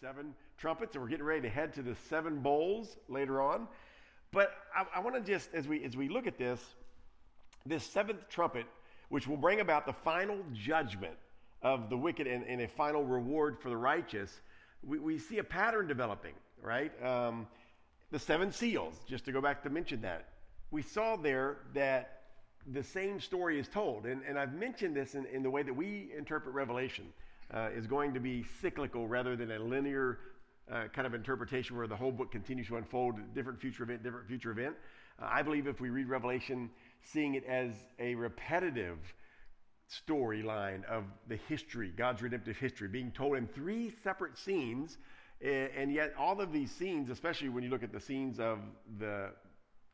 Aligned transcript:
seven 0.00 0.34
trumpets, 0.58 0.94
and 0.94 1.02
we're 1.02 1.10
getting 1.10 1.24
ready 1.24 1.42
to 1.42 1.48
head 1.48 1.72
to 1.74 1.82
the 1.82 1.94
seven 2.08 2.40
bowls 2.40 2.96
later 3.08 3.40
on. 3.42 3.68
But 4.30 4.52
I, 4.74 4.86
I 4.96 5.00
want 5.00 5.16
to 5.16 5.20
just, 5.20 5.50
as 5.52 5.68
we 5.68 5.84
as 5.84 5.96
we 5.96 6.08
look 6.08 6.26
at 6.26 6.38
this, 6.38 6.60
this 7.66 7.84
seventh 7.84 8.28
trumpet, 8.28 8.66
which 9.08 9.26
will 9.26 9.36
bring 9.36 9.60
about 9.60 9.86
the 9.86 9.92
final 9.92 10.38
judgment 10.52 11.14
of 11.62 11.90
the 11.90 11.96
wicked 11.96 12.26
and, 12.26 12.44
and 12.46 12.60
a 12.60 12.68
final 12.68 13.04
reward 13.04 13.58
for 13.60 13.68
the 13.68 13.76
righteous, 13.76 14.40
we, 14.82 14.98
we 14.98 15.18
see 15.18 15.38
a 15.38 15.44
pattern 15.44 15.86
developing, 15.86 16.34
right? 16.62 16.92
Um, 17.04 17.46
the 18.10 18.18
seven 18.18 18.52
seals, 18.52 18.94
just 19.08 19.24
to 19.26 19.32
go 19.32 19.40
back 19.40 19.62
to 19.62 19.70
mention 19.70 20.00
that. 20.02 20.28
We 20.70 20.82
saw 20.82 21.16
there 21.16 21.58
that 21.74 22.22
the 22.72 22.82
same 22.82 23.20
story 23.20 23.58
is 23.58 23.68
told. 23.68 24.06
And, 24.06 24.22
and 24.28 24.38
I've 24.38 24.54
mentioned 24.54 24.96
this 24.96 25.14
in, 25.14 25.26
in 25.26 25.42
the 25.42 25.50
way 25.50 25.62
that 25.62 25.74
we 25.74 26.12
interpret 26.16 26.54
Revelation 26.54 27.06
uh, 27.52 27.68
is 27.74 27.86
going 27.86 28.14
to 28.14 28.20
be 28.20 28.44
cyclical 28.60 29.06
rather 29.06 29.36
than 29.36 29.50
a 29.50 29.58
linear 29.58 30.18
uh, 30.70 30.84
kind 30.94 31.06
of 31.06 31.14
interpretation 31.14 31.76
where 31.76 31.86
the 31.86 31.96
whole 31.96 32.12
book 32.12 32.30
continues 32.30 32.68
to 32.68 32.76
unfold, 32.76 33.16
different 33.34 33.60
future 33.60 33.82
event, 33.82 34.02
different 34.02 34.26
future 34.26 34.50
event. 34.50 34.74
Uh, 35.20 35.28
I 35.30 35.42
believe 35.42 35.66
if 35.66 35.80
we 35.80 35.90
read 35.90 36.08
Revelation, 36.08 36.70
seeing 37.02 37.34
it 37.34 37.44
as 37.44 37.72
a 37.98 38.14
repetitive 38.14 38.98
storyline 40.08 40.84
of 40.84 41.04
the 41.28 41.36
history, 41.48 41.92
God's 41.94 42.22
redemptive 42.22 42.56
history, 42.56 42.88
being 42.88 43.10
told 43.10 43.36
in 43.36 43.46
three 43.46 43.92
separate 44.02 44.38
scenes, 44.38 44.96
and 45.42 45.92
yet 45.92 46.14
all 46.16 46.40
of 46.40 46.52
these 46.52 46.70
scenes, 46.70 47.10
especially 47.10 47.48
when 47.48 47.64
you 47.64 47.68
look 47.68 47.82
at 47.82 47.92
the 47.92 48.00
scenes 48.00 48.38
of 48.38 48.60
the 48.98 49.30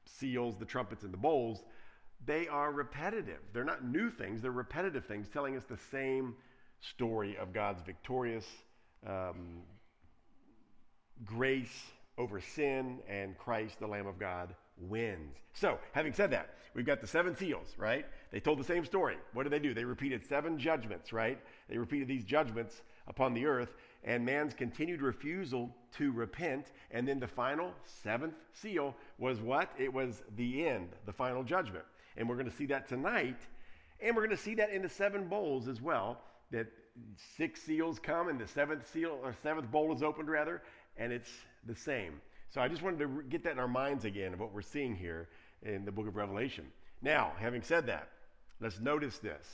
seals, 0.04 0.56
the 0.58 0.64
trumpets, 0.64 1.02
and 1.02 1.12
the 1.12 1.18
bowls, 1.18 1.64
they 2.26 2.46
are 2.48 2.70
repetitive. 2.70 3.40
They're 3.52 3.64
not 3.64 3.84
new 3.84 4.10
things, 4.10 4.42
they're 4.42 4.50
repetitive 4.50 5.06
things 5.06 5.28
telling 5.28 5.56
us 5.56 5.64
the 5.64 5.78
same 5.90 6.34
story 6.80 7.36
of 7.36 7.52
God's 7.52 7.82
victorious 7.82 8.46
um, 9.06 9.62
grace 11.24 11.84
over 12.18 12.40
sin, 12.40 12.98
and 13.08 13.38
Christ, 13.38 13.78
the 13.78 13.86
Lamb 13.86 14.06
of 14.06 14.18
God, 14.18 14.54
wins. 14.80 15.36
So, 15.52 15.78
having 15.92 16.12
said 16.12 16.32
that, 16.32 16.54
we've 16.74 16.84
got 16.84 17.00
the 17.00 17.06
seven 17.06 17.36
seals, 17.36 17.74
right? 17.78 18.04
They 18.32 18.40
told 18.40 18.58
the 18.58 18.64
same 18.64 18.84
story. 18.84 19.16
What 19.32 19.44
did 19.44 19.52
they 19.52 19.60
do? 19.60 19.72
They 19.72 19.84
repeated 19.84 20.26
seven 20.26 20.58
judgments, 20.58 21.12
right? 21.12 21.38
They 21.68 21.78
repeated 21.78 22.08
these 22.08 22.24
judgments 22.24 22.82
upon 23.06 23.34
the 23.34 23.46
earth, 23.46 23.74
and 24.04 24.24
man's 24.24 24.52
continued 24.52 25.00
refusal 25.00 25.74
to 25.96 26.12
repent. 26.12 26.72
And 26.90 27.06
then 27.06 27.20
the 27.20 27.28
final, 27.28 27.72
seventh 27.84 28.34
seal 28.52 28.96
was 29.18 29.40
what? 29.40 29.70
It 29.78 29.92
was 29.92 30.22
the 30.36 30.66
end, 30.66 30.90
the 31.06 31.12
final 31.12 31.44
judgment. 31.44 31.84
And 32.16 32.28
we're 32.28 32.36
going 32.36 32.50
to 32.50 32.56
see 32.56 32.66
that 32.66 32.88
tonight. 32.88 33.38
And 34.00 34.14
we're 34.14 34.26
going 34.26 34.36
to 34.36 34.42
see 34.42 34.56
that 34.56 34.70
in 34.70 34.82
the 34.82 34.88
seven 34.88 35.28
bowls 35.28 35.68
as 35.68 35.80
well, 35.80 36.20
that 36.50 36.66
six 37.36 37.62
seals 37.62 37.98
come 37.98 38.28
and 38.28 38.40
the 38.40 38.46
seventh 38.48 38.90
seal, 38.92 39.18
or 39.22 39.34
seventh 39.42 39.70
bowl 39.70 39.94
is 39.94 40.02
opened 40.02 40.28
rather, 40.28 40.62
and 40.96 41.12
it's 41.12 41.30
the 41.66 41.74
same. 41.74 42.20
So 42.50 42.60
I 42.60 42.68
just 42.68 42.82
wanted 42.82 43.00
to 43.00 43.22
get 43.28 43.44
that 43.44 43.52
in 43.52 43.58
our 43.58 43.68
minds 43.68 44.04
again 44.04 44.32
of 44.32 44.40
what 44.40 44.52
we're 44.52 44.62
seeing 44.62 44.96
here 44.96 45.28
in 45.62 45.84
the 45.84 45.92
book 45.92 46.08
of 46.08 46.16
Revelation. 46.16 46.64
Now, 47.02 47.32
having 47.38 47.62
said 47.62 47.86
that, 47.86 48.08
let's 48.60 48.80
notice 48.80 49.18
this. 49.18 49.46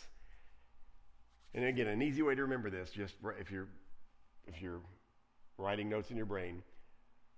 And 1.55 1.65
again, 1.65 1.87
an 1.87 2.03
easy 2.03 2.23
way 2.23 2.35
to 2.35 2.43
remember 2.43 2.71
this, 2.71 2.91
just 2.91 3.15
if 3.39 3.51
you're 3.51 3.69
if 4.47 4.61
you're 4.61 4.81
writing 5.57 5.89
notes 5.89 6.11
in 6.11 6.17
your 6.17 6.27
brain, 6.27 6.63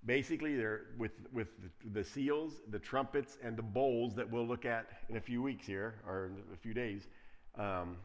basically 0.05 0.57
they're 0.57 0.83
with 0.99 1.13
with 1.33 1.49
the, 1.63 2.01
the 2.01 2.05
seals, 2.05 2.55
the 2.71 2.79
trumpets, 2.79 3.37
and 3.43 3.57
the 3.57 3.63
bowls 3.63 4.15
that 4.17 4.31
we'll 4.31 4.47
look 4.47 4.65
at 4.65 4.87
in 5.09 5.17
a 5.17 5.21
few 5.21 5.43
weeks 5.43 5.67
here 5.67 5.97
or 6.07 6.27
in 6.27 6.55
a 6.55 6.57
few 6.57 6.75
days. 6.75 7.07
Um, 7.59 7.97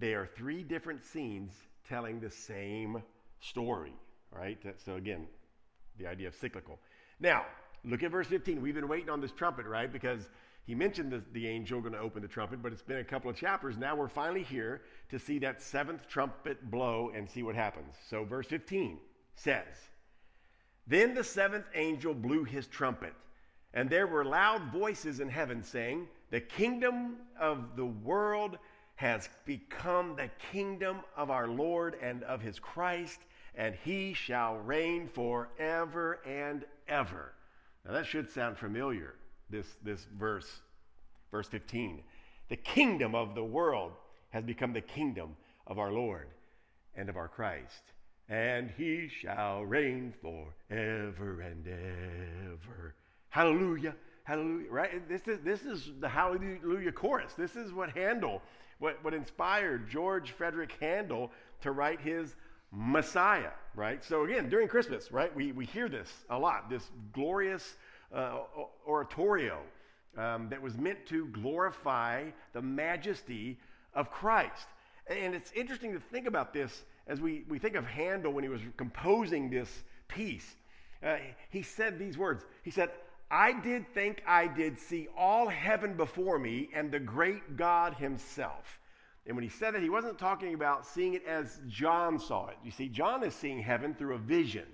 they 0.00 0.14
are 0.14 0.26
three 0.26 0.62
different 0.62 1.04
scenes 1.04 1.52
telling 1.88 2.20
the 2.20 2.30
same 2.30 3.02
story, 3.40 3.94
right? 4.32 4.58
So 4.84 4.94
again, 4.94 5.26
the 5.98 6.06
idea 6.06 6.28
of 6.28 6.34
cyclical. 6.34 6.78
Now, 7.20 7.44
look 7.84 8.02
at 8.02 8.10
verse 8.10 8.26
15. 8.26 8.62
We've 8.62 8.74
been 8.74 8.88
waiting 8.88 9.10
on 9.10 9.20
this 9.20 9.32
trumpet, 9.32 9.66
right? 9.66 9.92
Because 9.92 10.30
he 10.66 10.74
mentioned 10.74 11.12
the, 11.12 11.22
the 11.32 11.46
angel 11.46 11.80
going 11.80 11.92
to 11.92 11.98
open 11.98 12.22
the 12.22 12.28
trumpet, 12.28 12.62
but 12.62 12.72
it's 12.72 12.82
been 12.82 12.98
a 12.98 13.04
couple 13.04 13.30
of 13.30 13.36
chapters. 13.36 13.76
Now 13.76 13.94
we're 13.94 14.08
finally 14.08 14.42
here 14.42 14.82
to 15.10 15.18
see 15.18 15.38
that 15.40 15.60
seventh 15.60 16.08
trumpet 16.08 16.70
blow 16.70 17.12
and 17.14 17.28
see 17.28 17.42
what 17.42 17.54
happens. 17.54 17.94
So, 18.08 18.24
verse 18.24 18.46
15 18.46 18.98
says, 19.34 19.66
Then 20.86 21.14
the 21.14 21.24
seventh 21.24 21.66
angel 21.74 22.14
blew 22.14 22.44
his 22.44 22.66
trumpet, 22.66 23.14
and 23.74 23.90
there 23.90 24.06
were 24.06 24.24
loud 24.24 24.72
voices 24.72 25.20
in 25.20 25.28
heaven 25.28 25.62
saying, 25.62 26.08
The 26.30 26.40
kingdom 26.40 27.16
of 27.38 27.76
the 27.76 27.86
world 27.86 28.58
has 29.00 29.30
become 29.46 30.14
the 30.14 30.28
kingdom 30.52 30.98
of 31.16 31.30
our 31.30 31.48
Lord 31.48 31.96
and 32.02 32.22
of 32.24 32.42
his 32.42 32.58
Christ 32.58 33.18
and 33.54 33.74
he 33.82 34.12
shall 34.12 34.56
reign 34.58 35.08
forever 35.08 36.20
and 36.26 36.66
ever. 36.86 37.32
Now 37.86 37.92
that 37.92 38.04
should 38.04 38.30
sound 38.30 38.58
familiar, 38.58 39.14
this, 39.48 39.66
this 39.82 40.06
verse, 40.18 40.60
verse 41.30 41.48
15. 41.48 42.02
The 42.50 42.56
kingdom 42.56 43.14
of 43.14 43.34
the 43.34 43.42
world 43.42 43.92
has 44.28 44.44
become 44.44 44.74
the 44.74 44.82
kingdom 44.82 45.34
of 45.66 45.78
our 45.78 45.90
Lord 45.90 46.28
and 46.94 47.08
of 47.08 47.16
our 47.16 47.28
Christ, 47.28 47.82
and 48.28 48.70
he 48.76 49.08
shall 49.08 49.62
reign 49.64 50.12
forever 50.20 51.40
and 51.40 51.66
ever. 51.66 52.94
Hallelujah. 53.30 53.94
Hallelujah. 54.24 54.70
Right? 54.70 55.08
This 55.08 55.26
is, 55.26 55.38
this 55.42 55.62
is 55.62 55.90
the 56.00 56.08
Hallelujah 56.08 56.92
chorus. 56.92 57.32
This 57.32 57.56
is 57.56 57.72
what 57.72 57.90
Handel, 57.90 58.42
what, 58.80 59.02
what 59.04 59.14
inspired 59.14 59.88
George 59.88 60.32
Frederick 60.32 60.72
Handel 60.80 61.30
to 61.62 61.70
write 61.70 62.00
his 62.00 62.34
Messiah, 62.72 63.52
right? 63.74 64.02
So 64.04 64.24
again, 64.24 64.48
during 64.48 64.68
Christmas, 64.68 65.12
right, 65.12 65.34
we, 65.34 65.52
we 65.52 65.66
hear 65.66 65.88
this 65.88 66.10
a 66.30 66.38
lot, 66.38 66.68
this 66.68 66.90
glorious 67.12 67.76
uh, 68.12 68.38
oratorio 68.86 69.60
um, 70.16 70.48
that 70.48 70.60
was 70.60 70.76
meant 70.76 71.06
to 71.06 71.26
glorify 71.26 72.24
the 72.52 72.62
majesty 72.62 73.58
of 73.94 74.10
Christ. 74.10 74.66
And 75.06 75.34
it's 75.34 75.52
interesting 75.52 75.92
to 75.92 76.00
think 76.00 76.26
about 76.26 76.52
this 76.52 76.84
as 77.06 77.20
we, 77.20 77.44
we 77.48 77.58
think 77.58 77.74
of 77.74 77.84
Handel 77.84 78.32
when 78.32 78.44
he 78.44 78.50
was 78.50 78.60
composing 78.76 79.50
this 79.50 79.68
piece. 80.08 80.54
Uh, 81.02 81.16
he 81.50 81.62
said 81.62 81.98
these 81.98 82.16
words 82.16 82.44
He 82.62 82.70
said, 82.70 82.90
I 83.30 83.52
did 83.52 83.86
think 83.94 84.22
I 84.26 84.48
did 84.48 84.78
see 84.78 85.08
all 85.16 85.48
heaven 85.48 85.94
before 85.96 86.38
me 86.38 86.68
and 86.74 86.90
the 86.90 86.98
great 86.98 87.56
God 87.56 87.94
himself. 87.94 88.80
And 89.26 89.36
when 89.36 89.44
he 89.44 89.50
said 89.50 89.74
that, 89.74 89.82
he 89.82 89.90
wasn't 89.90 90.18
talking 90.18 90.54
about 90.54 90.86
seeing 90.86 91.14
it 91.14 91.24
as 91.26 91.60
John 91.68 92.18
saw 92.18 92.48
it. 92.48 92.56
You 92.64 92.72
see, 92.72 92.88
John 92.88 93.22
is 93.22 93.34
seeing 93.34 93.62
heaven 93.62 93.94
through 93.94 94.14
a 94.14 94.18
vision. 94.18 94.66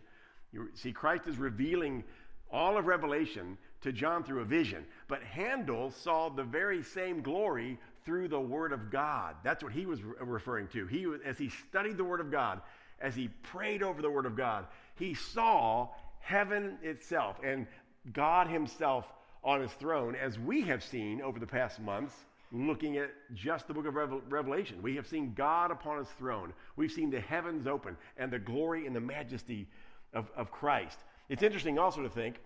You 0.53 0.69
see, 0.75 0.93
Christ 0.93 1.27
is 1.27 1.37
revealing 1.37 2.05
all 2.51 2.79
of 2.79 2.87
Revelation 2.87 3.59
to 3.83 3.93
John 3.93 4.25
through 4.25 4.41
a 4.41 4.45
vision. 4.45 4.87
But 5.09 5.23
Handel 5.23 5.91
saw 5.91 6.31
the 6.31 6.45
very 6.45 6.83
same 6.83 7.21
glory 7.21 7.79
through 8.05 8.29
the 8.29 8.41
Word 8.41 8.73
of 8.73 8.91
God. 8.91 9.35
That's 9.43 9.63
what 9.63 9.73
he 9.73 9.85
was 9.85 10.03
re- 10.03 10.15
referring 10.21 10.69
to. 10.69 10.87
He, 10.87 11.07
as 11.27 11.37
he 11.37 11.51
studied 11.69 11.99
the 11.99 12.05
Word 12.05 12.21
of 12.21 12.31
God, 12.31 12.63
as 13.01 13.15
he 13.15 13.29
prayed 13.43 13.83
over 13.83 14.01
the 14.01 14.11
Word 14.11 14.27
of 14.27 14.37
God, 14.37 14.67
he 14.95 15.13
saw 15.13 15.89
heaven 16.21 16.79
itself 16.83 17.37
and 17.45 17.67
God 18.13 18.49
Himself 18.49 19.07
on 19.43 19.61
His 19.61 19.73
throne, 19.73 20.15
as 20.17 20.39
we 20.39 20.63
have 20.63 20.83
seen 20.83 21.21
over 21.23 21.39
the 21.39 21.47
past 21.47 21.81
months 21.81 22.15
looking 22.53 22.97
at 22.97 23.11
just 23.35 23.67
the 23.67 23.75
book 23.75 23.87
of 23.87 23.95
Revelation. 23.95 24.81
We 24.83 24.97
have 24.97 25.07
seen 25.07 25.35
God 25.35 25.71
upon 25.71 25.99
his 25.99 26.09
throne. 26.19 26.53
We've 26.77 26.93
seen 26.93 27.11
the 27.11 27.21
heavens 27.21 27.67
open 27.67 27.97
and 28.17 28.33
the 28.33 28.39
glory 28.39 28.87
and 28.87 28.95
the 28.95 29.01
majesty 29.01 29.69
of, 30.13 30.31
of 30.37 30.51
Christ. 30.51 30.99
It's 31.29 31.43
interesting 31.43 31.79
also 31.79 32.03
to 32.03 32.09
think 32.09 32.37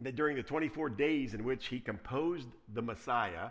that 0.00 0.16
during 0.16 0.36
the 0.36 0.42
24 0.42 0.90
days 0.90 1.34
in 1.34 1.44
which 1.44 1.66
he 1.66 1.78
composed 1.78 2.48
the 2.74 2.82
Messiah, 2.82 3.50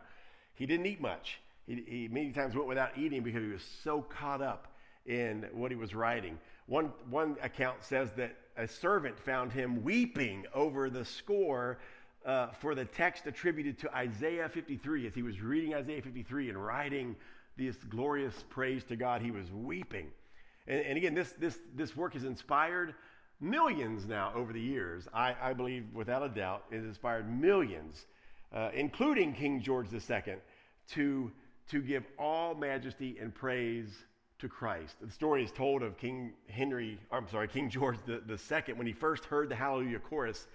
he 0.55 0.65
didn't 0.65 0.85
eat 0.85 0.99
much. 0.99 1.39
He, 1.67 1.83
he 1.87 2.07
many 2.09 2.31
times 2.31 2.55
went 2.55 2.67
without 2.67 2.97
eating 2.97 3.23
because 3.23 3.41
he 3.41 3.49
was 3.49 3.63
so 3.83 4.01
caught 4.01 4.41
up 4.41 4.67
in 5.05 5.45
what 5.53 5.71
he 5.71 5.77
was 5.77 5.95
writing. 5.95 6.37
One, 6.67 6.91
one 7.09 7.37
account 7.41 7.83
says 7.83 8.09
that 8.17 8.35
a 8.57 8.67
servant 8.67 9.19
found 9.19 9.51
him 9.51 9.83
weeping 9.83 10.45
over 10.53 10.89
the 10.89 11.05
score 11.05 11.79
uh, 12.25 12.47
for 12.47 12.75
the 12.75 12.85
text 12.85 13.25
attributed 13.25 13.79
to 13.79 13.95
Isaiah 13.95 14.49
53. 14.49 15.07
As 15.07 15.13
he 15.13 15.23
was 15.23 15.41
reading 15.41 15.73
Isaiah 15.73 16.01
53 16.01 16.49
and 16.49 16.63
writing 16.63 17.15
this 17.57 17.75
glorious 17.89 18.43
praise 18.49 18.83
to 18.85 18.95
God, 18.95 19.21
he 19.21 19.31
was 19.31 19.51
weeping. 19.51 20.07
And, 20.67 20.81
and 20.81 20.97
again, 20.97 21.13
this, 21.13 21.33
this, 21.33 21.57
this 21.75 21.95
work 21.95 22.13
has 22.13 22.23
inspired 22.23 22.93
millions 23.39 24.05
now 24.05 24.31
over 24.35 24.53
the 24.53 24.61
years. 24.61 25.07
I, 25.13 25.35
I 25.41 25.53
believe, 25.53 25.85
without 25.93 26.23
a 26.23 26.29
doubt, 26.29 26.65
it 26.71 26.75
has 26.77 26.85
inspired 26.85 27.29
millions, 27.29 28.05
uh, 28.53 28.69
including 28.73 29.33
King 29.33 29.61
George 29.61 29.87
II, 29.91 30.35
to, 30.91 31.31
to 31.69 31.81
give 31.81 32.03
all 32.19 32.53
majesty 32.53 33.17
and 33.19 33.33
praise 33.33 34.05
to 34.41 34.49
Christ. 34.49 34.95
The 35.01 35.11
story 35.11 35.43
is 35.43 35.51
told 35.51 35.81
of 35.81 35.97
King 35.97 36.33
Henry, 36.49 36.99
I'm 37.11 37.27
sorry, 37.29 37.47
King 37.47 37.69
George 37.69 37.97
the 38.05 38.21
II, 38.27 38.73
when 38.73 38.87
he 38.87 38.93
first 38.93 39.25
heard 39.25 39.49
the 39.49 39.55
Hallelujah 39.55 39.99
chorus 39.99 40.47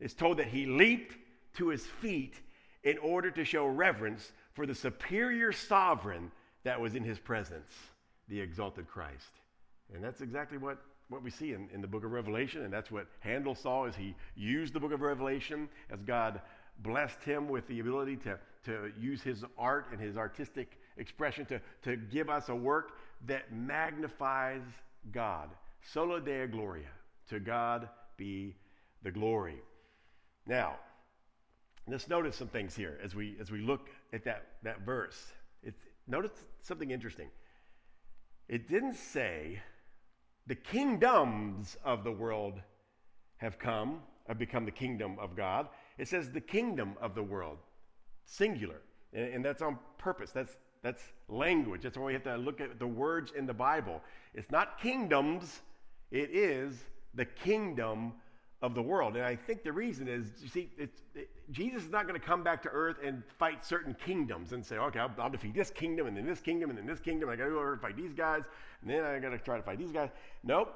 it's 0.00 0.14
told 0.14 0.38
that 0.38 0.46
he 0.46 0.66
leaped 0.66 1.16
to 1.56 1.68
his 1.68 1.84
feet 1.84 2.34
in 2.84 2.98
order 2.98 3.30
to 3.30 3.44
show 3.44 3.66
reverence 3.66 4.32
for 4.52 4.66
the 4.66 4.74
superior 4.74 5.52
sovereign 5.52 6.30
that 6.64 6.80
was 6.80 6.94
in 6.94 7.02
his 7.02 7.18
presence, 7.18 7.72
the 8.28 8.40
exalted 8.40 8.86
Christ. 8.86 9.30
And 9.92 10.02
that's 10.02 10.20
exactly 10.20 10.58
what, 10.58 10.78
what 11.08 11.22
we 11.22 11.30
see 11.30 11.52
in, 11.52 11.68
in 11.72 11.80
the 11.80 11.88
book 11.88 12.04
of 12.04 12.12
Revelation. 12.12 12.62
And 12.62 12.72
that's 12.72 12.90
what 12.90 13.06
Handel 13.20 13.54
saw 13.54 13.86
as 13.86 13.96
he 13.96 14.14
used 14.36 14.72
the 14.72 14.80
book 14.80 14.92
of 14.92 15.00
Revelation, 15.00 15.68
as 15.90 16.00
God 16.02 16.40
blessed 16.80 17.22
him 17.24 17.48
with 17.48 17.66
the 17.66 17.80
ability 17.80 18.16
to, 18.16 18.38
to 18.66 18.92
use 18.98 19.22
his 19.22 19.44
art 19.56 19.86
and 19.90 20.00
his 20.00 20.16
artistic 20.16 20.77
expression 20.98 21.46
to, 21.46 21.60
to 21.82 21.96
give 21.96 22.28
us 22.28 22.48
a 22.48 22.54
work 22.54 22.92
that 23.26 23.52
magnifies 23.52 24.62
God. 25.12 25.48
Soli 25.82 26.20
Deo 26.20 26.46
Gloria. 26.46 26.90
To 27.30 27.40
God 27.40 27.88
be 28.16 28.56
the 29.02 29.10
glory. 29.10 29.60
Now, 30.46 30.76
let's 31.86 32.08
notice 32.08 32.36
some 32.36 32.48
things 32.48 32.74
here 32.74 32.98
as 33.04 33.14
we 33.14 33.36
as 33.40 33.50
we 33.50 33.60
look 33.60 33.90
at 34.12 34.24
that, 34.24 34.46
that 34.62 34.80
verse. 34.80 35.32
It's, 35.62 35.78
notice 36.06 36.32
something 36.62 36.90
interesting. 36.90 37.28
It 38.48 38.68
didn't 38.68 38.94
say 38.94 39.60
the 40.46 40.54
kingdoms 40.54 41.76
of 41.84 42.02
the 42.02 42.12
world 42.12 42.54
have 43.36 43.58
come, 43.58 44.00
have 44.26 44.38
become 44.38 44.64
the 44.64 44.70
kingdom 44.70 45.16
of 45.20 45.36
God. 45.36 45.68
It 45.98 46.08
says 46.08 46.30
the 46.30 46.40
kingdom 46.40 46.94
of 47.02 47.14
the 47.14 47.22
world, 47.22 47.58
singular. 48.24 48.80
And, 49.12 49.34
and 49.34 49.44
that's 49.44 49.60
on 49.60 49.78
purpose. 49.98 50.30
That's, 50.30 50.56
that's 50.82 51.02
language. 51.28 51.82
That's 51.82 51.96
why 51.96 52.04
we 52.04 52.12
have 52.12 52.24
to 52.24 52.36
look 52.36 52.60
at 52.60 52.78
the 52.78 52.86
words 52.86 53.32
in 53.36 53.46
the 53.46 53.54
Bible. 53.54 54.00
It's 54.34 54.50
not 54.50 54.80
kingdoms, 54.80 55.60
it 56.10 56.30
is 56.32 56.76
the 57.14 57.24
kingdom 57.24 58.12
of 58.60 58.74
the 58.74 58.82
world. 58.82 59.16
And 59.16 59.24
I 59.24 59.36
think 59.36 59.62
the 59.62 59.72
reason 59.72 60.08
is, 60.08 60.26
you 60.42 60.48
see, 60.48 60.70
it, 60.76 60.90
Jesus 61.50 61.84
is 61.84 61.90
not 61.90 62.08
going 62.08 62.18
to 62.18 62.26
come 62.26 62.42
back 62.42 62.62
to 62.64 62.68
earth 62.70 62.96
and 63.04 63.22
fight 63.38 63.64
certain 63.64 63.94
kingdoms 63.94 64.52
and 64.52 64.64
say, 64.64 64.76
okay, 64.76 64.98
I'll, 64.98 65.12
I'll 65.18 65.30
defeat 65.30 65.54
this 65.54 65.70
kingdom 65.70 66.06
and 66.06 66.16
then 66.16 66.26
this 66.26 66.40
kingdom 66.40 66.70
and 66.70 66.78
then 66.78 66.86
this 66.86 67.00
kingdom. 67.00 67.28
I 67.28 67.36
got 67.36 67.44
to 67.44 67.50
go 67.50 67.58
over 67.58 67.72
and 67.72 67.80
fight 67.80 67.96
these 67.96 68.12
guys, 68.12 68.42
and 68.82 68.90
then 68.90 69.04
I 69.04 69.18
got 69.20 69.30
to 69.30 69.38
try 69.38 69.56
to 69.56 69.62
fight 69.62 69.78
these 69.78 69.92
guys. 69.92 70.10
Nope. 70.42 70.74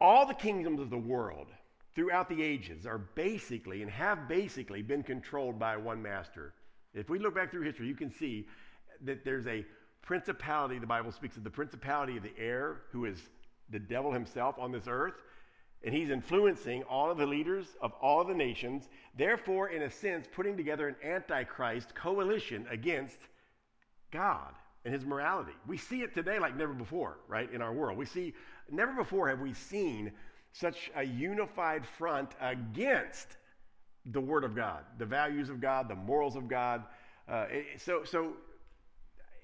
All 0.00 0.26
the 0.26 0.34
kingdoms 0.34 0.80
of 0.80 0.90
the 0.90 0.98
world 0.98 1.46
throughout 1.94 2.28
the 2.28 2.42
ages 2.42 2.86
are 2.86 2.98
basically 2.98 3.82
and 3.82 3.90
have 3.90 4.28
basically 4.28 4.82
been 4.82 5.02
controlled 5.02 5.58
by 5.58 5.76
one 5.76 6.02
master. 6.02 6.52
If 6.92 7.08
we 7.08 7.18
look 7.18 7.34
back 7.34 7.50
through 7.50 7.62
history, 7.62 7.86
you 7.86 7.94
can 7.94 8.10
see 8.10 8.46
that 9.04 9.24
there's 9.24 9.46
a 9.46 9.64
principality, 10.02 10.78
the 10.78 10.86
Bible 10.86 11.12
speaks 11.12 11.36
of 11.36 11.44
the 11.44 11.50
principality 11.50 12.16
of 12.16 12.22
the 12.22 12.36
air, 12.38 12.82
who 12.92 13.04
is 13.06 13.18
the 13.70 13.78
devil 13.78 14.12
himself 14.12 14.58
on 14.58 14.72
this 14.72 14.84
earth 14.86 15.14
and 15.84 15.94
he's 15.94 16.10
influencing 16.10 16.82
all 16.84 17.10
of 17.10 17.18
the 17.18 17.26
leaders 17.26 17.66
of 17.80 17.92
all 18.00 18.20
of 18.20 18.28
the 18.28 18.34
nations, 18.34 18.88
therefore, 19.16 19.68
in 19.68 19.82
a 19.82 19.90
sense, 19.90 20.26
putting 20.34 20.56
together 20.56 20.88
an 20.88 20.96
antichrist 21.04 21.94
coalition 21.94 22.66
against 22.70 23.18
God 24.10 24.54
and 24.84 24.94
his 24.94 25.04
morality. 25.04 25.52
We 25.66 25.76
see 25.76 26.00
it 26.00 26.14
today 26.14 26.38
like 26.38 26.56
never 26.56 26.72
before, 26.72 27.18
right, 27.28 27.52
in 27.52 27.60
our 27.60 27.72
world. 27.72 27.98
We 27.98 28.06
see, 28.06 28.32
never 28.70 28.94
before 28.94 29.28
have 29.28 29.40
we 29.40 29.52
seen 29.52 30.10
such 30.52 30.90
a 30.96 31.04
unified 31.04 31.86
front 31.86 32.30
against 32.40 33.36
the 34.06 34.20
Word 34.20 34.44
of 34.44 34.56
God, 34.56 34.84
the 34.98 35.06
values 35.06 35.50
of 35.50 35.60
God, 35.60 35.88
the 35.88 35.94
morals 35.94 36.36
of 36.36 36.48
God. 36.48 36.84
Uh, 37.28 37.46
so, 37.76 38.04
so 38.04 38.32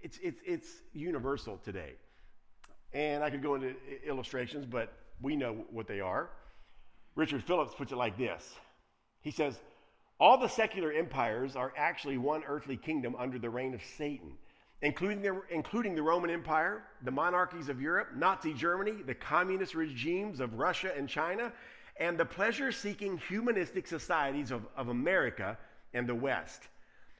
it's, 0.02 0.18
it's, 0.22 0.40
it's 0.44 0.68
universal 0.92 1.58
today. 1.64 1.94
And 2.92 3.22
I 3.22 3.30
could 3.30 3.42
go 3.42 3.54
into 3.54 3.74
illustrations, 4.06 4.66
but 4.66 4.92
we 5.20 5.36
know 5.36 5.64
what 5.70 5.86
they 5.86 6.00
are. 6.00 6.30
Richard 7.14 7.44
Phillips 7.44 7.74
puts 7.74 7.92
it 7.92 7.96
like 7.96 8.16
this 8.16 8.54
He 9.20 9.30
says, 9.30 9.58
All 10.18 10.38
the 10.38 10.48
secular 10.48 10.92
empires 10.92 11.56
are 11.56 11.72
actually 11.76 12.18
one 12.18 12.42
earthly 12.46 12.76
kingdom 12.76 13.14
under 13.18 13.38
the 13.38 13.50
reign 13.50 13.74
of 13.74 13.80
Satan, 13.96 14.32
including 14.82 15.22
the, 15.22 15.40
including 15.50 15.94
the 15.94 16.02
Roman 16.02 16.30
Empire, 16.30 16.82
the 17.02 17.10
monarchies 17.10 17.68
of 17.68 17.80
Europe, 17.80 18.08
Nazi 18.16 18.54
Germany, 18.54 19.02
the 19.06 19.14
communist 19.14 19.74
regimes 19.74 20.40
of 20.40 20.54
Russia 20.54 20.92
and 20.96 21.08
China, 21.08 21.52
and 21.98 22.16
the 22.16 22.24
pleasure 22.24 22.72
seeking 22.72 23.18
humanistic 23.28 23.86
societies 23.86 24.50
of, 24.50 24.62
of 24.76 24.88
America 24.88 25.58
and 25.92 26.08
the 26.08 26.14
West. 26.14 26.68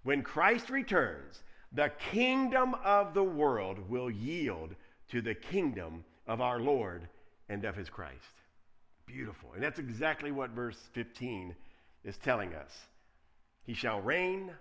When 0.03 0.23
Christ 0.23 0.71
returns, 0.71 1.43
the 1.73 1.91
kingdom 2.11 2.75
of 2.85 3.15
the 3.15 3.23
world 3.23 3.89
will 3.89 4.11
yield 4.11 4.75
to 5.11 5.21
the 5.21 5.35
kingdom 5.35 6.05
of 6.27 6.41
our 6.41 6.61
Lord 6.61 7.09
and 7.49 7.65
of 7.65 7.77
his 7.77 7.89
Christ. 7.89 8.15
Beautiful. 9.07 9.51
And 9.55 9.63
that's 9.63 9.79
exactly 9.79 10.31
what 10.31 10.51
verse 10.51 10.79
15 10.93 11.55
is 12.05 12.17
telling 12.19 12.55
us. 12.55 12.73
He 13.65 13.75
shall 13.75 14.01
reign 14.01 14.53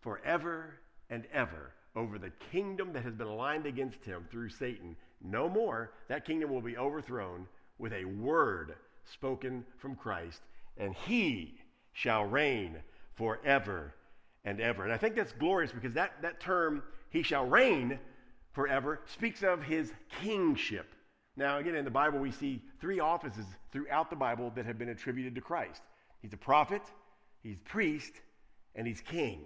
forever 0.00 0.74
and 1.10 1.24
ever 1.32 1.72
over 1.96 2.18
the 2.18 2.32
kingdom 2.52 2.92
that 2.92 3.04
has 3.04 3.14
been 3.14 3.26
aligned 3.26 3.66
against 3.66 4.04
him 4.04 4.26
through 4.30 4.50
Satan. 4.50 4.96
No 5.22 5.48
more. 5.48 5.92
That 6.08 6.24
kingdom 6.24 6.50
will 6.50 6.60
be 6.60 6.76
overthrown 6.76 7.46
with 7.78 7.92
a 7.92 8.04
word 8.04 8.74
spoken 9.12 9.64
from 9.78 9.94
Christ, 9.94 10.40
and 10.76 10.94
he 10.94 11.58
shall 11.92 12.24
reign 12.24 12.76
forever 13.14 13.94
and 14.44 14.60
ever. 14.60 14.84
And 14.84 14.92
I 14.92 14.96
think 14.96 15.14
that's 15.14 15.32
glorious 15.32 15.72
because 15.72 15.94
that, 15.94 16.12
that 16.22 16.40
term, 16.40 16.82
he 17.10 17.22
shall 17.22 17.46
reign 17.46 17.98
forever, 18.52 19.00
speaks 19.06 19.42
of 19.42 19.62
his 19.62 19.92
kingship. 20.22 20.94
Now, 21.36 21.58
again, 21.58 21.74
in 21.74 21.84
the 21.84 21.90
Bible, 21.90 22.18
we 22.20 22.30
see 22.30 22.62
three 22.80 23.00
offices 23.00 23.46
throughout 23.72 24.10
the 24.10 24.16
Bible 24.16 24.52
that 24.54 24.66
have 24.66 24.78
been 24.78 24.90
attributed 24.90 25.34
to 25.34 25.40
Christ 25.40 25.82
He's 26.22 26.32
a 26.32 26.38
prophet, 26.38 26.80
he's 27.42 27.60
priest, 27.60 28.12
and 28.74 28.86
he's 28.86 29.02
king. 29.02 29.42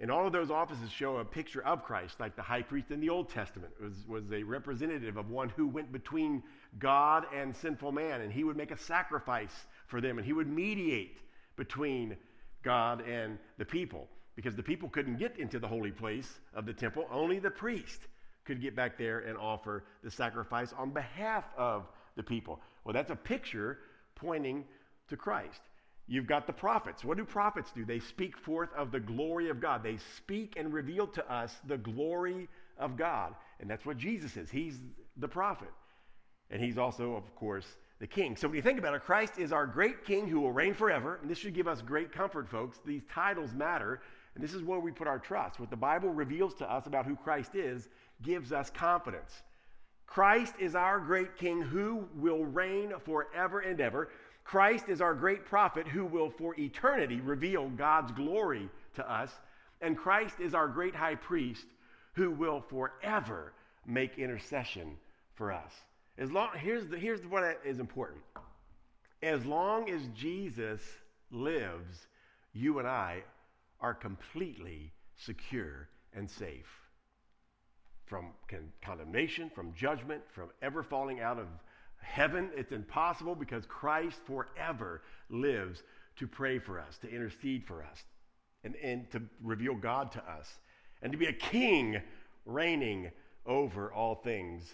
And 0.00 0.10
all 0.10 0.26
of 0.26 0.32
those 0.32 0.50
offices 0.50 0.90
show 0.90 1.18
a 1.18 1.24
picture 1.24 1.62
of 1.62 1.84
Christ, 1.84 2.18
like 2.18 2.34
the 2.34 2.40
high 2.40 2.62
priest 2.62 2.90
in 2.90 2.98
the 2.98 3.10
Old 3.10 3.28
Testament 3.28 3.74
was, 3.78 4.06
was 4.08 4.32
a 4.32 4.42
representative 4.42 5.18
of 5.18 5.28
one 5.28 5.50
who 5.50 5.68
went 5.68 5.92
between 5.92 6.42
God 6.78 7.26
and 7.34 7.54
sinful 7.54 7.92
man, 7.92 8.22
and 8.22 8.32
he 8.32 8.42
would 8.42 8.56
make 8.56 8.70
a 8.70 8.76
sacrifice 8.78 9.66
for 9.86 10.00
them, 10.00 10.16
and 10.16 10.26
he 10.26 10.32
would 10.32 10.48
mediate 10.48 11.18
between 11.56 12.16
God 12.62 13.06
and 13.06 13.38
the 13.58 13.66
people, 13.66 14.08
because 14.36 14.54
the 14.54 14.62
people 14.62 14.88
couldn't 14.88 15.16
get 15.16 15.38
into 15.38 15.58
the 15.58 15.68
holy 15.68 15.92
place 15.92 16.40
of 16.54 16.66
the 16.66 16.72
temple, 16.72 17.06
only 17.10 17.38
the 17.38 17.50
priest 17.50 18.00
could 18.44 18.60
get 18.60 18.76
back 18.76 18.98
there 18.98 19.20
and 19.20 19.38
offer 19.38 19.84
the 20.02 20.10
sacrifice 20.10 20.72
on 20.76 20.90
behalf 20.90 21.44
of 21.56 21.86
the 22.16 22.22
people. 22.22 22.60
Well, 22.84 22.92
that's 22.92 23.10
a 23.10 23.16
picture 23.16 23.78
pointing 24.14 24.64
to 25.08 25.16
Christ. 25.16 25.60
You've 26.06 26.26
got 26.26 26.46
the 26.46 26.52
prophets. 26.52 27.02
What 27.02 27.16
do 27.16 27.24
prophets 27.24 27.70
do? 27.74 27.84
They 27.84 28.00
speak 28.00 28.36
forth 28.36 28.68
of 28.76 28.92
the 28.92 29.00
glory 29.00 29.48
of 29.48 29.60
God. 29.60 29.82
They 29.82 29.96
speak 30.16 30.54
and 30.58 30.72
reveal 30.72 31.06
to 31.08 31.32
us 31.32 31.54
the 31.66 31.78
glory 31.78 32.48
of 32.78 32.96
God. 32.96 33.34
And 33.60 33.70
that's 33.70 33.86
what 33.86 33.96
Jesus 33.96 34.36
is. 34.36 34.50
He's 34.50 34.78
the 35.16 35.28
prophet. 35.28 35.70
And 36.50 36.62
he's 36.62 36.76
also, 36.76 37.16
of 37.16 37.34
course, 37.36 37.66
the 38.00 38.06
king. 38.06 38.36
So 38.36 38.48
when 38.48 38.56
you 38.56 38.62
think 38.62 38.78
about 38.78 38.94
it, 38.94 39.02
Christ 39.02 39.38
is 39.38 39.50
our 39.50 39.66
great 39.66 40.04
king 40.04 40.28
who 40.28 40.40
will 40.40 40.52
reign 40.52 40.74
forever. 40.74 41.18
And 41.22 41.30
this 41.30 41.38
should 41.38 41.54
give 41.54 41.68
us 41.68 41.80
great 41.80 42.12
comfort, 42.12 42.50
folks. 42.50 42.78
These 42.84 43.02
titles 43.10 43.54
matter. 43.54 44.02
And 44.34 44.42
this 44.42 44.54
is 44.54 44.62
where 44.62 44.80
we 44.80 44.90
put 44.90 45.06
our 45.06 45.18
trust. 45.18 45.60
What 45.60 45.70
the 45.70 45.76
Bible 45.76 46.10
reveals 46.10 46.54
to 46.54 46.70
us 46.70 46.86
about 46.86 47.06
who 47.06 47.16
Christ 47.16 47.54
is 47.54 47.88
gives 48.22 48.52
us 48.52 48.70
confidence. 48.70 49.42
Christ 50.06 50.54
is 50.58 50.74
our 50.74 50.98
great 50.98 51.36
king 51.36 51.62
who 51.62 52.08
will 52.16 52.44
reign 52.44 52.92
forever 53.04 53.60
and 53.60 53.80
ever. 53.80 54.10
Christ 54.44 54.88
is 54.88 55.00
our 55.00 55.14
great 55.14 55.44
prophet 55.44 55.88
who 55.88 56.04
will 56.04 56.30
for 56.30 56.54
eternity 56.58 57.20
reveal 57.20 57.68
God's 57.70 58.12
glory 58.12 58.68
to 58.96 59.10
us. 59.10 59.30
And 59.80 59.96
Christ 59.96 60.40
is 60.40 60.54
our 60.54 60.68
great 60.68 60.94
high 60.94 61.14
priest 61.14 61.66
who 62.14 62.30
will 62.30 62.60
forever 62.60 63.52
make 63.86 64.18
intercession 64.18 64.96
for 65.34 65.52
us. 65.52 65.72
As 66.18 66.30
long, 66.30 66.50
here's, 66.56 66.86
the, 66.86 66.96
here's 66.96 67.26
what 67.26 67.60
is 67.64 67.80
important. 67.80 68.20
As 69.22 69.44
long 69.44 69.90
as 69.90 70.02
Jesus 70.14 70.80
lives, 71.30 72.06
you 72.52 72.78
and 72.78 72.86
I 72.86 73.24
are 73.84 73.92
completely 73.92 74.90
secure 75.14 75.90
and 76.14 76.30
safe 76.30 76.80
from 78.06 78.28
con- 78.48 78.72
condemnation, 78.80 79.50
from 79.54 79.74
judgment, 79.74 80.22
from 80.32 80.48
ever 80.62 80.82
falling 80.82 81.20
out 81.20 81.38
of 81.38 81.46
heaven. 82.00 82.48
It's 82.56 82.72
impossible 82.72 83.34
because 83.34 83.66
Christ 83.66 84.16
forever 84.26 85.02
lives 85.28 85.82
to 86.16 86.26
pray 86.26 86.58
for 86.58 86.80
us, 86.80 86.96
to 87.02 87.10
intercede 87.10 87.66
for 87.66 87.82
us, 87.82 88.02
and, 88.64 88.74
and 88.76 89.10
to 89.10 89.20
reveal 89.42 89.74
God 89.74 90.12
to 90.12 90.20
us, 90.30 90.48
and 91.02 91.12
to 91.12 91.18
be 91.18 91.26
a 91.26 91.32
king 91.34 92.00
reigning 92.46 93.10
over 93.44 93.92
all 93.92 94.14
things 94.14 94.64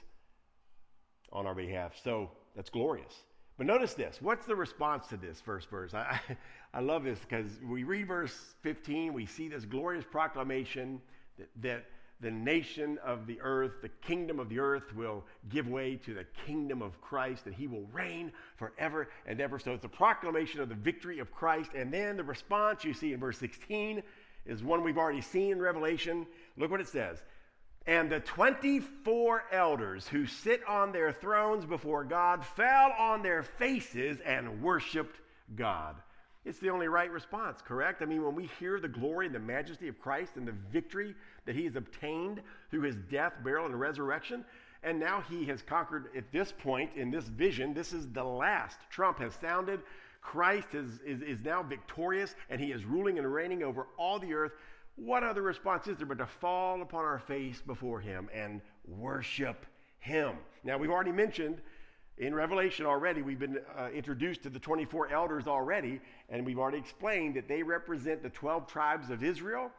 on 1.33 1.49
our 1.49 1.55
behalf. 1.57 1.95
So 2.05 2.31
that's 2.55 2.71
glorious. 2.71 3.15
But 3.61 3.67
notice 3.67 3.93
this. 3.93 4.23
What's 4.23 4.47
the 4.47 4.57
response 4.57 5.07
to 5.09 5.19
this 5.19 5.39
first 5.39 5.69
verse? 5.69 5.93
I, 5.93 6.19
I 6.73 6.81
love 6.81 7.05
this 7.05 7.19
because 7.19 7.61
we 7.63 7.85
read 7.85 8.09
verse 8.09 8.55
15, 8.63 9.13
we 9.13 9.27
see 9.27 9.49
this 9.49 9.67
glorious 9.67 10.07
proclamation 10.11 10.99
that, 11.37 11.49
that 11.61 11.85
the 12.23 12.31
nation 12.31 12.97
of 13.05 13.27
the 13.27 13.39
earth, 13.43 13.83
the 13.83 13.91
kingdom 13.91 14.41
of 14.41 14.49
the 14.49 14.61
earth 14.61 14.97
will 14.97 15.27
give 15.51 15.69
way 15.69 15.97
to 15.97 16.15
the 16.15 16.25
kingdom 16.47 16.81
of 16.81 16.99
Christ, 17.03 17.45
and 17.45 17.55
he 17.55 17.67
will 17.67 17.87
reign 17.93 18.33
forever 18.57 19.11
and 19.27 19.43
ever. 19.43 19.59
So 19.59 19.75
it's 19.75 19.85
a 19.85 19.89
proclamation 19.89 20.63
of 20.63 20.71
the 20.71 20.75
victory 20.75 21.19
of 21.19 21.31
Christ. 21.31 21.73
And 21.75 21.93
then 21.93 22.17
the 22.17 22.25
response 22.25 22.83
you 22.83 22.95
see 22.95 23.13
in 23.13 23.21
verse 23.21 23.37
16 23.37 24.03
is 24.47 24.63
one 24.63 24.83
we've 24.83 24.97
already 24.97 25.21
seen 25.21 25.53
in 25.53 25.61
Revelation. 25.61 26.27
Look 26.57 26.71
what 26.71 26.81
it 26.81 26.89
says 26.89 27.21
And 27.87 28.11
the 28.11 28.21
24 28.21 29.45
elders 29.53 30.07
who 30.07 30.27
sit 30.27 30.61
on 30.69 30.93
their 30.93 31.13
thrones 31.13 31.65
before 31.65 32.05
God 32.05 32.45
fell 32.45 32.93
on 32.99 33.23
their 33.23 33.43
faces 33.43 34.19
and 34.21 34.63
worshiped 34.63 35.19
God. 35.57 35.97
It's 36.45 36.59
the 36.59 36.71
only 36.71 36.89
right 36.89 37.11
response, 37.11 37.61
correct? 37.61 38.01
I 38.01 38.07
mean, 38.07 38.25
when 38.25 38.35
we 38.35 38.49
hear 38.59 38.81
the 38.81 38.89
glory 38.89 39.27
and 39.27 39.35
the 39.35 39.41
majesty 39.41 39.89
of 39.89 39.99
Christ 40.01 40.37
and 40.37 40.49
the 40.49 40.55
victory 40.73 41.15
that 41.45 41.55
he 41.55 41.65
has 41.65 41.77
obtained 41.77 42.41
through 42.71 42.83
his 42.83 42.97
death, 43.11 43.35
burial, 43.45 43.67
and 43.67 43.79
resurrection, 43.79 44.45
and 44.83 44.99
now 44.99 45.23
he 45.29 45.45
has 45.47 45.61
conquered 45.61 46.09
at 46.17 46.33
this 46.33 46.53
point 46.53 46.91
in 46.97 47.11
this 47.11 47.25
vision, 47.25 47.75
this 47.75 47.93
is 47.93 48.09
the 48.13 48.25
last. 48.25 48.79
Trump 48.89 49.19
has 49.19 49.35
sounded. 49.35 49.81
Christ 50.23 50.69
is, 50.75 50.99
is, 51.05 51.21
is 51.23 51.45
now 51.45 51.63
victorious, 51.63 52.35
and 52.49 52.61
he 52.61 52.73
is 52.73 52.85
ruling 52.85 53.19
and 53.19 53.31
reigning 53.31 53.63
over 53.63 53.87
all 53.99 54.19
the 54.19 54.33
earth. 54.33 54.53
What 55.03 55.23
other 55.23 55.41
response 55.41 55.87
is 55.87 55.97
there 55.97 56.07
but 56.07 56.19
to 56.19 56.27
fall 56.27 56.83
upon 56.83 57.07
our 57.07 57.19
face 57.21 57.63
before 57.67 58.01
him 58.01 58.29
and 58.35 58.61
worship 58.87 59.65
him? 59.99 60.35
Now, 60.63 60.77
we've 60.77 60.91
already 60.91 61.13
mentioned 61.13 61.63
in 62.19 62.35
Revelation 62.35 62.85
already, 62.85 63.23
we've 63.23 63.39
been 63.39 63.61
uh, 63.79 63.89
introduced 63.95 64.43
to 64.43 64.51
the 64.51 64.59
24 64.59 65.11
elders 65.11 65.47
already, 65.47 66.03
and 66.29 66.45
we've 66.45 66.59
already 66.59 66.77
explained 66.77 67.35
that 67.37 67.49
they 67.49 67.63
represent 67.63 68.23
the 68.23 68.29
12 68.29 68.67
tribes 68.67 69.09
of 69.09 69.25
Israel 69.25 69.71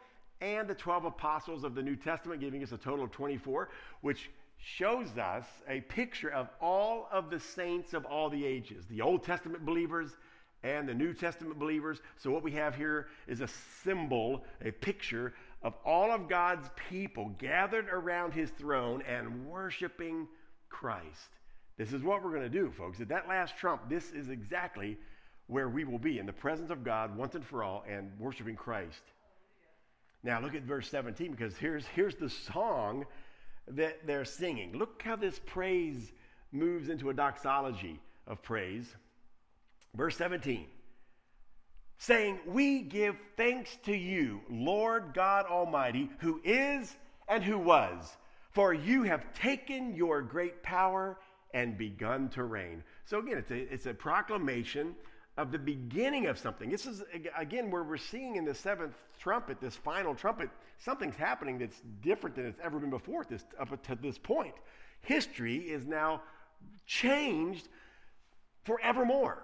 and 0.41 0.67
the 0.67 0.73
12 0.73 1.05
apostles 1.05 1.63
of 1.63 1.75
the 1.75 1.83
New 1.83 1.95
Testament, 1.95 2.41
giving 2.41 2.63
us 2.63 2.71
a 2.71 2.77
total 2.77 3.05
of 3.05 3.11
24, 3.11 3.69
which 4.01 4.31
shows 4.57 5.15
us 5.19 5.45
a 5.69 5.81
picture 5.81 6.29
of 6.29 6.49
all 6.59 7.07
of 7.11 7.29
the 7.29 7.39
saints 7.39 7.93
of 7.93 8.05
all 8.05 8.29
the 8.29 8.43
ages 8.43 8.85
the 8.89 9.01
Old 9.01 9.23
Testament 9.23 9.65
believers 9.65 10.17
and 10.63 10.87
the 10.87 10.93
New 10.93 11.13
Testament 11.13 11.57
believers. 11.57 12.01
So, 12.17 12.31
what 12.31 12.43
we 12.43 12.51
have 12.51 12.75
here 12.75 13.07
is 13.27 13.41
a 13.41 13.47
symbol, 13.83 14.43
a 14.63 14.71
picture 14.71 15.33
of 15.63 15.73
all 15.85 16.11
of 16.11 16.27
God's 16.27 16.69
people 16.89 17.35
gathered 17.37 17.87
around 17.89 18.33
his 18.33 18.49
throne 18.51 19.03
and 19.07 19.45
worshiping 19.45 20.27
Christ. 20.69 21.29
This 21.77 21.93
is 21.93 22.03
what 22.03 22.23
we're 22.23 22.31
going 22.31 22.43
to 22.43 22.49
do, 22.49 22.71
folks. 22.71 22.99
At 22.99 23.09
that 23.09 23.27
last 23.27 23.57
trump, 23.57 23.89
this 23.89 24.11
is 24.11 24.29
exactly 24.29 24.97
where 25.47 25.69
we 25.69 25.83
will 25.83 25.99
be 25.99 26.19
in 26.19 26.25
the 26.25 26.33
presence 26.33 26.69
of 26.69 26.83
God 26.83 27.15
once 27.15 27.35
and 27.35 27.45
for 27.45 27.63
all 27.63 27.83
and 27.87 28.11
worshiping 28.19 28.55
Christ. 28.55 29.01
Now, 30.23 30.39
look 30.39 30.55
at 30.55 30.63
verse 30.63 30.89
17 30.89 31.31
because 31.31 31.57
here's, 31.57 31.85
here's 31.87 32.15
the 32.15 32.29
song 32.29 33.05
that 33.67 34.05
they're 34.05 34.25
singing. 34.25 34.77
Look 34.77 35.01
how 35.03 35.15
this 35.15 35.39
praise 35.45 36.11
moves 36.51 36.89
into 36.89 37.09
a 37.09 37.13
doxology 37.13 37.99
of 38.27 38.41
praise. 38.41 38.95
Verse 39.95 40.15
17 40.17 40.67
saying, 42.01 42.39
We 42.47 42.81
give 42.81 43.15
thanks 43.37 43.77
to 43.85 43.95
you, 43.95 44.41
Lord 44.49 45.13
God 45.13 45.45
Almighty, 45.45 46.09
who 46.17 46.41
is 46.43 46.95
and 47.27 47.43
who 47.43 47.59
was, 47.59 48.17
for 48.49 48.73
you 48.73 49.03
have 49.03 49.31
taken 49.33 49.95
your 49.95 50.21
great 50.23 50.63
power 50.63 51.19
and 51.53 51.77
begun 51.77 52.27
to 52.29 52.43
reign. 52.43 52.83
So 53.05 53.19
again, 53.19 53.37
it's 53.37 53.51
a, 53.51 53.73
it's 53.73 53.85
a 53.85 53.93
proclamation 53.93 54.95
of 55.37 55.51
the 55.51 55.59
beginning 55.59 56.25
of 56.25 56.39
something. 56.39 56.71
This 56.71 56.87
is, 56.87 57.03
again, 57.37 57.69
where 57.69 57.83
we're 57.83 57.97
seeing 57.97 58.35
in 58.35 58.45
the 58.45 58.55
seventh 58.55 58.95
trumpet, 59.19 59.61
this 59.61 59.75
final 59.75 60.15
trumpet, 60.15 60.49
something's 60.79 61.15
happening 61.15 61.59
that's 61.59 61.81
different 62.01 62.35
than 62.35 62.47
it's 62.47 62.59
ever 62.63 62.79
been 62.79 62.89
before 62.89 63.25
this, 63.29 63.45
up 63.59 63.69
to 63.83 63.95
this 63.95 64.17
point. 64.17 64.55
History 65.01 65.57
is 65.57 65.85
now 65.85 66.21
changed 66.87 67.67
forevermore. 68.63 69.43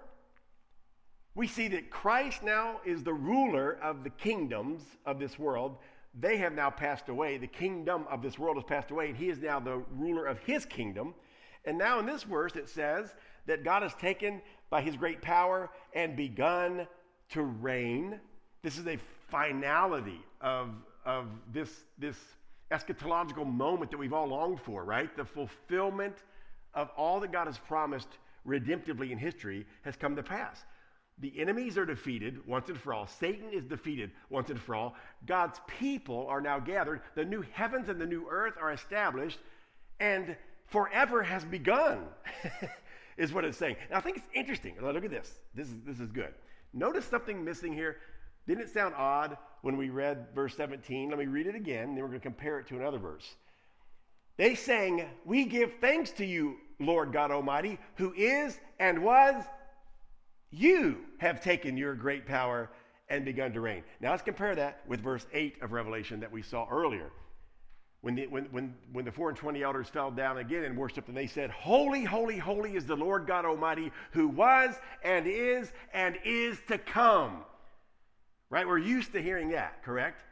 We 1.38 1.46
see 1.46 1.68
that 1.68 1.88
Christ 1.88 2.42
now 2.42 2.80
is 2.84 3.04
the 3.04 3.14
ruler 3.14 3.78
of 3.80 4.02
the 4.02 4.10
kingdoms 4.10 4.82
of 5.06 5.20
this 5.20 5.38
world. 5.38 5.76
They 6.18 6.36
have 6.38 6.52
now 6.52 6.68
passed 6.68 7.08
away. 7.08 7.38
The 7.38 7.46
kingdom 7.46 8.06
of 8.10 8.22
this 8.22 8.40
world 8.40 8.56
has 8.56 8.64
passed 8.64 8.90
away, 8.90 9.10
and 9.10 9.16
he 9.16 9.28
is 9.28 9.38
now 9.38 9.60
the 9.60 9.84
ruler 9.96 10.26
of 10.26 10.40
his 10.40 10.64
kingdom. 10.64 11.14
And 11.64 11.78
now 11.78 12.00
in 12.00 12.06
this 12.06 12.24
verse, 12.24 12.56
it 12.56 12.68
says 12.68 13.14
that 13.46 13.62
God 13.62 13.84
has 13.84 13.94
taken 13.94 14.42
by 14.68 14.82
his 14.82 14.96
great 14.96 15.22
power 15.22 15.70
and 15.94 16.16
begun 16.16 16.88
to 17.28 17.42
reign. 17.42 18.18
This 18.64 18.76
is 18.76 18.88
a 18.88 18.98
finality 19.28 20.20
of, 20.40 20.70
of 21.06 21.28
this, 21.52 21.84
this 21.98 22.16
eschatological 22.72 23.46
moment 23.46 23.92
that 23.92 23.98
we've 23.98 24.12
all 24.12 24.26
longed 24.26 24.60
for, 24.60 24.84
right? 24.84 25.16
The 25.16 25.24
fulfillment 25.24 26.16
of 26.74 26.90
all 26.96 27.20
that 27.20 27.30
God 27.30 27.46
has 27.46 27.58
promised 27.58 28.08
redemptively 28.44 29.12
in 29.12 29.18
history 29.18 29.66
has 29.84 29.94
come 29.94 30.16
to 30.16 30.22
pass. 30.24 30.64
The 31.20 31.32
enemies 31.40 31.76
are 31.76 31.84
defeated 31.84 32.46
once 32.46 32.68
and 32.68 32.78
for 32.78 32.94
all. 32.94 33.06
Satan 33.06 33.50
is 33.52 33.64
defeated 33.64 34.12
once 34.30 34.50
and 34.50 34.60
for 34.60 34.74
all. 34.74 34.94
God's 35.26 35.60
people 35.66 36.26
are 36.28 36.40
now 36.40 36.60
gathered. 36.60 37.00
The 37.16 37.24
new 37.24 37.42
heavens 37.52 37.88
and 37.88 38.00
the 38.00 38.06
new 38.06 38.26
earth 38.30 38.54
are 38.60 38.72
established. 38.72 39.38
And 39.98 40.36
forever 40.66 41.22
has 41.22 41.44
begun, 41.44 42.04
is 43.16 43.32
what 43.32 43.44
it's 43.44 43.58
saying. 43.58 43.76
Now, 43.90 43.96
I 43.98 44.00
think 44.00 44.16
it's 44.16 44.28
interesting. 44.32 44.76
Look 44.80 45.04
at 45.04 45.10
this. 45.10 45.40
This 45.54 45.68
is, 45.68 45.74
this 45.84 45.98
is 45.98 46.12
good. 46.12 46.32
Notice 46.72 47.04
something 47.04 47.44
missing 47.44 47.72
here. 47.72 47.96
Didn't 48.46 48.64
it 48.64 48.70
sound 48.70 48.94
odd 48.96 49.36
when 49.62 49.76
we 49.76 49.90
read 49.90 50.26
verse 50.34 50.56
17? 50.56 51.10
Let 51.10 51.18
me 51.18 51.26
read 51.26 51.46
it 51.46 51.54
again, 51.54 51.94
then 51.94 52.02
we're 52.02 52.08
going 52.08 52.20
to 52.20 52.26
compare 52.26 52.58
it 52.60 52.68
to 52.68 52.76
another 52.76 52.98
verse. 52.98 53.34
They 54.36 54.54
sang, 54.54 55.04
We 55.24 55.44
give 55.44 55.74
thanks 55.80 56.12
to 56.12 56.24
you, 56.24 56.56
Lord 56.78 57.12
God 57.12 57.30
Almighty, 57.30 57.78
who 57.96 58.14
is 58.14 58.58
and 58.78 59.02
was. 59.02 59.42
You 60.50 60.98
have 61.18 61.42
taken 61.42 61.76
your 61.76 61.94
great 61.94 62.26
power 62.26 62.70
and 63.08 63.24
begun 63.24 63.52
to 63.52 63.60
reign. 63.60 63.82
Now 64.00 64.10
let's 64.10 64.22
compare 64.22 64.54
that 64.54 64.80
with 64.86 65.00
verse 65.00 65.26
8 65.32 65.62
of 65.62 65.72
Revelation 65.72 66.20
that 66.20 66.32
we 66.32 66.42
saw 66.42 66.66
earlier. 66.70 67.10
When 68.00 68.14
the, 68.14 68.26
when, 68.28 68.44
when, 68.52 68.74
when 68.92 69.04
the 69.04 69.10
four 69.10 69.28
and 69.28 69.36
twenty 69.36 69.64
elders 69.64 69.88
fell 69.88 70.12
down 70.12 70.38
again 70.38 70.62
and 70.64 70.76
worshiped, 70.76 71.08
and 71.08 71.16
they 71.16 71.26
said, 71.26 71.50
Holy, 71.50 72.04
holy, 72.04 72.38
holy 72.38 72.76
is 72.76 72.86
the 72.86 72.96
Lord 72.96 73.26
God 73.26 73.44
Almighty, 73.44 73.90
who 74.12 74.28
was 74.28 74.76
and 75.02 75.26
is 75.26 75.72
and 75.92 76.16
is 76.24 76.58
to 76.68 76.78
come. 76.78 77.38
Right? 78.50 78.66
We're 78.66 78.78
used 78.78 79.12
to 79.12 79.22
hearing 79.22 79.50
that, 79.50 79.82
correct? 79.82 80.22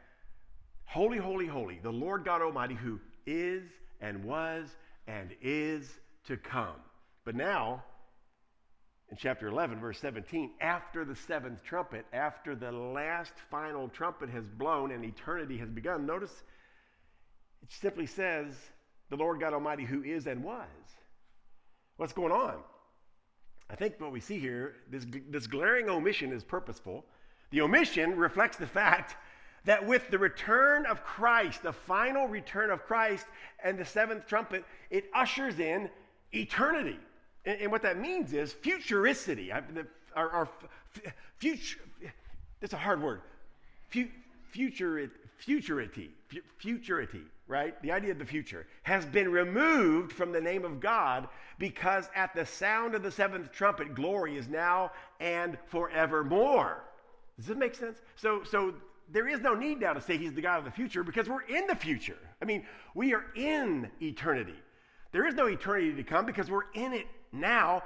Holy, 0.85 1.17
holy, 1.17 1.45
holy, 1.45 1.79
the 1.83 1.91
Lord 1.91 2.23
God 2.23 2.41
Almighty, 2.41 2.75
who 2.75 3.01
is 3.25 3.63
and 3.99 4.23
was 4.23 4.69
and 5.05 5.31
is 5.41 5.99
to 6.27 6.37
come. 6.37 6.75
But 7.25 7.35
now, 7.35 7.83
in 9.09 9.17
chapter 9.17 9.47
11, 9.47 9.79
verse 9.79 9.99
17, 9.99 10.51
after 10.59 11.05
the 11.05 11.15
seventh 11.15 11.63
trumpet, 11.63 12.05
after 12.11 12.55
the 12.55 12.71
last 12.71 13.33
final 13.49 13.87
trumpet 13.87 14.29
has 14.29 14.43
blown 14.57 14.91
and 14.91 15.05
eternity 15.05 15.57
has 15.57 15.69
begun, 15.69 16.05
notice 16.05 16.43
it 17.63 17.71
simply 17.71 18.05
says, 18.05 18.53
the 19.09 19.15
Lord 19.15 19.39
God 19.39 19.53
Almighty 19.53 19.85
who 19.85 20.03
is 20.03 20.27
and 20.27 20.43
was. 20.43 20.67
What's 21.95 22.13
going 22.13 22.33
on? 22.33 22.55
I 23.69 23.75
think 23.75 23.99
what 23.99 24.11
we 24.11 24.19
see 24.19 24.39
here, 24.39 24.75
this, 24.89 25.05
this 25.29 25.47
glaring 25.47 25.89
omission 25.89 26.31
is 26.31 26.43
purposeful. 26.43 27.05
The 27.51 27.61
omission 27.61 28.17
reflects 28.17 28.57
the 28.57 28.67
fact 28.67 29.15
that 29.65 29.85
with 29.85 30.09
the 30.09 30.17
return 30.17 30.85
of 30.85 31.03
Christ, 31.03 31.63
the 31.63 31.73
final 31.73 32.27
return 32.27 32.69
of 32.69 32.85
Christ 32.85 33.25
and 33.63 33.77
the 33.77 33.85
seventh 33.85 34.27
trumpet, 34.27 34.63
it 34.89 35.05
ushers 35.13 35.59
in 35.59 35.89
eternity. 36.31 36.99
And, 37.47 37.61
and 37.61 37.71
what 37.71 37.81
that 37.81 37.97
means 37.97 38.33
is 38.33 38.53
futuricity. 38.53 39.51
I, 39.51 39.61
the, 39.61 39.87
our, 40.15 40.29
our 40.29 40.49
future, 41.37 41.79
that's 42.59 42.73
a 42.73 42.77
hard 42.77 43.01
word. 43.01 43.21
future, 43.89 45.09
futurity, 45.39 46.11
futurity 46.59 47.21
right? 47.47 47.81
The 47.81 47.91
idea 47.91 48.11
of 48.11 48.19
the 48.19 48.25
future 48.25 48.67
has 48.83 49.05
been 49.05 49.31
removed 49.31 50.11
from 50.11 50.31
the 50.31 50.41
name 50.41 50.65
of 50.65 50.79
God 50.79 51.27
because 51.57 52.09
at 52.15 52.35
the 52.35 52.45
sound 52.45 52.93
of 52.93 53.03
the 53.03 53.11
seventh 53.11 53.51
trumpet, 53.51 53.95
glory 53.95 54.37
is 54.37 54.47
now 54.47 54.91
and 55.19 55.57
forevermore. 55.67 56.83
Does 57.37 57.47
this 57.47 57.57
make 57.57 57.75
sense? 57.75 57.99
So, 58.15 58.43
so 58.43 58.73
there 59.11 59.27
is 59.27 59.39
no 59.39 59.53
need 59.53 59.79
now 59.79 59.93
to 59.93 60.01
say 60.01 60.17
he's 60.17 60.33
the 60.33 60.41
God 60.41 60.59
of 60.59 60.65
the 60.65 60.71
future 60.71 61.03
because 61.03 61.29
we're 61.29 61.43
in 61.43 61.67
the 61.67 61.75
future. 61.75 62.17
I 62.41 62.45
mean, 62.45 62.65
we 62.93 63.13
are 63.13 63.25
in 63.35 63.89
eternity. 64.01 64.55
There 65.13 65.25
is 65.25 65.35
no 65.35 65.45
eternity 65.45 65.93
to 65.93 66.03
come 66.03 66.25
because 66.25 66.51
we're 66.51 66.69
in 66.73 66.93
it 66.93 67.07
now 67.31 67.83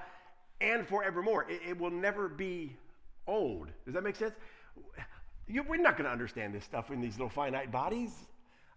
and 0.60 0.88
forevermore. 0.88 1.46
It, 1.50 1.62
it 1.70 1.80
will 1.80 1.92
never 1.92 2.28
be 2.28 2.76
old. 3.28 3.68
Does 3.86 3.94
that 3.94 4.04
make 4.04 4.16
sense? 4.16 4.34
You, 5.48 5.64
we're 5.64 5.82
not 5.82 5.98
going 5.98 6.06
to 6.06 6.12
understand 6.12 6.54
this 6.54 6.64
stuff 6.64 6.92
in 6.92 7.02
these 7.02 7.14
little 7.14 7.30
finite 7.30 7.72
bodies. 7.72 8.12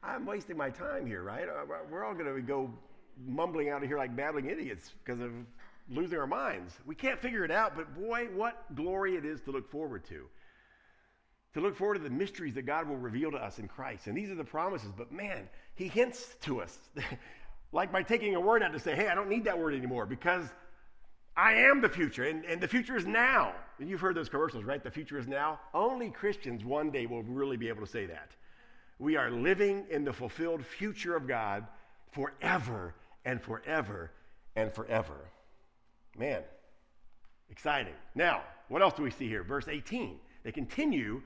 I'm 0.02 0.26
wasting 0.26 0.56
my 0.56 0.70
time 0.70 1.06
here, 1.06 1.22
right? 1.22 1.48
Uh, 1.48 1.64
we're 1.90 2.04
all 2.04 2.14
going 2.14 2.34
to 2.34 2.42
go 2.42 2.70
mumbling 3.26 3.70
out 3.70 3.82
of 3.82 3.88
here 3.88 3.98
like 3.98 4.14
babbling 4.14 4.50
idiots 4.50 4.92
because 5.04 5.20
of 5.20 5.30
losing 5.88 6.18
our 6.18 6.26
minds. 6.26 6.74
We 6.86 6.94
can't 6.94 7.20
figure 7.20 7.44
it 7.44 7.50
out, 7.50 7.76
but 7.76 7.94
boy, 7.94 8.28
what 8.34 8.74
glory 8.74 9.16
it 9.16 9.24
is 9.24 9.40
to 9.42 9.50
look 9.50 9.70
forward 9.70 10.04
to. 10.08 10.26
To 11.54 11.60
look 11.60 11.76
forward 11.76 11.94
to 11.94 12.00
the 12.00 12.10
mysteries 12.10 12.54
that 12.54 12.62
God 12.62 12.88
will 12.88 12.96
reveal 12.96 13.30
to 13.30 13.36
us 13.36 13.58
in 13.58 13.68
Christ. 13.68 14.06
And 14.06 14.16
these 14.16 14.30
are 14.30 14.34
the 14.34 14.44
promises, 14.44 14.90
but 14.96 15.12
man, 15.12 15.48
He 15.74 15.88
hints 15.88 16.34
to 16.42 16.60
us, 16.60 16.76
like 17.74 17.92
by 17.92 18.02
taking 18.02 18.36
a 18.36 18.40
word 18.40 18.62
out 18.62 18.72
to 18.72 18.78
say, 18.78 18.94
hey, 18.94 19.08
I 19.08 19.14
don't 19.14 19.28
need 19.28 19.44
that 19.44 19.58
word 19.58 19.74
anymore 19.74 20.06
because 20.06 20.46
I 21.36 21.54
am 21.54 21.80
the 21.80 21.88
future, 21.88 22.22
and, 22.22 22.44
and 22.44 22.60
the 22.60 22.68
future 22.68 22.96
is 22.96 23.04
now. 23.04 23.52
And 23.80 23.90
you've 23.90 24.00
heard 24.00 24.14
those 24.14 24.28
commercials, 24.28 24.62
right? 24.62 24.82
The 24.82 24.90
future 24.90 25.18
is 25.18 25.26
now. 25.26 25.58
Only 25.74 26.10
Christians 26.10 26.64
one 26.64 26.92
day 26.92 27.06
will 27.06 27.24
really 27.24 27.56
be 27.56 27.68
able 27.68 27.84
to 27.84 27.90
say 27.90 28.06
that 28.06 28.30
We 29.00 29.16
are 29.16 29.30
living 29.30 29.84
in 29.90 30.04
the 30.04 30.12
fulfilled 30.12 30.64
future 30.64 31.16
of 31.16 31.26
God 31.26 31.66
forever 32.12 32.94
and 33.24 33.42
forever 33.42 34.12
and 34.54 34.72
forever. 34.72 35.28
Man, 36.16 36.42
exciting. 37.50 37.94
Now, 38.14 38.42
what 38.68 38.80
else 38.80 38.94
do 38.94 39.02
we 39.02 39.10
see 39.10 39.28
here? 39.28 39.42
Verse 39.42 39.66
18. 39.66 40.20
They 40.44 40.52
continue 40.52 41.22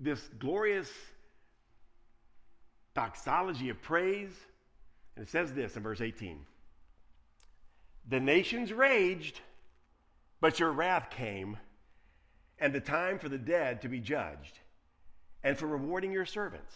this 0.00 0.28
glorious 0.40 0.90
doxology 2.94 3.68
of 3.68 3.80
praise. 3.80 4.32
And 5.16 5.26
it 5.26 5.30
says 5.30 5.52
this 5.52 5.76
in 5.76 5.82
verse 5.82 6.00
18 6.00 6.38
The 8.08 8.20
nations 8.20 8.72
raged, 8.72 9.40
but 10.40 10.58
your 10.58 10.72
wrath 10.72 11.10
came, 11.10 11.56
and 12.58 12.72
the 12.72 12.80
time 12.80 13.18
for 13.18 13.28
the 13.28 13.38
dead 13.38 13.82
to 13.82 13.88
be 13.88 14.00
judged, 14.00 14.58
and 15.42 15.56
for 15.56 15.66
rewarding 15.66 16.12
your 16.12 16.26
servants, 16.26 16.74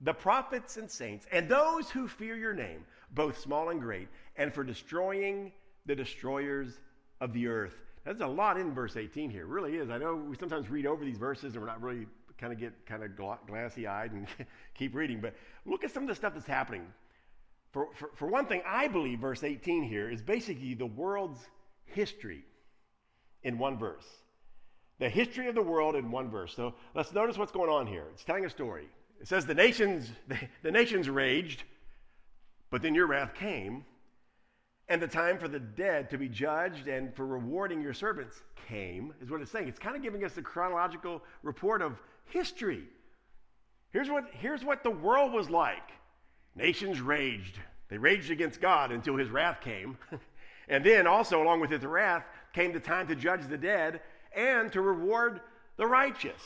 the 0.00 0.14
prophets 0.14 0.76
and 0.76 0.90
saints, 0.90 1.26
and 1.32 1.48
those 1.48 1.90
who 1.90 2.08
fear 2.08 2.36
your 2.36 2.54
name, 2.54 2.84
both 3.14 3.38
small 3.38 3.70
and 3.70 3.80
great, 3.80 4.08
and 4.36 4.52
for 4.52 4.64
destroying 4.64 5.52
the 5.86 5.94
destroyers 5.94 6.80
of 7.20 7.32
the 7.32 7.46
earth. 7.46 7.82
There's 8.04 8.20
a 8.20 8.26
lot 8.26 8.58
in 8.58 8.74
verse 8.74 8.96
18 8.96 9.30
here. 9.30 9.42
It 9.42 9.48
really 9.48 9.76
is. 9.76 9.90
I 9.90 9.98
know 9.98 10.16
we 10.16 10.36
sometimes 10.36 10.68
read 10.68 10.86
over 10.86 11.04
these 11.04 11.18
verses 11.18 11.54
and 11.54 11.62
we're 11.62 11.68
not 11.68 11.80
really 11.80 12.06
kind 12.36 12.52
of 12.52 12.58
get 12.58 12.84
kind 12.86 13.04
of 13.04 13.10
glassy 13.46 13.86
eyed 13.86 14.12
and 14.12 14.26
keep 14.74 14.94
reading, 14.94 15.20
but 15.20 15.34
look 15.64 15.84
at 15.84 15.92
some 15.92 16.02
of 16.02 16.08
the 16.08 16.14
stuff 16.14 16.34
that's 16.34 16.46
happening. 16.46 16.84
For, 17.72 17.88
for, 17.94 18.10
for 18.14 18.28
one 18.28 18.46
thing, 18.46 18.62
I 18.66 18.86
believe 18.86 19.20
verse 19.20 19.42
18 19.42 19.82
here 19.82 20.10
is 20.10 20.22
basically 20.22 20.74
the 20.74 20.86
world's 20.86 21.40
history 21.84 22.44
in 23.42 23.58
one 23.58 23.78
verse. 23.78 24.04
The 24.98 25.08
history 25.08 25.48
of 25.48 25.54
the 25.54 25.62
world 25.62 25.96
in 25.96 26.10
one 26.10 26.30
verse. 26.30 26.54
So 26.54 26.74
let's 26.94 27.12
notice 27.12 27.38
what's 27.38 27.52
going 27.52 27.70
on 27.70 27.86
here. 27.86 28.04
It's 28.12 28.24
telling 28.24 28.44
a 28.44 28.50
story. 28.50 28.88
It 29.20 29.26
says 29.26 29.46
the 29.46 29.54
nations, 29.54 30.10
the, 30.28 30.36
the 30.62 30.70
nations 30.70 31.08
raged, 31.08 31.64
but 32.70 32.82
then 32.82 32.94
your 32.94 33.06
wrath 33.06 33.34
came, 33.34 33.84
and 34.88 35.00
the 35.00 35.08
time 35.08 35.38
for 35.38 35.48
the 35.48 35.60
dead 35.60 36.10
to 36.10 36.18
be 36.18 36.28
judged 36.28 36.88
and 36.88 37.14
for 37.14 37.26
rewarding 37.26 37.80
your 37.80 37.94
servants 37.94 38.42
came, 38.68 39.14
is 39.22 39.30
what 39.30 39.40
it's 39.40 39.50
saying. 39.50 39.68
It's 39.68 39.78
kind 39.78 39.96
of 39.96 40.02
giving 40.02 40.24
us 40.24 40.36
a 40.36 40.42
chronological 40.42 41.22
report 41.42 41.80
of 41.80 41.98
history. 42.26 42.84
Here's 43.92 44.10
what, 44.10 44.24
here's 44.32 44.64
what 44.64 44.82
the 44.82 44.90
world 44.90 45.32
was 45.32 45.48
like 45.48 45.90
nations 46.54 47.00
raged. 47.00 47.58
They 47.88 47.98
raged 47.98 48.30
against 48.30 48.60
God 48.60 48.92
until 48.92 49.16
his 49.16 49.30
wrath 49.30 49.60
came. 49.60 49.98
and 50.68 50.84
then, 50.84 51.06
also, 51.06 51.42
along 51.42 51.60
with 51.60 51.70
his 51.70 51.84
wrath, 51.84 52.24
came 52.52 52.72
the 52.72 52.80
time 52.80 53.08
to 53.08 53.14
judge 53.14 53.46
the 53.48 53.58
dead 53.58 54.00
and 54.34 54.72
to 54.72 54.80
reward 54.80 55.40
the 55.76 55.86
righteous. 55.86 56.40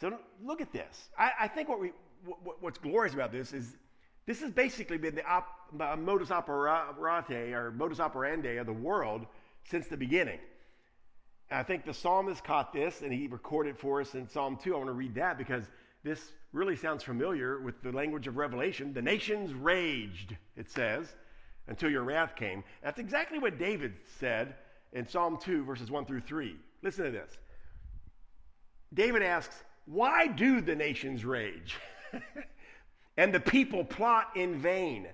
So, 0.00 0.18
look 0.44 0.60
at 0.60 0.72
this. 0.72 1.08
I, 1.18 1.30
I 1.40 1.48
think 1.48 1.68
what 1.68 1.80
we, 1.80 1.92
what, 2.24 2.62
what's 2.62 2.78
glorious 2.78 3.14
about 3.14 3.32
this 3.32 3.52
is 3.52 3.76
this 4.26 4.40
has 4.40 4.52
basically 4.52 4.98
been 4.98 5.14
the 5.14 5.26
op, 5.26 5.46
modus 5.98 6.30
operandi 6.30 7.52
or 7.52 7.72
modus 7.72 7.98
operandi 7.98 8.56
of 8.56 8.66
the 8.66 8.72
world 8.72 9.26
since 9.64 9.88
the 9.88 9.96
beginning. 9.96 10.38
And 11.50 11.58
I 11.58 11.62
think 11.62 11.84
the 11.84 11.94
psalmist 11.94 12.44
caught 12.44 12.72
this 12.72 13.02
and 13.02 13.12
he 13.12 13.26
recorded 13.26 13.78
for 13.78 14.00
us 14.00 14.14
in 14.14 14.28
Psalm 14.28 14.58
2. 14.62 14.74
I 14.74 14.76
want 14.76 14.88
to 14.88 14.92
read 14.92 15.16
that 15.16 15.38
because 15.38 15.64
this 16.04 16.32
really 16.52 16.76
sounds 16.76 17.02
familiar 17.02 17.60
with 17.60 17.80
the 17.82 17.92
language 17.92 18.26
of 18.26 18.36
Revelation. 18.36 18.92
The 18.92 19.02
nations 19.02 19.52
raged, 19.54 20.36
it 20.56 20.70
says, 20.70 21.14
until 21.68 21.90
your 21.90 22.02
wrath 22.02 22.34
came. 22.36 22.64
That's 22.82 22.98
exactly 22.98 23.38
what 23.38 23.58
David 23.58 23.94
said 24.18 24.54
in 24.92 25.06
Psalm 25.06 25.38
2, 25.40 25.64
verses 25.64 25.90
1 25.90 26.04
through 26.04 26.20
3. 26.20 26.56
Listen 26.82 27.04
to 27.04 27.10
this. 27.10 27.38
David 28.92 29.22
asks, 29.22 29.62
Why 29.86 30.26
do 30.26 30.60
the 30.60 30.74
nations 30.74 31.24
rage? 31.24 31.78
and 33.16 33.32
the 33.32 33.40
people 33.40 33.84
plot 33.84 34.28
in 34.36 34.58
vain. 34.58 35.06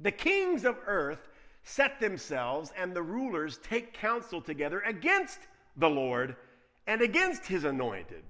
The 0.00 0.12
kings 0.12 0.64
of 0.64 0.76
earth 0.86 1.28
set 1.62 2.00
themselves, 2.00 2.72
and 2.76 2.94
the 2.94 3.02
rulers 3.02 3.58
take 3.62 3.94
counsel 3.94 4.40
together 4.40 4.80
against 4.80 5.38
the 5.76 5.88
Lord 5.88 6.36
and 6.86 7.00
against 7.00 7.46
his 7.46 7.64
anointed, 7.64 8.22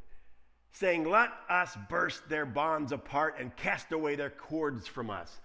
saying, 0.79 1.09
Let 1.09 1.31
us 1.49 1.77
burst 1.89 2.29
their 2.29 2.47
bonds 2.47 2.93
apart 2.93 3.37
and 3.39 3.55
cast 3.57 3.93
away 3.93 4.17
their 4.17 4.31
cords 4.31 4.87
from 4.87 5.11
us. 5.11 5.41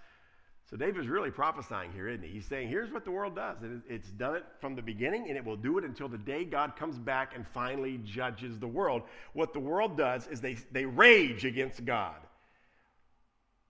So 0.70 0.76
David's 0.76 1.08
really 1.08 1.30
prophesying 1.30 1.92
here, 1.92 2.08
isn't 2.08 2.24
he? 2.24 2.30
He's 2.30 2.46
saying, 2.46 2.68
Here's 2.68 2.90
what 2.90 3.04
the 3.04 3.10
world 3.10 3.36
does. 3.36 3.58
It's 3.88 4.10
done 4.10 4.36
it 4.36 4.44
from 4.60 4.74
the 4.74 4.82
beginning, 4.82 5.28
and 5.28 5.36
it 5.36 5.44
will 5.44 5.56
do 5.56 5.78
it 5.78 5.84
until 5.84 6.08
the 6.08 6.18
day 6.18 6.44
God 6.44 6.76
comes 6.76 6.98
back 6.98 7.34
and 7.34 7.46
finally 7.46 8.00
judges 8.04 8.58
the 8.58 8.66
world. 8.66 9.02
What 9.32 9.52
the 9.52 9.60
world 9.60 9.96
does 9.96 10.26
is 10.28 10.40
they, 10.40 10.56
they 10.70 10.84
rage 10.84 11.44
against 11.44 11.84
God. 11.84 12.16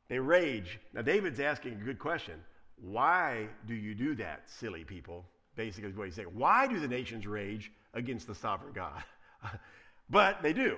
They 0.09 0.19
rage. 0.19 0.79
Now, 0.93 1.03
David's 1.03 1.41
asking 1.41 1.73
a 1.73 1.85
good 1.85 1.99
question. 1.99 2.35
Why 2.81 3.49
do 3.67 3.75
you 3.75 3.95
do 3.95 4.15
that, 4.17 4.43
silly 4.47 4.85
people? 4.85 5.25
Basically, 5.57 5.91
what 5.93 6.07
he's 6.07 6.15
saying. 6.15 6.29
Why 6.33 6.67
do 6.67 6.81
the 6.81 6.89
nations 6.89 7.27
rage 7.27 7.71
against 7.95 8.27
the 8.27 8.35
sovereign 8.35 8.73
God? 8.73 9.03
but 10.11 10.43
they 10.43 10.53
do. 10.53 10.77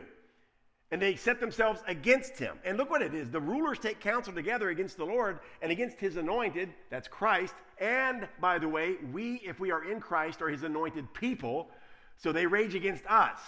And 0.91 1.01
they 1.01 1.17
set 1.17 1.41
themselves 1.41 1.81
against 1.87 2.39
him. 2.39 2.59
And 2.65 2.77
look 2.77 2.91
what 2.91 3.03
it 3.03 3.15
is. 3.15 3.31
The 3.31 3.41
rulers 3.41 3.79
take 3.79 4.01
counsel 4.01 4.33
together 4.33 4.69
against 4.69 4.97
the 4.97 5.05
Lord 5.05 5.41
and 5.63 5.73
against 5.73 5.99
his 5.99 6.17
anointed, 6.17 6.73
that's 6.91 7.09
Christ. 7.09 7.55
And 7.81 8.29
by 8.41 8.59
the 8.59 8.69
way, 8.69 8.97
we, 9.13 9.41
if 9.45 9.59
we 9.59 9.73
are 9.73 9.91
in 9.91 10.01
Christ, 10.01 10.41
are 10.43 10.49
his 10.49 10.63
anointed 10.63 11.13
people. 11.15 11.69
So 12.19 12.33
they 12.33 12.47
rage 12.47 12.75
against 12.75 13.05
us. 13.07 13.41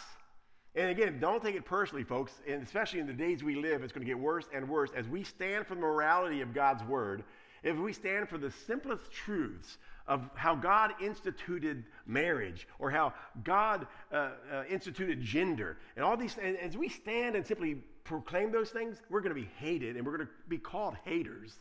And 0.75 0.91
again, 0.91 1.19
don't 1.19 1.43
take 1.43 1.55
it 1.55 1.65
personally, 1.65 2.05
folks, 2.05 2.33
and 2.47 2.63
especially 2.63 3.01
in 3.01 3.07
the 3.07 3.13
days 3.13 3.43
we 3.43 3.55
live, 3.55 3.83
it's 3.83 3.93
going 3.93 4.05
to 4.05 4.11
get 4.11 4.19
worse 4.19 4.47
and 4.55 4.69
worse. 4.69 4.91
As 4.95 5.09
we 5.09 5.25
stand 5.25 5.67
for 5.67 5.75
the 5.75 5.81
morality 5.81 6.43
of 6.43 6.53
God's 6.53 6.85
word, 6.85 7.25
if 7.63 7.77
we 7.79 7.95
stand 7.95 8.29
for 8.29 8.37
the 8.37 8.51
simplest 8.51 9.11
truths 9.11 9.79
of 10.09 10.29
how 10.35 10.55
God 10.55 10.93
instituted 11.01 11.85
marriage 12.07 12.69
or 12.79 12.91
how 12.91 13.13
God 13.43 13.87
uh, 14.13 14.31
uh, 14.53 14.63
instituted 14.71 15.21
gender 15.21 15.79
and 15.97 16.05
all 16.05 16.17
these 16.17 16.37
and 16.41 16.57
as 16.59 16.77
we 16.77 16.89
stand 16.89 17.37
and 17.37 17.47
simply 17.47 17.83
proclaim 18.05 18.53
those 18.53 18.71
things, 18.71 19.03
we're 19.11 19.21
going 19.21 19.35
to 19.35 19.41
be 19.41 19.51
hated 19.59 19.97
and 19.97 20.07
we're 20.07 20.17
going 20.17 20.29
to 20.29 20.33
be 20.49 20.59
called 20.59 20.97
haters. 21.05 21.59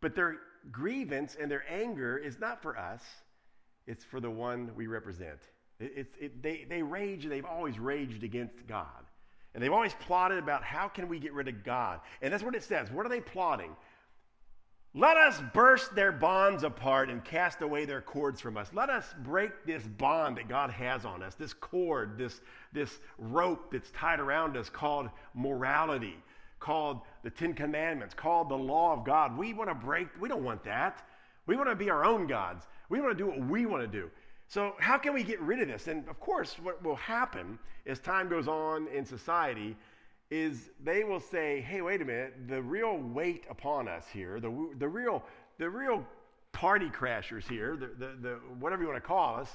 But 0.00 0.14
their 0.14 0.36
grievance 0.70 1.36
and 1.40 1.50
their 1.50 1.64
anger 1.68 2.18
is 2.18 2.38
not 2.38 2.62
for 2.62 2.76
us, 2.76 3.02
it's 3.86 4.04
for 4.04 4.20
the 4.20 4.30
one 4.30 4.70
we 4.76 4.86
represent. 4.86 5.38
It, 5.80 6.14
it, 6.20 6.42
they, 6.42 6.64
they 6.68 6.82
rage, 6.82 7.26
they've 7.26 7.44
always 7.44 7.78
raged 7.78 8.22
against 8.22 8.66
God. 8.68 8.86
And 9.54 9.62
they've 9.62 9.72
always 9.72 9.94
plotted 9.94 10.38
about 10.38 10.62
how 10.62 10.88
can 10.88 11.08
we 11.08 11.18
get 11.18 11.32
rid 11.34 11.48
of 11.48 11.62
God. 11.64 12.00
And 12.22 12.32
that's 12.32 12.42
what 12.42 12.54
it 12.54 12.62
says. 12.62 12.90
What 12.90 13.04
are 13.04 13.08
they 13.08 13.20
plotting? 13.20 13.76
Let 14.94 15.16
us 15.16 15.40
burst 15.54 15.94
their 15.94 16.12
bonds 16.12 16.64
apart 16.64 17.08
and 17.08 17.24
cast 17.24 17.62
away 17.62 17.86
their 17.86 18.02
cords 18.02 18.42
from 18.42 18.58
us. 18.58 18.68
Let 18.74 18.90
us 18.90 19.14
break 19.22 19.64
this 19.64 19.82
bond 19.84 20.36
that 20.36 20.48
God 20.48 20.70
has 20.70 21.06
on 21.06 21.22
us, 21.22 21.34
this 21.34 21.54
cord, 21.54 22.18
this, 22.18 22.42
this 22.74 23.00
rope 23.16 23.72
that's 23.72 23.90
tied 23.92 24.20
around 24.20 24.54
us 24.54 24.68
called 24.68 25.08
morality, 25.32 26.18
called 26.60 27.00
the 27.22 27.30
Ten 27.30 27.54
Commandments, 27.54 28.12
called 28.12 28.50
the 28.50 28.58
law 28.58 28.92
of 28.92 29.02
God. 29.02 29.36
We 29.38 29.54
want 29.54 29.70
to 29.70 29.74
break, 29.74 30.08
we 30.20 30.28
don't 30.28 30.44
want 30.44 30.62
that. 30.64 31.02
We 31.46 31.56
want 31.56 31.70
to 31.70 31.74
be 31.74 31.88
our 31.88 32.04
own 32.04 32.26
gods. 32.26 32.66
We 32.90 33.00
want 33.00 33.16
to 33.16 33.24
do 33.24 33.30
what 33.30 33.40
we 33.48 33.64
want 33.64 33.82
to 33.82 33.88
do. 33.88 34.10
So, 34.46 34.74
how 34.78 34.98
can 34.98 35.14
we 35.14 35.22
get 35.22 35.40
rid 35.40 35.60
of 35.60 35.68
this? 35.68 35.88
And 35.88 36.06
of 36.08 36.20
course, 36.20 36.56
what 36.62 36.84
will 36.84 36.96
happen 36.96 37.58
as 37.86 37.98
time 37.98 38.28
goes 38.28 38.46
on 38.46 38.86
in 38.88 39.06
society 39.06 39.74
is 40.32 40.70
they 40.82 41.04
will 41.04 41.20
say, 41.20 41.60
hey, 41.60 41.82
wait 41.82 42.00
a 42.00 42.04
minute, 42.06 42.32
the 42.48 42.62
real 42.62 42.96
weight 42.96 43.44
upon 43.50 43.86
us 43.86 44.06
here, 44.10 44.40
the, 44.40 44.70
the, 44.78 44.88
real, 44.88 45.22
the 45.58 45.68
real 45.68 46.02
party 46.52 46.88
crashers 46.88 47.46
here, 47.46 47.76
the, 47.76 47.88
the, 47.98 48.16
the, 48.18 48.40
whatever 48.58 48.80
you 48.80 48.88
want 48.88 48.96
to 48.96 49.06
call 49.06 49.36
us, 49.36 49.50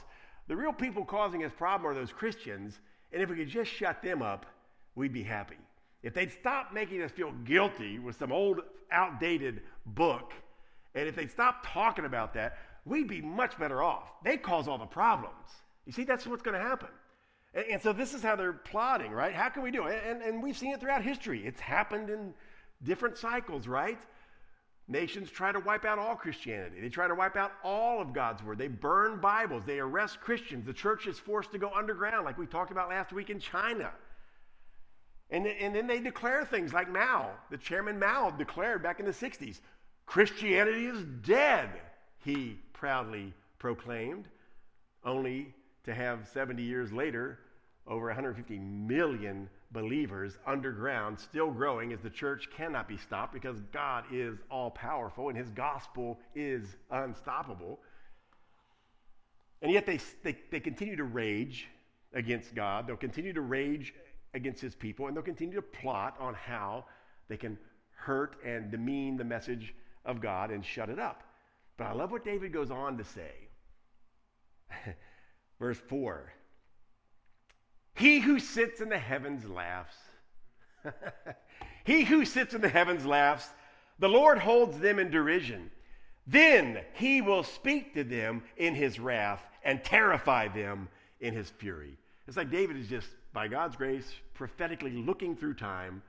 the 0.47 0.55
real 0.55 0.71
people 0.71 1.03
causing 1.03 1.43
us 1.43 1.51
problem 1.57 1.91
are 1.91 1.95
those 1.95 2.11
Christians. 2.11 2.79
And 3.11 3.23
if 3.23 3.29
we 3.31 3.37
could 3.37 3.49
just 3.49 3.71
shut 3.71 4.03
them 4.03 4.21
up, 4.21 4.45
we'd 4.93 5.11
be 5.11 5.23
happy. 5.23 5.57
If 6.03 6.13
they'd 6.13 6.31
stop 6.31 6.71
making 6.71 7.01
us 7.01 7.09
feel 7.09 7.31
guilty 7.43 7.97
with 7.97 8.15
some 8.19 8.31
old, 8.31 8.59
outdated 8.91 9.63
book, 9.87 10.31
and 10.93 11.07
if 11.07 11.15
they'd 11.15 11.31
stop 11.31 11.65
talking 11.65 12.05
about 12.05 12.35
that, 12.35 12.59
we'd 12.85 13.07
be 13.07 13.19
much 13.19 13.57
better 13.57 13.81
off. 13.81 14.11
They 14.23 14.37
cause 14.37 14.67
all 14.67 14.77
the 14.77 14.85
problems. 14.85 15.47
You 15.87 15.91
see, 15.91 16.03
that's 16.03 16.27
what's 16.27 16.43
going 16.43 16.55
to 16.55 16.63
happen. 16.63 16.89
And, 17.53 17.65
and, 17.71 17.81
so 17.81 17.93
this 17.93 18.13
is 18.13 18.21
how 18.21 18.35
they're 18.35 18.53
plotting, 18.53 19.11
right? 19.11 19.33
How 19.33 19.49
can 19.49 19.63
we 19.63 19.71
do 19.71 19.85
it? 19.87 20.03
And, 20.05 20.21
and 20.21 20.43
we've 20.43 20.57
seen 20.57 20.73
it 20.73 20.79
throughout 20.79 21.03
history. 21.03 21.45
It's 21.45 21.59
happened 21.59 22.09
in 22.09 22.33
different 22.83 23.17
cycles, 23.17 23.67
right? 23.67 23.99
Nations 24.87 25.29
try 25.29 25.51
to 25.51 25.59
wipe 25.59 25.83
out 25.83 25.99
all 25.99 26.15
Christianity. 26.15 26.79
They 26.79 26.89
try 26.89 27.07
to 27.07 27.15
wipe 27.15 27.35
out 27.35 27.51
all 27.63 28.01
of 28.01 28.13
God's 28.13 28.41
word. 28.41 28.57
They 28.57 28.69
burn 28.69 29.19
Bibles. 29.19 29.63
They 29.65 29.79
arrest 29.79 30.21
Christians. 30.21 30.65
The 30.65 30.73
church 30.73 31.07
is 31.07 31.19
forced 31.19 31.51
to 31.51 31.57
go 31.57 31.71
underground, 31.75 32.25
like 32.25 32.37
we 32.37 32.45
talked 32.45 32.71
about 32.71 32.89
last 32.89 33.11
week 33.11 33.29
in 33.29 33.39
China. 33.39 33.91
And, 35.29 35.45
and 35.45 35.75
then 35.75 35.87
they 35.87 35.99
declare 35.99 36.45
things 36.45 36.71
like 36.71 36.89
Mao, 36.89 37.31
the 37.49 37.57
chairman 37.57 37.99
Mao 37.99 38.29
declared 38.31 38.81
back 38.81 38.99
in 38.99 39.05
the 39.05 39.11
60s 39.11 39.59
Christianity 40.05 40.85
is 40.85 41.03
dead 41.25 41.69
he 42.23 42.57
proudly 42.73 43.33
proclaimed, 43.59 44.27
only 45.03 45.53
to 45.87 45.95
have 45.95 46.27
70 46.33 46.61
years 46.61 46.91
later 46.91 47.39
over 47.87 48.07
150 48.07 48.59
million 48.59 49.49
believers 49.71 50.37
underground, 50.45 51.19
still 51.19 51.51
growing 51.51 51.93
as 51.93 52.01
the 52.01 52.09
church 52.09 52.49
cannot 52.55 52.87
be 52.87 52.97
stopped 52.97 53.33
because 53.33 53.61
God 53.71 54.03
is 54.11 54.37
all 54.51 54.69
powerful 54.69 55.29
and 55.29 55.37
his 55.37 55.49
gospel 55.49 56.19
is 56.35 56.75
unstoppable. 56.91 57.79
And 59.61 59.71
yet 59.71 59.85
they, 59.85 59.99
they, 60.23 60.37
they 60.51 60.59
continue 60.59 60.97
to 60.97 61.03
rage 61.03 61.67
against 62.13 62.53
God. 62.53 62.87
They'll 62.87 62.95
continue 62.95 63.33
to 63.33 63.41
rage 63.41 63.93
against 64.33 64.61
his 64.61 64.75
people, 64.75 65.07
and 65.07 65.15
they'll 65.15 65.23
continue 65.23 65.55
to 65.55 65.61
plot 65.61 66.15
on 66.19 66.33
how 66.33 66.85
they 67.27 67.37
can 67.37 67.57
hurt 67.95 68.35
and 68.45 68.69
demean 68.69 69.17
the 69.17 69.23
message 69.23 69.73
of 70.05 70.21
God 70.21 70.51
and 70.51 70.63
shut 70.63 70.89
it 70.89 70.99
up. 70.99 71.23
But 71.77 71.85
I 71.85 71.93
love 71.93 72.11
what 72.11 72.23
David 72.23 72.53
goes 72.53 72.69
on 72.69 72.97
to 72.97 73.03
say. 73.03 73.31
Verse 75.59 75.79
4 75.87 76.33
He 77.95 78.19
who 78.19 78.39
sits 78.39 78.81
in 78.81 78.89
the 78.89 78.97
heavens 78.97 79.47
laughs. 79.49 79.95
he 81.83 82.03
who 82.03 82.25
sits 82.25 82.53
in 82.53 82.61
the 82.61 82.69
heavens 82.69 83.05
laughs. 83.05 83.47
The 83.99 84.09
Lord 84.09 84.37
holds 84.37 84.77
them 84.79 84.99
in 84.99 85.09
derision. 85.09 85.71
Then 86.27 86.81
he 86.93 87.21
will 87.21 87.43
speak 87.43 87.93
to 87.93 88.03
them 88.03 88.43
in 88.57 88.75
his 88.75 88.99
wrath 88.99 89.43
and 89.63 89.83
terrify 89.83 90.49
them 90.49 90.89
in 91.19 91.33
his 91.33 91.49
fury. 91.49 91.97
It's 92.27 92.37
like 92.37 92.51
David 92.51 92.77
is 92.77 92.87
just, 92.87 93.07
by 93.33 93.47
God's 93.47 93.75
grace, 93.75 94.11
prophetically 94.33 94.91
looking 94.91 95.35
through 95.35 95.55
time, 95.55 96.01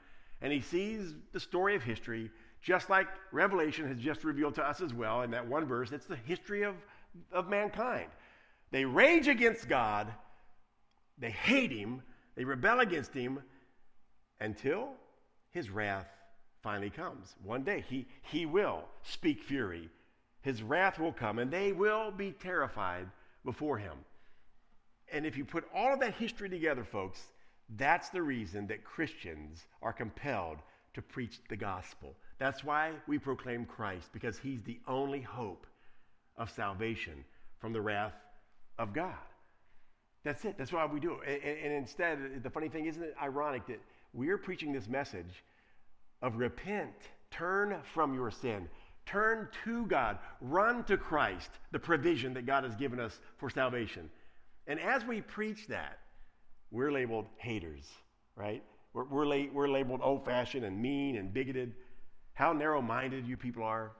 and 0.42 0.52
he 0.52 0.60
sees 0.60 1.14
the 1.32 1.40
story 1.40 1.76
of 1.76 1.82
history, 1.82 2.30
just 2.60 2.90
like 2.90 3.06
Revelation 3.32 3.86
has 3.86 3.98
just 3.98 4.24
revealed 4.24 4.56
to 4.56 4.64
us 4.64 4.80
as 4.80 4.92
well 4.92 5.22
in 5.22 5.30
that 5.30 5.46
one 5.46 5.64
verse. 5.64 5.92
It's 5.92 6.06
the 6.06 6.16
history 6.16 6.62
of, 6.62 6.74
of 7.32 7.48
mankind. 7.48 8.08
They 8.70 8.84
rage 8.84 9.28
against 9.28 9.68
God, 9.68 10.08
they 11.18 11.30
hate 11.30 11.70
him, 11.70 12.02
they 12.36 12.44
rebel 12.44 12.80
against 12.80 13.12
him 13.14 13.40
until 14.40 14.90
his 15.50 15.70
wrath 15.70 16.06
finally 16.62 16.90
comes. 16.90 17.34
One 17.42 17.62
day 17.62 17.84
he, 17.88 18.06
he 18.22 18.46
will 18.46 18.84
speak 19.02 19.42
fury. 19.42 19.88
His 20.42 20.62
wrath 20.62 20.98
will 20.98 21.12
come, 21.12 21.38
and 21.38 21.50
they 21.50 21.72
will 21.72 22.10
be 22.10 22.32
terrified 22.32 23.06
before 23.44 23.78
him. 23.78 23.94
And 25.12 25.26
if 25.26 25.36
you 25.36 25.44
put 25.44 25.64
all 25.74 25.94
of 25.94 26.00
that 26.00 26.14
history 26.14 26.48
together, 26.48 26.84
folks, 26.84 27.20
that's 27.76 28.10
the 28.10 28.22
reason 28.22 28.66
that 28.68 28.84
Christians 28.84 29.66
are 29.82 29.92
compelled 29.92 30.58
to 30.94 31.02
preach 31.02 31.40
the 31.48 31.56
gospel. 31.56 32.14
That's 32.38 32.62
why 32.62 32.92
we 33.06 33.18
proclaim 33.18 33.64
Christ, 33.64 34.10
because 34.12 34.38
he's 34.38 34.62
the 34.62 34.78
only 34.86 35.20
hope 35.20 35.66
of 36.36 36.50
salvation 36.50 37.24
from 37.58 37.72
the 37.72 37.80
wrath 37.80 38.14
of 38.78 38.92
God. 38.92 39.14
That's 40.24 40.44
it. 40.44 40.56
That's 40.58 40.72
why 40.72 40.84
we 40.86 41.00
do 41.00 41.20
it. 41.26 41.40
And, 41.44 41.58
and 41.58 41.72
instead, 41.72 42.42
the 42.42 42.50
funny 42.50 42.68
thing, 42.68 42.86
isn't 42.86 43.02
it 43.02 43.14
ironic 43.22 43.66
that 43.66 43.80
we're 44.12 44.38
preaching 44.38 44.72
this 44.72 44.88
message 44.88 45.44
of 46.22 46.36
repent, 46.36 46.92
turn 47.30 47.76
from 47.94 48.14
your 48.14 48.30
sin, 48.30 48.68
turn 49.06 49.48
to 49.64 49.86
God, 49.86 50.18
run 50.40 50.84
to 50.84 50.96
Christ, 50.96 51.50
the 51.70 51.78
provision 51.78 52.34
that 52.34 52.46
God 52.46 52.64
has 52.64 52.74
given 52.74 53.00
us 53.00 53.18
for 53.38 53.48
salvation. 53.48 54.10
And 54.66 54.80
as 54.80 55.04
we 55.04 55.20
preach 55.20 55.66
that, 55.68 55.98
we're 56.70 56.92
labeled 56.92 57.26
haters, 57.38 57.88
right? 58.36 58.62
We're, 58.92 59.04
we're, 59.04 59.26
la- 59.26 59.52
we're 59.52 59.68
labeled 59.68 60.00
old 60.02 60.24
fashioned 60.24 60.64
and 60.64 60.80
mean 60.80 61.16
and 61.16 61.32
bigoted. 61.32 61.72
How 62.34 62.52
narrow 62.52 62.82
minded 62.82 63.26
you 63.26 63.36
people 63.36 63.62
are. 63.62 63.92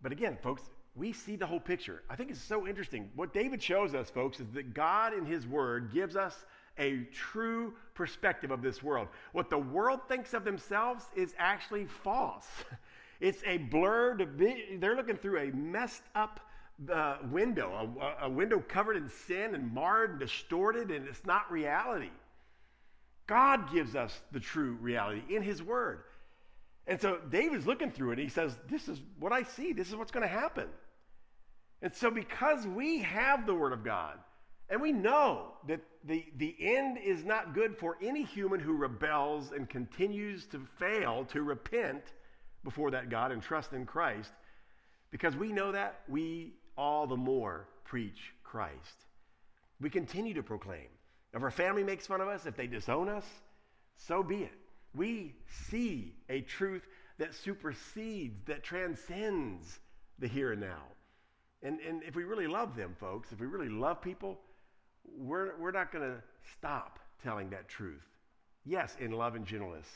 But 0.00 0.12
again, 0.12 0.38
folks, 0.42 0.62
we 0.94 1.12
see 1.12 1.36
the 1.36 1.46
whole 1.46 1.60
picture. 1.60 2.02
I 2.10 2.16
think 2.16 2.30
it's 2.30 2.40
so 2.40 2.66
interesting. 2.66 3.10
What 3.14 3.32
David 3.32 3.62
shows 3.62 3.94
us, 3.94 4.10
folks, 4.10 4.40
is 4.40 4.50
that 4.52 4.74
God 4.74 5.14
in 5.14 5.24
His 5.24 5.46
Word 5.46 5.92
gives 5.92 6.16
us 6.16 6.44
a 6.78 7.04
true 7.12 7.74
perspective 7.94 8.50
of 8.50 8.62
this 8.62 8.82
world. 8.82 9.08
What 9.32 9.50
the 9.50 9.58
world 9.58 10.00
thinks 10.08 10.34
of 10.34 10.44
themselves 10.44 11.04
is 11.16 11.34
actually 11.38 11.86
false. 11.86 12.46
It's 13.20 13.42
a 13.44 13.58
blurred, 13.58 14.38
they're 14.78 14.96
looking 14.96 15.16
through 15.16 15.40
a 15.40 15.54
messed 15.54 16.04
up 16.14 16.40
uh, 16.90 17.18
window, 17.30 17.94
a, 18.00 18.24
a 18.24 18.30
window 18.30 18.64
covered 18.66 18.96
in 18.96 19.10
sin 19.10 19.54
and 19.54 19.74
marred 19.74 20.12
and 20.12 20.18
distorted, 20.18 20.90
and 20.90 21.06
it's 21.06 21.26
not 21.26 21.50
reality. 21.52 22.08
God 23.26 23.70
gives 23.72 23.94
us 23.94 24.18
the 24.32 24.40
true 24.40 24.78
reality 24.80 25.22
in 25.28 25.42
His 25.42 25.62
Word. 25.62 26.04
And 26.90 27.00
so 27.00 27.18
David's 27.30 27.68
looking 27.68 27.92
through 27.92 28.10
it. 28.10 28.18
He 28.18 28.28
says, 28.28 28.58
This 28.68 28.88
is 28.88 29.00
what 29.20 29.32
I 29.32 29.44
see. 29.44 29.72
This 29.72 29.88
is 29.88 29.96
what's 29.96 30.10
going 30.10 30.26
to 30.26 30.34
happen. 30.34 30.66
And 31.82 31.94
so, 31.94 32.10
because 32.10 32.66
we 32.66 32.98
have 32.98 33.46
the 33.46 33.54
Word 33.54 33.72
of 33.72 33.84
God, 33.84 34.18
and 34.68 34.82
we 34.82 34.90
know 34.90 35.52
that 35.68 35.80
the, 36.04 36.26
the 36.36 36.54
end 36.60 36.98
is 36.98 37.24
not 37.24 37.54
good 37.54 37.78
for 37.78 37.96
any 38.02 38.24
human 38.24 38.58
who 38.58 38.72
rebels 38.72 39.52
and 39.52 39.68
continues 39.68 40.46
to 40.46 40.66
fail 40.80 41.24
to 41.26 41.42
repent 41.42 42.02
before 42.64 42.90
that 42.90 43.08
God 43.08 43.30
and 43.30 43.40
trust 43.40 43.72
in 43.72 43.86
Christ, 43.86 44.32
because 45.12 45.36
we 45.36 45.52
know 45.52 45.70
that, 45.70 46.00
we 46.08 46.54
all 46.76 47.06
the 47.06 47.16
more 47.16 47.68
preach 47.84 48.34
Christ. 48.42 49.06
We 49.80 49.90
continue 49.90 50.34
to 50.34 50.42
proclaim. 50.42 50.88
If 51.32 51.42
our 51.42 51.52
family 51.52 51.84
makes 51.84 52.08
fun 52.08 52.20
of 52.20 52.26
us, 52.26 52.46
if 52.46 52.56
they 52.56 52.66
disown 52.66 53.08
us, 53.08 53.24
so 53.96 54.24
be 54.24 54.42
it. 54.42 54.52
We 54.94 55.34
see 55.68 56.14
a 56.28 56.40
truth 56.40 56.86
that 57.18 57.34
supersedes, 57.34 58.44
that 58.46 58.62
transcends 58.62 59.78
the 60.18 60.26
here 60.26 60.52
and 60.52 60.60
now. 60.60 60.82
And, 61.62 61.78
and 61.80 62.02
if 62.02 62.16
we 62.16 62.24
really 62.24 62.46
love 62.46 62.74
them, 62.74 62.96
folks, 62.98 63.32
if 63.32 63.40
we 63.40 63.46
really 63.46 63.68
love 63.68 64.00
people, 64.00 64.38
we're, 65.16 65.56
we're 65.58 65.70
not 65.70 65.92
going 65.92 66.08
to 66.08 66.22
stop 66.56 66.98
telling 67.22 67.50
that 67.50 67.68
truth. 67.68 68.02
Yes, 68.64 68.96
in 69.00 69.12
love 69.12 69.34
and 69.34 69.46
gentleness. 69.46 69.86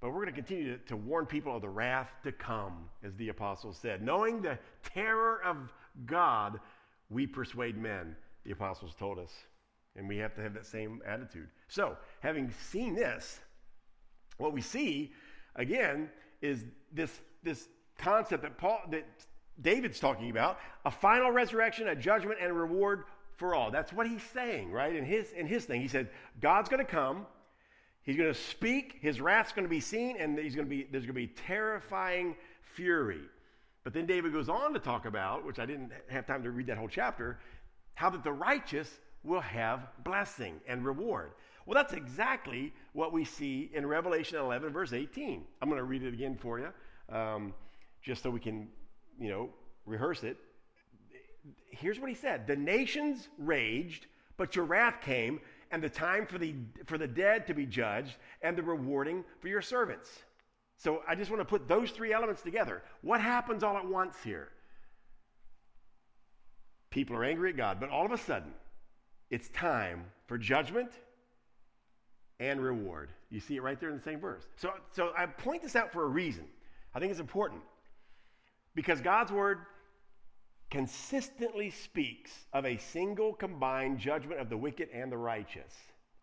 But 0.00 0.08
we're 0.08 0.24
going 0.24 0.34
to 0.34 0.42
continue 0.42 0.76
to, 0.76 0.84
to 0.86 0.96
warn 0.96 1.26
people 1.26 1.56
of 1.56 1.62
the 1.62 1.68
wrath 1.68 2.10
to 2.24 2.32
come, 2.32 2.88
as 3.02 3.14
the 3.16 3.28
apostles 3.28 3.78
said. 3.80 4.02
Knowing 4.02 4.42
the 4.42 4.58
terror 4.82 5.40
of 5.44 5.72
God, 6.04 6.60
we 7.10 7.26
persuade 7.26 7.76
men, 7.76 8.16
the 8.44 8.50
apostles 8.50 8.94
told 8.98 9.18
us. 9.18 9.32
And 9.96 10.08
we 10.08 10.16
have 10.18 10.34
to 10.34 10.42
have 10.42 10.54
that 10.54 10.66
same 10.66 11.00
attitude. 11.06 11.48
So, 11.68 11.96
having 12.20 12.50
seen 12.50 12.96
this, 12.96 13.40
what 14.38 14.52
we 14.52 14.60
see 14.60 15.12
again 15.56 16.10
is 16.42 16.64
this, 16.92 17.20
this 17.42 17.68
concept 17.98 18.42
that 18.42 18.58
Paul 18.58 18.80
that 18.90 19.04
David's 19.60 20.00
talking 20.00 20.30
about, 20.30 20.58
a 20.84 20.90
final 20.90 21.30
resurrection, 21.30 21.88
a 21.88 21.94
judgment, 21.94 22.38
and 22.40 22.50
a 22.50 22.54
reward 22.54 23.04
for 23.36 23.54
all. 23.54 23.70
That's 23.70 23.92
what 23.92 24.06
he's 24.06 24.22
saying, 24.32 24.72
right? 24.72 24.94
In 24.94 25.04
his 25.04 25.32
in 25.32 25.46
his 25.46 25.64
thing. 25.64 25.80
He 25.80 25.88
said, 25.88 26.08
God's 26.40 26.68
gonna 26.68 26.84
come, 26.84 27.26
he's 28.02 28.16
gonna 28.16 28.34
speak, 28.34 28.98
his 29.00 29.20
wrath's 29.20 29.52
gonna 29.52 29.68
be 29.68 29.80
seen, 29.80 30.16
and 30.18 30.38
he's 30.38 30.54
gonna 30.54 30.68
be 30.68 30.88
there's 30.90 31.04
gonna 31.04 31.14
be 31.14 31.28
terrifying 31.28 32.36
fury. 32.74 33.22
But 33.84 33.92
then 33.92 34.06
David 34.06 34.32
goes 34.32 34.48
on 34.48 34.72
to 34.72 34.80
talk 34.80 35.04
about, 35.04 35.44
which 35.44 35.58
I 35.58 35.66
didn't 35.66 35.92
have 36.08 36.26
time 36.26 36.42
to 36.42 36.50
read 36.50 36.66
that 36.68 36.78
whole 36.78 36.88
chapter, 36.88 37.38
how 37.94 38.10
that 38.10 38.24
the 38.24 38.32
righteous 38.32 38.90
will 39.22 39.40
have 39.40 39.88
blessing 40.04 40.60
and 40.66 40.84
reward. 40.84 41.32
Well, 41.66 41.74
that's 41.74 41.94
exactly 41.94 42.72
what 42.92 43.12
we 43.12 43.24
see 43.24 43.70
in 43.72 43.86
Revelation 43.86 44.38
11, 44.38 44.72
verse 44.72 44.92
18. 44.92 45.44
I'm 45.62 45.68
going 45.68 45.78
to 45.78 45.84
read 45.84 46.02
it 46.02 46.12
again 46.12 46.36
for 46.36 46.58
you, 46.58 46.68
um, 47.14 47.54
just 48.02 48.22
so 48.22 48.30
we 48.30 48.40
can, 48.40 48.68
you 49.18 49.30
know, 49.30 49.50
rehearse 49.86 50.24
it. 50.24 50.36
Here's 51.70 51.98
what 51.98 52.08
he 52.08 52.14
said 52.14 52.46
The 52.46 52.56
nations 52.56 53.28
raged, 53.38 54.06
but 54.36 54.54
your 54.56 54.66
wrath 54.66 55.00
came, 55.00 55.40
and 55.70 55.82
the 55.82 55.88
time 55.88 56.26
for 56.26 56.38
the, 56.38 56.54
for 56.86 56.98
the 56.98 57.08
dead 57.08 57.46
to 57.46 57.54
be 57.54 57.66
judged, 57.66 58.16
and 58.42 58.56
the 58.56 58.62
rewarding 58.62 59.24
for 59.40 59.48
your 59.48 59.62
servants. 59.62 60.10
So 60.76 61.02
I 61.08 61.14
just 61.14 61.30
want 61.30 61.40
to 61.40 61.46
put 61.46 61.66
those 61.66 61.90
three 61.92 62.12
elements 62.12 62.42
together. 62.42 62.82
What 63.00 63.20
happens 63.20 63.62
all 63.62 63.76
at 63.76 63.86
once 63.86 64.16
here? 64.22 64.48
People 66.90 67.16
are 67.16 67.24
angry 67.24 67.50
at 67.50 67.56
God, 67.56 67.80
but 67.80 67.88
all 67.88 68.04
of 68.04 68.12
a 68.12 68.18
sudden, 68.18 68.52
it's 69.30 69.48
time 69.48 70.04
for 70.26 70.36
judgment 70.36 70.90
and 72.50 72.60
reward. 72.60 73.10
You 73.30 73.40
see 73.40 73.56
it 73.56 73.62
right 73.62 73.78
there 73.78 73.90
in 73.90 73.96
the 73.96 74.02
same 74.02 74.20
verse. 74.20 74.44
So, 74.56 74.70
so 74.92 75.12
I 75.16 75.26
point 75.26 75.62
this 75.62 75.76
out 75.76 75.92
for 75.92 76.04
a 76.04 76.08
reason. 76.08 76.44
I 76.94 77.00
think 77.00 77.10
it's 77.10 77.20
important 77.20 77.62
because 78.74 79.00
God's 79.00 79.32
word 79.32 79.58
consistently 80.70 81.70
speaks 81.70 82.32
of 82.52 82.64
a 82.64 82.76
single 82.76 83.32
combined 83.32 83.98
judgment 83.98 84.40
of 84.40 84.48
the 84.48 84.56
wicked 84.56 84.88
and 84.92 85.10
the 85.10 85.16
righteous 85.16 85.72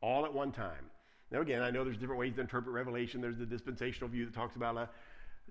all 0.02 0.26
at 0.26 0.34
one 0.34 0.52
time. 0.52 0.90
Now, 1.32 1.42
again, 1.42 1.62
I 1.62 1.72
know 1.72 1.84
there's 1.84 1.98
different 1.98 2.20
ways 2.20 2.36
to 2.36 2.42
interpret 2.42 2.74
Revelation. 2.74 3.22
There's 3.22 3.38
the 3.38 3.46
dispensational 3.46 4.10
view 4.10 4.26
that 4.26 4.34
talks 4.34 4.56
about 4.56 4.76
a 4.76 4.90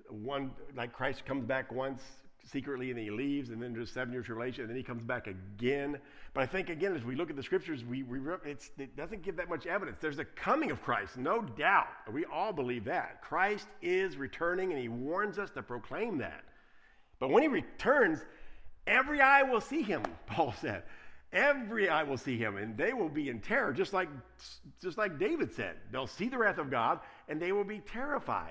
one, 0.09 0.51
like 0.77 0.93
Christ 0.93 1.25
comes 1.25 1.45
back 1.45 1.73
once 1.73 2.03
secretly 2.45 2.91
and 2.91 2.99
he 2.99 3.11
leaves, 3.11 3.51
and 3.51 3.63
then 3.63 3.73
there's 3.73 3.91
seven 3.91 4.13
year 4.13 4.23
tribulation, 4.23 4.63
and 4.63 4.71
then 4.71 4.77
he 4.77 4.83
comes 4.83 5.03
back 5.03 5.27
again. 5.27 5.99
But 6.35 6.43
I 6.43 6.47
think, 6.47 6.69
again, 6.69 6.95
as 6.95 7.05
we 7.05 7.15
look 7.15 7.31
at 7.31 7.37
the 7.37 7.43
scriptures, 7.43 7.85
we, 7.85 8.03
we 8.03 8.19
it 8.19 8.97
doesn't 8.97 9.23
give 9.23 9.37
that 9.37 9.49
much 9.49 9.67
evidence. 9.67 9.99
There's 10.01 10.19
a 10.19 10.25
coming 10.25 10.71
of 10.71 10.83
Christ, 10.83 11.17
no 11.17 11.43
doubt. 11.43 11.89
We 12.13 12.25
all 12.25 12.53
believe 12.53 12.85
that. 12.85 13.23
Christ 13.23 13.67
is 13.83 14.17
returning, 14.17 14.73
and 14.73 14.81
he 14.81 14.89
warns 14.89 15.39
us 15.39 15.51
to 15.53 15.63
proclaim 15.63 16.19
that. 16.19 16.45
But 17.19 17.31
when 17.31 17.43
he 17.43 17.49
returns, 17.49 18.21
every 18.87 19.21
eye 19.21 19.43
will 19.43 19.61
see 19.61 19.83
him, 19.83 20.03
Paul 20.27 20.55
said. 20.61 20.83
Every 21.33 21.89
eye 21.89 22.03
will 22.03 22.17
see 22.17 22.37
him, 22.37 22.57
and 22.57 22.77
they 22.77 22.93
will 22.93 23.09
be 23.09 23.29
in 23.29 23.41
terror, 23.41 23.73
just 23.73 23.93
like, 23.93 24.09
just 24.83 24.99
like 24.99 25.19
David 25.19 25.53
said. 25.53 25.77
They'll 25.93 26.09
see 26.09 26.29
the 26.29 26.39
wrath 26.39 26.59
of 26.59 26.71
God, 26.71 26.99
and 27.29 27.41
they 27.41 27.53
will 27.53 27.65
be 27.65 27.79
terrified. 27.79 28.51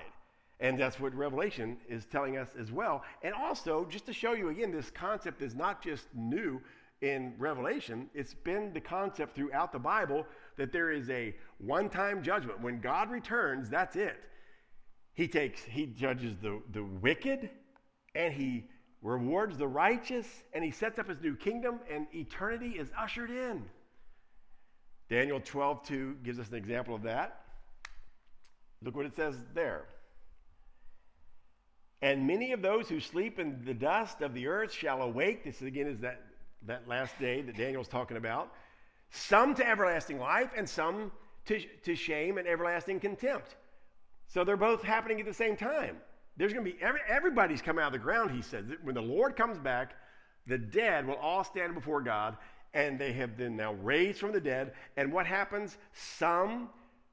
And 0.60 0.78
that's 0.78 1.00
what 1.00 1.14
Revelation 1.14 1.78
is 1.88 2.04
telling 2.04 2.36
us 2.36 2.50
as 2.58 2.70
well. 2.70 3.02
And 3.22 3.34
also, 3.34 3.86
just 3.88 4.06
to 4.06 4.12
show 4.12 4.34
you 4.34 4.50
again, 4.50 4.70
this 4.70 4.90
concept 4.90 5.40
is 5.40 5.54
not 5.54 5.82
just 5.82 6.06
new 6.14 6.60
in 7.00 7.32
Revelation, 7.38 8.10
it's 8.12 8.34
been 8.34 8.74
the 8.74 8.80
concept 8.80 9.34
throughout 9.34 9.72
the 9.72 9.78
Bible 9.78 10.26
that 10.58 10.70
there 10.70 10.90
is 10.90 11.08
a 11.08 11.34
one 11.56 11.88
time 11.88 12.22
judgment. 12.22 12.60
When 12.60 12.78
God 12.78 13.10
returns, 13.10 13.70
that's 13.70 13.96
it. 13.96 14.18
He 15.14 15.26
takes, 15.26 15.64
he 15.64 15.86
judges 15.86 16.36
the, 16.42 16.60
the 16.72 16.84
wicked 16.84 17.48
and 18.14 18.34
he 18.34 18.64
rewards 19.02 19.56
the 19.56 19.66
righteous 19.66 20.26
and 20.52 20.62
he 20.62 20.70
sets 20.70 20.98
up 20.98 21.08
his 21.08 21.20
new 21.22 21.34
kingdom 21.34 21.80
and 21.90 22.06
eternity 22.14 22.72
is 22.78 22.90
ushered 22.98 23.30
in. 23.30 23.64
Daniel 25.08 25.40
12, 25.40 25.82
2 25.82 26.16
gives 26.22 26.38
us 26.38 26.48
an 26.50 26.56
example 26.56 26.94
of 26.94 27.02
that. 27.02 27.44
Look 28.82 28.94
what 28.94 29.06
it 29.06 29.16
says 29.16 29.36
there. 29.54 29.86
And 32.02 32.26
many 32.26 32.52
of 32.52 32.62
those 32.62 32.88
who 32.88 32.98
sleep 33.00 33.38
in 33.38 33.62
the 33.64 33.74
dust 33.74 34.22
of 34.22 34.32
the 34.32 34.46
earth 34.46 34.72
shall 34.72 35.02
awake. 35.02 35.44
This 35.44 35.60
again 35.60 35.86
is 35.86 35.98
that, 36.00 36.22
that 36.66 36.88
last 36.88 37.18
day 37.18 37.42
that 37.42 37.56
Daniel's 37.56 37.88
talking 37.88 38.16
about. 38.16 38.52
Some 39.10 39.54
to 39.56 39.68
everlasting 39.68 40.18
life, 40.18 40.50
and 40.56 40.68
some 40.68 41.12
to, 41.46 41.60
to 41.84 41.94
shame 41.94 42.38
and 42.38 42.46
everlasting 42.46 43.00
contempt. 43.00 43.56
So 44.28 44.44
they're 44.44 44.56
both 44.56 44.82
happening 44.82 45.20
at 45.20 45.26
the 45.26 45.34
same 45.34 45.56
time. 45.56 45.96
There's 46.36 46.52
going 46.52 46.64
to 46.64 46.72
be 46.72 46.80
every, 46.80 47.00
everybody's 47.08 47.60
coming 47.60 47.82
out 47.82 47.88
of 47.88 47.92
the 47.92 47.98
ground, 47.98 48.30
he 48.30 48.40
says. 48.40 48.64
When 48.82 48.94
the 48.94 49.02
Lord 49.02 49.36
comes 49.36 49.58
back, 49.58 49.94
the 50.46 50.56
dead 50.56 51.06
will 51.06 51.16
all 51.16 51.44
stand 51.44 51.74
before 51.74 52.00
God, 52.00 52.36
and 52.72 52.98
they 52.98 53.12
have 53.12 53.36
been 53.36 53.56
now 53.56 53.74
raised 53.74 54.20
from 54.20 54.32
the 54.32 54.40
dead. 54.40 54.72
And 54.96 55.12
what 55.12 55.26
happens? 55.26 55.76
Some 55.92 56.70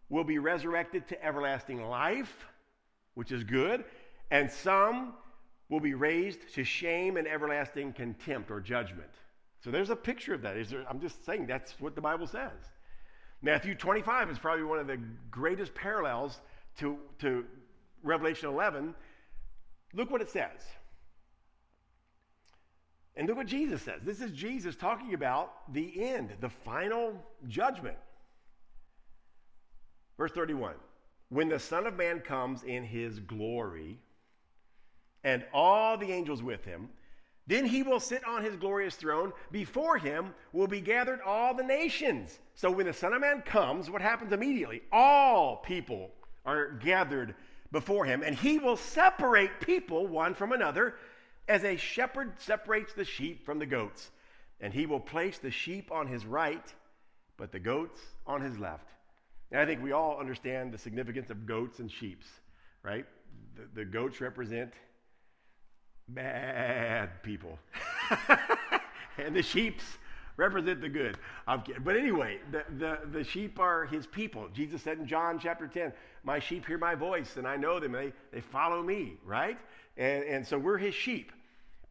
will 0.10 0.23
be 0.23 0.38
resurrected 0.38 1.08
to 1.10 1.26
everlasting 1.26 1.84
life, 1.84 2.45
which 3.15 3.32
is 3.32 3.43
good, 3.43 3.84
and 4.32 4.52
some 4.52 5.13
will 5.70 5.80
be 5.80 5.94
raised 5.94 6.54
to 6.54 6.63
shame 6.63 7.18
and 7.18 7.28
everlasting 7.28 7.94
contempt 7.94 8.52
or 8.52 8.60
judgment. 8.60 9.10
So 9.63 9.72
there's 9.72 9.90
a 9.90 9.96
picture 9.96 10.34
of 10.34 10.42
that. 10.44 10.56
There, 10.70 10.86
I'm 10.90 11.00
just 11.00 11.26
saying 11.26 11.48
that's 11.48 11.80
what 11.80 11.96
the 11.96 12.02
Bible 12.02 12.28
says. 12.28 12.52
Matthew 13.42 13.76
25 13.76 14.30
is 14.30 14.40
probably 14.40 14.63
one 14.63 14.80
of 14.80 14.88
the 14.88 15.00
greatest 15.30 15.74
parallels 15.76 16.40
to, 16.80 16.98
to 17.20 17.46
Revelation 18.04 18.50
11. 18.50 18.96
Look 19.94 20.10
what 20.10 20.22
it 20.22 20.30
says. 20.30 20.62
And 23.16 23.28
look 23.28 23.38
what 23.38 23.48
Jesus 23.48 23.82
says. 23.82 24.02
This 24.04 24.22
is 24.22 24.32
Jesus 24.32 24.76
talking 24.76 25.13
about 25.13 25.74
the 25.74 26.04
end, 26.04 26.34
the 26.40 26.50
final 26.50 27.13
judgment. 27.48 27.98
Verse 30.18 30.32
31 30.32 30.76
When 31.30 31.50
the 31.50 31.60
Son 31.60 31.88
of 31.88 31.96
Man 31.96 32.20
comes 32.20 32.63
in 32.63 32.84
his 32.84 33.20
glory, 33.20 34.00
and 35.23 35.43
all 35.53 35.97
the 35.97 36.12
angels 36.12 36.41
with 36.43 36.63
him. 36.65 36.89
Then 37.47 37.65
he 37.65 37.82
will 37.82 38.01
sit 38.01 38.25
on 38.25 38.43
his 38.43 38.58
glorious 38.58 38.95
throne. 38.95 39.32
Before 39.51 39.97
him 39.97 40.34
will 40.51 40.67
be 40.67 40.82
gathered 40.82 41.21
all 41.21 41.53
the 41.53 41.63
nations. 41.63 42.39
So 42.56 42.69
when 42.69 42.86
the 42.86 42.93
Son 42.93 43.13
of 43.13 43.21
Man 43.21 43.41
comes, 43.41 43.89
what 43.89 44.01
happens 44.01 44.34
immediately? 44.34 44.82
All 44.91 45.58
people 45.58 46.12
are 46.45 46.71
gathered 46.71 47.36
before 47.71 48.06
him, 48.06 48.21
and 48.23 48.36
he 48.36 48.60
will 48.60 48.77
separate 48.77 49.60
people 49.62 50.08
one 50.08 50.34
from 50.34 50.51
another 50.51 50.95
as 51.47 51.63
a 51.63 51.77
shepherd 51.77 52.34
separates 52.38 52.93
the 52.93 53.06
sheep 53.06 53.45
from 53.45 53.60
the 53.60 53.65
goats. 53.65 54.12
And 54.60 54.73
he 54.73 54.86
will 54.86 54.99
place 54.99 55.38
the 55.38 55.51
sheep 55.51 55.91
on 55.91 56.08
his 56.08 56.25
right, 56.25 56.73
but 57.38 57.51
the 57.51 57.60
goats 57.60 57.99
on 58.25 58.41
his 58.41 58.58
left. 58.58 58.89
And 59.51 59.62
I 59.62 59.65
think 59.65 59.82
we 59.82 59.91
all 59.91 60.19
understand 60.19 60.73
the 60.73 60.77
significance 60.77 61.30
of 61.30 61.45
goats 61.45 61.80
and 61.80 61.89
sheep, 61.89 62.23
right? 62.84 63.06
The, 63.56 63.82
the 63.82 63.86
goats 63.86 64.19
represent 64.19 64.73
bad 66.10 67.22
people. 67.24 67.58
and 69.17 69.36
the 69.36 69.41
sheeps 69.41 69.84
represent 70.38 70.82
the 70.82 70.89
good. 70.89 71.17
But 71.46 71.96
anyway, 71.96 72.39
the, 72.52 72.63
the, 72.78 73.00
the 73.12 73.24
sheep 73.24 73.60
are 73.60 73.86
his 73.86 74.06
people. 74.08 74.48
Jesus 74.54 74.82
said 74.82 75.00
in 75.00 75.08
John 75.08 75.39
chapter 75.39 75.67
10, 75.67 75.91
My 76.24 76.39
sheep 76.39 76.65
hear 76.65 76.78
my 76.78 76.96
voice, 76.96 77.38
and 77.38 77.48
I 77.48 77.58
know 77.58 77.80
them, 77.80 77.91
they, 77.91 78.13
they 78.32 78.41
follow 78.41 78.82
me, 78.84 79.17
right? 79.26 79.58
And, 79.98 80.24
and 80.24 80.48
so 80.48 80.58
we're 80.58 80.78
his 80.78 80.93
sheep. 80.93 81.32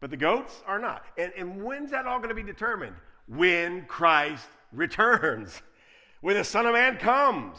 But 0.00 0.10
the 0.10 0.16
goats 0.16 0.62
are 0.66 0.78
not. 0.78 1.04
And, 1.18 1.32
and 1.36 1.62
when's 1.62 1.90
that 1.90 2.06
all 2.06 2.18
going 2.18 2.28
to 2.28 2.34
be 2.34 2.42
determined? 2.42 2.96
When 3.26 3.86
Christ 3.86 4.46
returns, 4.72 5.60
when 6.20 6.36
the 6.36 6.44
Son 6.44 6.66
of 6.66 6.74
Man 6.74 6.98
comes 6.98 7.56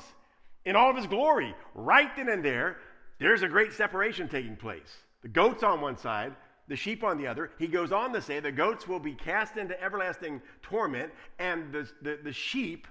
in 0.68 0.76
all 0.76 0.90
of 0.90 0.98
his 0.98 1.08
glory. 1.08 1.56
Right 1.74 2.14
then 2.16 2.30
and 2.30 2.44
there, 2.44 2.78
there's 3.20 3.42
a 3.42 3.48
great 3.48 3.74
separation 3.74 4.28
taking 4.28 4.58
place. 4.58 4.98
The 5.22 5.30
goats 5.30 5.64
on 5.64 5.82
one 5.82 5.98
side, 5.98 6.36
the 6.68 6.76
sheep 6.76 7.04
on 7.04 7.18
the 7.18 7.28
other. 7.28 7.52
He 7.58 7.68
goes 7.68 7.92
on 7.92 8.14
to 8.14 8.22
say 8.22 8.40
the 8.40 8.52
goats 8.52 8.88
will 8.88 9.00
be 9.00 9.14
cast 9.14 9.58
into 9.58 9.82
everlasting 9.82 10.42
torment, 10.62 11.12
and 11.40 11.72
the, 11.72 11.90
the, 12.02 12.20
the 12.24 12.34
sheep 12.34 12.88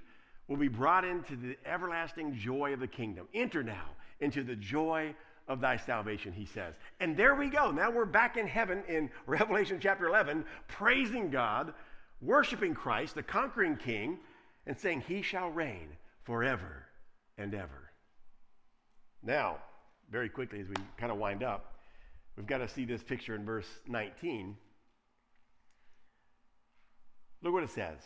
will 0.49 0.57
be 0.57 0.69
brought 0.69 1.05
into 1.05 1.37
the 1.37 1.57
everlasting 1.67 2.35
joy 2.35 2.73
of 2.73 2.81
the 2.81 2.87
kingdom. 2.87 3.29
Enter 3.35 3.63
now 3.63 3.91
into 4.21 4.43
the 4.43 4.57
joy 4.57 5.15
of 5.49 5.61
thy 5.61 5.77
salvation, 5.77 6.33
he 6.33 6.45
says. 6.45 6.75
And 7.01 7.17
there 7.17 7.35
we 7.35 7.49
go. 7.49 7.71
Now 7.71 7.91
we're 7.91 8.05
back 8.05 8.37
in 8.37 8.47
heaven 8.47 8.83
in 8.89 9.11
Revelation 9.27 9.79
chapter 9.81 10.07
11, 10.07 10.45
praising 10.69 11.31
God, 11.31 11.75
worshiping 12.21 12.75
Christ, 12.75 13.15
the 13.15 13.23
conquering 13.23 13.77
king, 13.77 14.19
and 14.67 14.79
saying, 14.79 15.03
He 15.03 15.23
shall 15.23 15.51
reign 15.51 15.89
forever 16.25 16.87
and 17.39 17.55
ever. 17.55 17.91
Now, 19.23 19.59
very 20.11 20.29
quickly 20.29 20.61
as 20.61 20.69
we 20.69 20.75
kind 20.97 21.13
of 21.13 21.19
wind 21.19 21.43
up, 21.43 21.76
We've 22.37 22.47
got 22.47 22.59
to 22.59 22.69
see 22.69 22.85
this 22.85 23.03
picture 23.03 23.35
in 23.35 23.45
verse 23.45 23.69
19. 23.87 24.57
Look 27.43 27.53
what 27.53 27.63
it 27.63 27.71
says. 27.71 27.99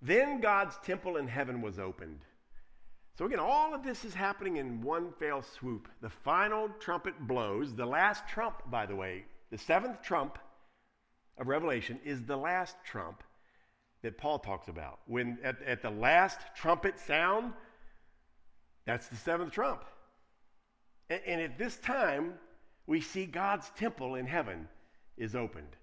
Then 0.00 0.40
God's 0.40 0.76
temple 0.84 1.16
in 1.16 1.28
heaven 1.28 1.62
was 1.62 1.78
opened. 1.78 2.20
So, 3.16 3.26
again, 3.26 3.38
all 3.38 3.74
of 3.74 3.84
this 3.84 4.04
is 4.04 4.14
happening 4.14 4.56
in 4.56 4.80
one 4.80 5.12
fell 5.18 5.42
swoop. 5.42 5.88
The 6.00 6.08
final 6.08 6.70
trumpet 6.80 7.14
blows. 7.26 7.74
The 7.74 7.86
last 7.86 8.26
trump, 8.26 8.62
by 8.70 8.86
the 8.86 8.96
way, 8.96 9.26
the 9.50 9.58
seventh 9.58 10.02
trump 10.02 10.38
of 11.38 11.46
Revelation 11.46 12.00
is 12.04 12.22
the 12.22 12.36
last 12.36 12.74
trump 12.84 13.22
that 14.02 14.18
Paul 14.18 14.38
talks 14.38 14.68
about. 14.68 15.00
When 15.06 15.38
at, 15.44 15.62
at 15.62 15.82
the 15.82 15.90
last 15.90 16.40
trumpet 16.56 16.98
sound, 16.98 17.52
that's 18.86 19.08
the 19.08 19.16
seventh 19.16 19.52
trump. 19.52 19.84
And, 21.10 21.20
and 21.26 21.40
at 21.42 21.58
this 21.58 21.76
time, 21.76 22.34
we 22.86 23.00
see 23.00 23.26
God's 23.26 23.70
temple 23.76 24.14
in 24.16 24.26
heaven 24.26 24.68
is 25.16 25.34
opened. 25.34 25.76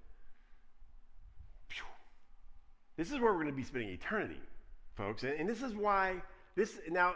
This 3.00 3.12
is 3.12 3.14
where 3.14 3.32
we're 3.32 3.44
going 3.44 3.48
to 3.48 3.54
be 3.54 3.64
spending 3.64 3.92
eternity, 3.92 4.42
folks. 4.98 5.24
And, 5.24 5.48
this 5.48 5.62
is 5.62 5.74
why 5.74 6.22
this 6.58 6.82
now 6.90 7.16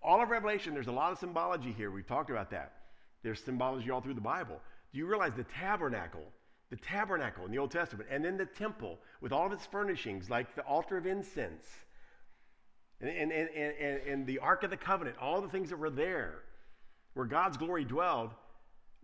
all 0.00 0.22
of 0.22 0.30
Revelation, 0.30 0.72
there's 0.72 0.86
a 0.86 0.92
lot 0.92 1.10
of 1.10 1.18
symbology 1.18 1.72
here. 1.72 1.90
We've 1.90 2.06
talked 2.06 2.30
about 2.30 2.48
that. 2.52 2.74
There's 3.24 3.42
symbology 3.42 3.90
all 3.90 4.00
through 4.00 4.14
the 4.14 4.20
Bible. 4.20 4.60
Do 4.92 4.98
you 4.98 5.06
realize 5.06 5.32
the 5.36 5.42
tabernacle, 5.42 6.22
the 6.70 6.76
tabernacle 6.76 7.44
in 7.44 7.50
the 7.50 7.58
Old 7.58 7.72
Testament, 7.72 8.08
and 8.08 8.24
then 8.24 8.36
the 8.36 8.46
temple 8.46 9.00
with 9.20 9.32
all 9.32 9.46
of 9.46 9.52
its 9.52 9.66
furnishings, 9.66 10.30
like 10.30 10.54
the 10.54 10.62
altar 10.62 10.96
of 10.96 11.04
incense, 11.04 11.66
and, 13.00 13.10
and, 13.10 13.32
and, 13.32 13.48
and, 13.50 14.00
and 14.06 14.26
the 14.28 14.38
Ark 14.38 14.62
of 14.62 14.70
the 14.70 14.76
Covenant, 14.76 15.16
all 15.20 15.40
the 15.40 15.48
things 15.48 15.70
that 15.70 15.76
were 15.76 15.90
there 15.90 16.42
where 17.14 17.26
God's 17.26 17.56
glory 17.56 17.84
dwelled, 17.84 18.30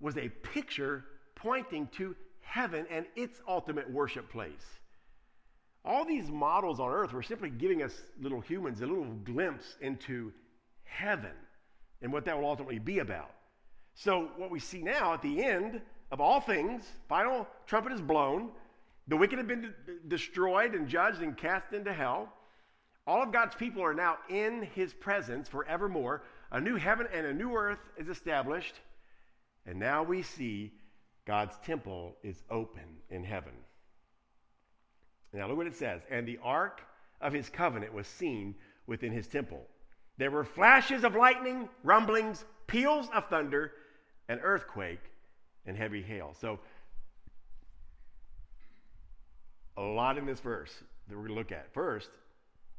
was 0.01 0.17
a 0.17 0.29
picture 0.29 1.05
pointing 1.35 1.89
to 1.97 2.15
heaven 2.41 2.87
and 2.91 3.07
its 3.17 3.41
ultimate 3.49 3.91
worship 3.91 4.31
place. 4.31 4.65
All 5.85 6.05
these 6.05 6.31
models 6.31 6.81
on 6.81 6.91
earth 6.91 7.13
were 7.13 7.23
simply 7.23 7.51
giving 7.51 7.83
us 7.83 7.93
little 8.21 8.41
humans 8.41 8.81
a 8.81 8.87
little 8.87 9.05
glimpse 9.25 9.77
into 9.81 10.33
heaven 10.85 11.33
and 12.01 12.13
what 12.13 12.25
that 12.25 12.39
will 12.39 12.49
ultimately 12.49 12.79
be 12.79 13.01
about. 13.01 13.31
So, 13.95 14.31
what 14.37 14.51
we 14.51 14.61
see 14.61 14.83
now 14.83 15.15
at 15.15 15.23
the 15.23 15.45
end 15.45 15.81
of 16.11 16.21
all 16.21 16.41
things, 16.41 16.85
final 17.09 17.47
trumpet 17.67 17.93
is 17.93 18.01
blown, 18.01 18.51
the 19.09 19.17
wicked 19.17 19.39
have 19.39 19.47
been 19.47 19.63
de- 19.63 20.09
destroyed 20.09 20.75
and 20.75 20.89
judged 20.89 21.21
and 21.21 21.37
cast 21.37 21.73
into 21.73 21.93
hell. 21.93 22.33
All 23.07 23.23
of 23.23 23.33
God's 23.33 23.55
people 23.55 23.83
are 23.83 23.95
now 23.95 24.17
in 24.31 24.63
his 24.75 24.95
presence 24.95 25.49
forevermore. 25.49 26.23
A 26.55 26.61
new 26.61 26.77
heaven 26.77 27.09
and 27.13 27.27
a 27.27 27.35
new 27.35 27.53
earth 27.57 27.81
is 27.99 28.09
established. 28.09 28.75
And 29.67 29.77
now 29.77 30.05
we 30.05 30.23
see 30.23 30.73
God's 31.27 31.57
temple 31.67 32.15
is 32.23 32.45
open 32.49 32.85
in 33.11 33.25
heaven. 33.25 33.55
Now 35.33 35.49
look 35.49 35.57
what 35.57 35.67
it 35.67 35.75
says. 35.75 36.03
And 36.09 36.29
the 36.29 36.39
ark 36.45 36.81
of 37.21 37.33
his 37.33 37.49
covenant 37.49 37.93
was 37.93 38.07
seen 38.07 38.55
within 38.87 39.11
his 39.11 39.27
temple. 39.27 39.67
There 40.17 40.31
were 40.31 40.45
flashes 40.45 41.03
of 41.03 41.17
lightning, 41.17 41.69
rumblings, 41.83 42.45
peals 42.69 43.09
of 43.13 43.29
thunder, 43.29 43.73
an 44.29 44.39
earthquake, 44.39 45.03
and 45.67 45.77
heavy 45.77 46.03
hail. 46.03 46.37
So 46.41 46.61
a 49.77 49.83
lot 49.83 50.19
in 50.19 50.25
this 50.25 50.39
verse 50.39 50.73
that 51.09 51.17
we're 51.17 51.27
going 51.27 51.31
to 51.31 51.35
look 51.35 51.51
at. 51.51 51.75
First, 51.75 52.11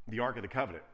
the 0.07 0.21
Ark 0.21 0.37
of 0.37 0.43
the 0.43 0.47
Covenant. 0.47 0.85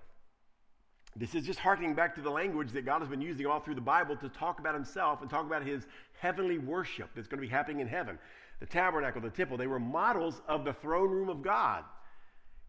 This 1.16 1.36
is 1.36 1.46
just 1.46 1.60
harkening 1.60 1.94
back 1.94 2.16
to 2.16 2.22
the 2.22 2.30
language 2.30 2.72
that 2.72 2.86
God 2.86 3.02
has 3.02 3.10
been 3.10 3.22
using 3.22 3.46
all 3.46 3.60
through 3.60 3.76
the 3.76 3.82
Bible 3.82 4.16
to 4.18 4.30
talk 4.30 4.60
about 4.60 4.74
himself 4.74 5.22
and 5.22 5.30
talk 5.30 5.46
about 5.46 5.64
his 5.64 5.86
heavenly 6.20 6.58
worship 6.58 7.10
that's 7.16 7.28
going 7.28 7.42
to 7.42 7.48
be 7.48 7.52
happening 7.52 7.82
in 7.82 7.88
heaven. 7.88 8.18
The 8.62 8.66
tabernacle, 8.66 9.22
the 9.22 9.30
temple, 9.30 9.58
they 9.58 9.68
were 9.68 9.80
models 9.80 10.42
of 10.48 10.64
the 10.64 10.74
throne 10.74 11.10
room 11.10 11.28
of 11.28 11.42
God, 11.42 11.84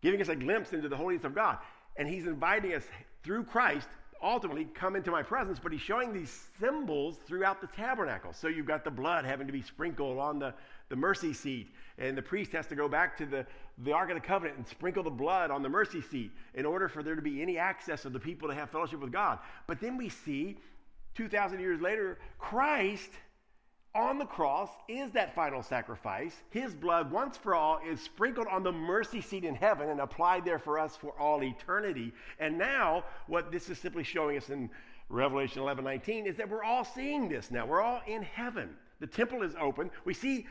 giving 0.00 0.20
us 0.20 0.28
a 0.28 0.34
glimpse 0.34 0.72
into 0.72 0.88
the 0.88 0.96
holiness 0.96 1.24
of 1.24 1.34
God. 1.34 1.58
And 1.96 2.08
he's 2.08 2.26
inviting 2.26 2.74
us 2.74 2.82
through 3.22 3.44
Christ 3.44 3.88
ultimately 4.22 4.66
come 4.66 4.94
into 4.94 5.10
my 5.10 5.22
presence, 5.22 5.58
but 5.58 5.72
he's 5.72 5.80
showing 5.80 6.12
these 6.12 6.48
symbols 6.60 7.16
throughout 7.26 7.60
the 7.60 7.66
tabernacle. 7.68 8.32
So 8.32 8.48
you've 8.48 8.66
got 8.66 8.84
the 8.84 8.90
blood 8.90 9.24
having 9.24 9.46
to 9.46 9.52
be 9.52 9.62
sprinkled 9.62 10.18
on 10.18 10.38
the, 10.38 10.54
the 10.88 10.96
mercy 10.96 11.32
seat, 11.32 11.68
and 11.98 12.16
the 12.16 12.22
priest 12.22 12.52
has 12.52 12.66
to 12.68 12.76
go 12.76 12.88
back 12.88 13.16
to 13.18 13.26
the, 13.26 13.46
the 13.78 13.92
Ark 13.92 14.10
of 14.10 14.14
the 14.14 14.20
Covenant 14.20 14.58
and 14.58 14.66
sprinkle 14.66 15.02
the 15.02 15.10
blood 15.10 15.50
on 15.50 15.62
the 15.62 15.68
mercy 15.68 16.00
seat 16.00 16.30
in 16.54 16.64
order 16.64 16.88
for 16.88 17.02
there 17.02 17.16
to 17.16 17.22
be 17.22 17.42
any 17.42 17.58
access 17.58 18.04
of 18.04 18.12
the 18.12 18.20
people 18.20 18.48
to 18.48 18.54
have 18.54 18.70
fellowship 18.70 19.00
with 19.00 19.12
God. 19.12 19.38
But 19.66 19.80
then 19.80 19.96
we 19.96 20.08
see, 20.08 20.58
2,000 21.16 21.60
years 21.60 21.80
later, 21.80 22.18
Christ 22.38 23.10
on 23.94 24.18
the 24.18 24.24
cross 24.24 24.70
is 24.88 25.10
that 25.12 25.34
final 25.34 25.62
sacrifice. 25.62 26.34
His 26.50 26.74
blood, 26.74 27.10
once 27.10 27.36
for 27.36 27.54
all, 27.54 27.80
is 27.86 28.00
sprinkled 28.00 28.46
on 28.50 28.62
the 28.62 28.72
mercy 28.72 29.20
seat 29.20 29.44
in 29.44 29.54
heaven 29.54 29.90
and 29.90 30.00
applied 30.00 30.44
there 30.44 30.58
for 30.58 30.78
us 30.78 30.96
for 30.96 31.12
all 31.20 31.42
eternity. 31.42 32.12
And 32.38 32.56
now, 32.56 33.04
what 33.26 33.52
this 33.52 33.68
is 33.68 33.78
simply 33.78 34.04
showing 34.04 34.36
us 34.36 34.48
in 34.48 34.70
Revelation 35.08 35.60
11 35.60 35.84
19 35.84 36.26
is 36.26 36.36
that 36.36 36.48
we're 36.48 36.64
all 36.64 36.84
seeing 36.84 37.28
this 37.28 37.50
now. 37.50 37.66
We're 37.66 37.82
all 37.82 38.00
in 38.06 38.22
heaven. 38.22 38.70
The 39.00 39.06
temple 39.06 39.42
is 39.42 39.54
open. 39.60 39.90
We 40.04 40.14
see 40.14 40.46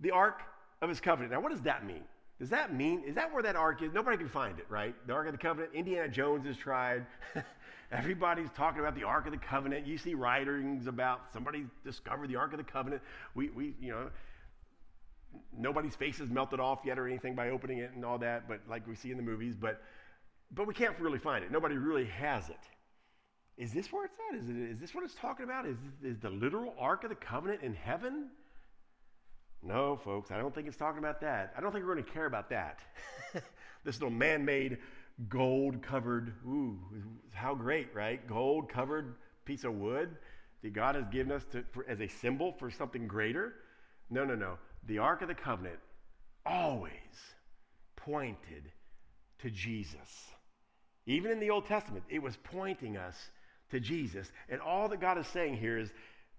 the 0.00 0.10
Ark 0.10 0.42
of 0.82 0.88
His 0.88 1.00
covenant. 1.00 1.32
Now, 1.32 1.40
what 1.40 1.52
does 1.52 1.62
that 1.62 1.86
mean? 1.86 2.02
Does 2.40 2.48
that 2.48 2.74
mean, 2.74 3.04
is 3.06 3.14
that 3.16 3.32
where 3.32 3.42
that 3.42 3.54
ark 3.54 3.82
is? 3.82 3.92
Nobody 3.92 4.16
can 4.16 4.30
find 4.30 4.58
it, 4.58 4.64
right? 4.70 4.94
The 5.06 5.12
Ark 5.12 5.26
of 5.26 5.32
the 5.32 5.38
Covenant. 5.38 5.74
Indiana 5.74 6.08
Jones 6.08 6.46
has 6.46 6.56
tried. 6.56 7.04
Everybody's 7.92 8.50
talking 8.56 8.80
about 8.80 8.94
the 8.94 9.02
Ark 9.02 9.26
of 9.26 9.32
the 9.32 9.38
Covenant. 9.38 9.86
You 9.86 9.98
see 9.98 10.14
writings 10.14 10.86
about 10.86 11.32
somebody 11.32 11.66
discovered 11.84 12.28
the 12.28 12.36
Ark 12.36 12.52
of 12.52 12.58
the 12.58 12.64
Covenant. 12.64 13.02
We, 13.34 13.48
we, 13.50 13.74
you 13.80 13.90
know, 13.90 14.10
nobody's 15.56 15.96
face 15.96 16.18
has 16.18 16.30
melted 16.30 16.60
off 16.60 16.80
yet 16.84 16.98
or 16.98 17.08
anything 17.08 17.34
by 17.34 17.50
opening 17.50 17.78
it 17.78 17.90
and 17.94 18.04
all 18.04 18.18
that, 18.18 18.48
but 18.48 18.60
like 18.68 18.86
we 18.86 18.94
see 18.94 19.10
in 19.10 19.16
the 19.16 19.22
movies, 19.22 19.56
but, 19.56 19.82
but 20.52 20.68
we 20.68 20.74
can't 20.74 20.98
really 21.00 21.18
find 21.18 21.44
it. 21.44 21.50
Nobody 21.50 21.76
really 21.76 22.06
has 22.06 22.48
it. 22.48 22.60
Is 23.56 23.72
this 23.72 23.92
where 23.92 24.04
it's 24.04 24.16
at? 24.30 24.38
Is, 24.38 24.48
it, 24.48 24.56
is 24.56 24.78
this 24.78 24.94
what 24.94 25.04
it's 25.04 25.14
talking 25.16 25.44
about? 25.44 25.66
Is, 25.66 25.76
is 26.02 26.18
the 26.20 26.30
literal 26.30 26.74
Ark 26.78 27.02
of 27.02 27.10
the 27.10 27.16
Covenant 27.16 27.62
in 27.62 27.74
heaven? 27.74 28.28
No, 29.62 29.96
folks, 29.96 30.30
I 30.30 30.38
don't 30.38 30.54
think 30.54 30.68
it's 30.68 30.76
talking 30.76 30.98
about 31.00 31.20
that. 31.22 31.52
I 31.56 31.60
don't 31.60 31.72
think 31.72 31.84
we're 31.84 31.94
going 31.94 32.04
to 32.04 32.10
care 32.12 32.26
about 32.26 32.50
that. 32.50 32.78
this 33.84 34.00
little 34.00 34.10
man 34.10 34.44
made 34.44 34.78
gold 35.28 35.82
covered, 35.82 36.32
ooh, 36.46 36.78
how 37.32 37.54
great, 37.54 37.94
right? 37.94 38.26
Gold 38.26 38.68
covered 38.68 39.14
piece 39.44 39.64
of 39.64 39.74
wood 39.74 40.16
that 40.62 40.72
God 40.72 40.94
has 40.94 41.04
given 41.10 41.32
us 41.32 41.44
to, 41.52 41.64
for, 41.72 41.84
as 41.88 42.00
a 42.00 42.08
symbol 42.08 42.52
for 42.58 42.70
something 42.70 43.06
greater. 43.06 43.54
No, 44.10 44.24
no, 44.24 44.34
no. 44.34 44.58
The 44.86 44.98
Ark 44.98 45.22
of 45.22 45.28
the 45.28 45.34
Covenant 45.34 45.78
always 46.44 46.92
pointed 47.96 48.70
to 49.40 49.50
Jesus. 49.50 50.30
Even 51.06 51.30
in 51.30 51.40
the 51.40 51.50
Old 51.50 51.66
Testament, 51.66 52.04
it 52.08 52.22
was 52.22 52.36
pointing 52.42 52.96
us 52.96 53.16
to 53.70 53.80
Jesus. 53.80 54.30
And 54.48 54.60
all 54.60 54.88
that 54.88 55.00
God 55.00 55.18
is 55.18 55.26
saying 55.26 55.56
here 55.56 55.78
is 55.78 55.90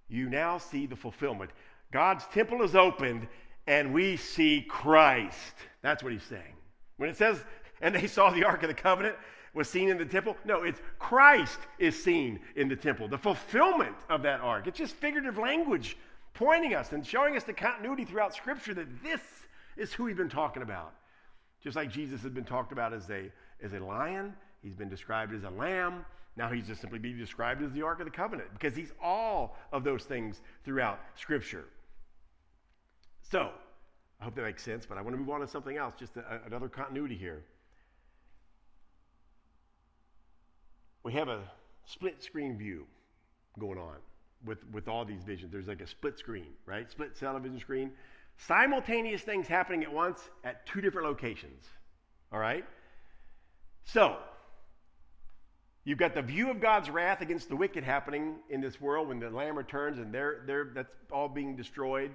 you 0.08 0.30
now 0.30 0.58
see 0.58 0.86
the 0.86 0.96
fulfillment. 0.96 1.52
God's 1.92 2.26
temple 2.28 2.62
is 2.64 2.76
opened 2.76 3.28
and 3.68 3.94
we 3.94 4.18
see 4.18 4.66
Christ. 4.68 5.54
That's 5.82 6.04
what 6.04 6.12
he's 6.14 6.24
saying. 6.24 6.56
When 6.98 7.10
it 7.10 7.18
says 7.18 7.44
and 7.82 7.94
they 7.96 8.08
saw 8.08 8.30
the 8.30 8.44
Ark 8.44 8.64
of 8.64 8.70
the 8.70 8.74
Covenant 8.74 9.16
was 9.54 9.70
seen 9.70 9.90
in 9.90 9.98
the 9.98 10.06
temple. 10.06 10.38
No, 10.46 10.64
it's 10.64 10.82
Christ 11.00 11.60
is 11.78 12.02
seen 12.02 12.40
in 12.56 12.70
the 12.70 12.76
temple, 12.76 13.08
the 13.08 13.18
fulfillment 13.18 13.96
of 14.10 14.22
that 14.24 14.40
ark. 14.40 14.68
It's 14.68 14.78
just 14.78 14.96
figurative 14.96 15.38
language 15.38 15.98
pointing 16.34 16.74
us 16.74 16.94
and 16.94 17.06
showing 17.06 17.36
us 17.36 17.44
the 17.44 17.54
continuity 17.54 18.06
throughout 18.06 18.34
Scripture 18.34 18.74
that 18.74 19.04
this 19.04 19.22
is 19.76 19.92
who 19.92 20.06
we've 20.06 20.18
been 20.18 20.30
talking 20.30 20.64
about. 20.64 20.94
Just 21.62 21.76
like 21.76 21.92
Jesus 21.92 22.22
has 22.22 22.32
been 22.32 22.46
talked 22.46 22.72
about 22.72 22.94
as 22.94 23.10
a, 23.10 23.32
as 23.62 23.74
a 23.74 23.80
lion, 23.80 24.34
he's 24.64 24.74
been 24.74 24.90
described 24.90 25.34
as 25.34 25.44
a 25.44 25.50
lamb. 25.50 26.06
Now 26.38 26.50
he's 26.50 26.68
just 26.68 26.80
simply 26.80 27.00
being 27.00 27.18
described 27.18 27.62
as 27.62 27.72
the 27.74 27.82
Ark 27.82 28.00
of 28.00 28.06
the 28.06 28.12
Covenant 28.12 28.50
because 28.54 28.76
he's 28.76 28.94
all 29.04 29.58
of 29.74 29.84
those 29.84 30.06
things 30.06 30.42
throughout 30.64 31.00
Scripture. 31.16 31.66
So, 33.22 33.52
I 34.20 34.24
hope 34.24 34.36
that 34.36 34.44
makes 34.44 34.64
sense, 34.64 34.86
but 34.86 34.98
I 34.98 35.02
want 35.02 35.14
to 35.14 35.18
move 35.18 35.30
on 35.30 35.42
to 35.42 35.48
something 35.48 35.78
else, 35.78 35.94
just 35.98 36.16
a, 36.16 36.42
another 36.46 36.70
continuity 36.70 37.16
here. 37.16 37.44
We 41.04 41.14
have 41.14 41.28
a 41.28 41.42
split 41.86 42.22
screen 42.24 42.58
view 42.58 42.86
going 43.60 43.78
on 43.78 43.98
with, 44.46 44.60
with 44.72 44.88
all 44.88 45.06
these 45.06 45.24
visions. 45.24 45.52
There's 45.52 45.68
like 45.68 45.82
a 45.82 45.88
split 45.88 46.18
screen, 46.18 46.48
right? 46.66 46.90
Split 46.90 47.18
television 47.18 47.60
screen. 47.60 47.92
Simultaneous 48.38 49.22
things 49.22 49.48
happening 49.48 49.84
at 49.84 49.92
once 49.92 50.20
at 50.44 50.66
two 50.66 50.82
different 50.82 51.08
locations. 51.08 51.66
All 52.32 52.40
right? 52.40 52.66
So, 53.84 54.18
you've 55.84 55.98
got 55.98 56.14
the 56.14 56.22
view 56.22 56.50
of 56.50 56.62
God's 56.62 56.90
wrath 56.90 57.22
against 57.22 57.50
the 57.50 57.56
wicked 57.56 57.84
happening 57.84 58.36
in 58.50 58.62
this 58.62 58.80
world 58.80 59.10
when 59.10 59.20
the 59.20 59.30
Lamb 59.30 59.58
returns 59.58 60.00
and 60.00 60.14
they're, 60.14 60.44
they're, 60.46 60.72
that's 60.74 60.94
all 61.12 61.28
being 61.28 61.56
destroyed. 61.56 62.12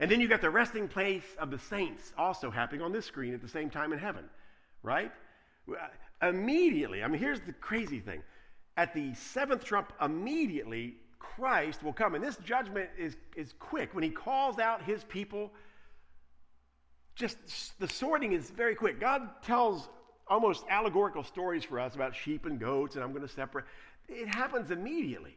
And 0.00 0.10
then 0.10 0.20
you've 0.20 0.30
got 0.30 0.40
the 0.40 0.50
resting 0.50 0.86
place 0.86 1.24
of 1.38 1.50
the 1.50 1.58
saints 1.58 2.12
also 2.16 2.50
happening 2.50 2.82
on 2.82 2.92
this 2.92 3.06
screen 3.06 3.34
at 3.34 3.40
the 3.40 3.48
same 3.48 3.70
time 3.70 3.92
in 3.92 3.98
heaven, 3.98 4.24
right? 4.82 5.10
Immediately, 6.22 7.02
I 7.02 7.08
mean, 7.08 7.20
here's 7.20 7.40
the 7.40 7.52
crazy 7.52 8.00
thing. 8.00 8.22
At 8.76 8.94
the 8.94 9.14
seventh 9.14 9.64
trump, 9.64 9.92
immediately, 10.00 10.94
Christ 11.18 11.82
will 11.82 11.92
come. 11.92 12.14
And 12.14 12.24
this 12.24 12.36
judgment 12.38 12.90
is, 12.98 13.16
is 13.36 13.54
quick. 13.58 13.94
When 13.94 14.04
he 14.04 14.10
calls 14.10 14.58
out 14.58 14.82
his 14.82 15.04
people, 15.04 15.52
just 17.14 17.36
the 17.78 17.88
sorting 17.88 18.32
is 18.32 18.50
very 18.50 18.74
quick. 18.74 19.00
God 19.00 19.28
tells 19.42 19.88
almost 20.28 20.64
allegorical 20.68 21.22
stories 21.24 21.64
for 21.64 21.80
us 21.80 21.94
about 21.94 22.14
sheep 22.14 22.46
and 22.46 22.58
goats, 22.58 22.94
and 22.94 23.04
I'm 23.04 23.10
going 23.12 23.26
to 23.26 23.32
separate. 23.32 23.64
It 24.08 24.28
happens 24.28 24.70
immediately. 24.70 25.36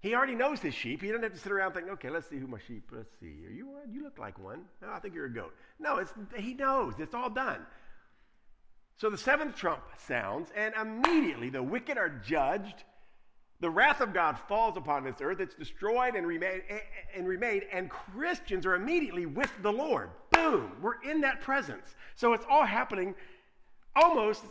He 0.00 0.14
already 0.14 0.34
knows 0.34 0.60
his 0.60 0.74
sheep. 0.74 1.00
He 1.00 1.08
doesn't 1.08 1.22
have 1.22 1.32
to 1.32 1.38
sit 1.38 1.52
around 1.52 1.72
thinking, 1.72 1.92
okay, 1.92 2.10
let's 2.10 2.28
see 2.28 2.36
who 2.36 2.48
my 2.48 2.58
sheep. 2.66 2.90
Let's 2.90 3.10
see. 3.20 3.46
Are 3.46 3.52
you 3.52 3.68
one? 3.68 3.92
You 3.92 4.02
look 4.02 4.18
like 4.18 4.38
one. 4.38 4.62
No, 4.80 4.90
I 4.90 4.98
think 4.98 5.14
you're 5.14 5.26
a 5.26 5.32
goat. 5.32 5.54
No, 5.78 5.98
it's, 5.98 6.12
he 6.36 6.54
knows. 6.54 6.94
It's 6.98 7.14
all 7.14 7.30
done. 7.30 7.64
So 9.02 9.10
the 9.10 9.18
seventh 9.18 9.56
trump 9.56 9.82
sounds, 9.98 10.52
and 10.56 10.72
immediately 10.80 11.50
the 11.50 11.60
wicked 11.60 11.98
are 11.98 12.08
judged. 12.08 12.84
The 13.58 13.68
wrath 13.68 14.00
of 14.00 14.14
God 14.14 14.38
falls 14.46 14.76
upon 14.76 15.02
this 15.02 15.16
earth. 15.20 15.40
It's 15.40 15.56
destroyed 15.56 16.14
and 16.14 16.24
remade, 16.24 16.62
and 17.12 17.26
remade, 17.26 17.64
and 17.72 17.90
Christians 17.90 18.64
are 18.64 18.76
immediately 18.76 19.26
with 19.26 19.50
the 19.60 19.72
Lord. 19.72 20.10
Boom! 20.30 20.76
We're 20.80 21.02
in 21.02 21.20
that 21.22 21.40
presence. 21.40 21.96
So 22.14 22.32
it's 22.32 22.44
all 22.48 22.64
happening 22.64 23.16
almost. 23.96 24.44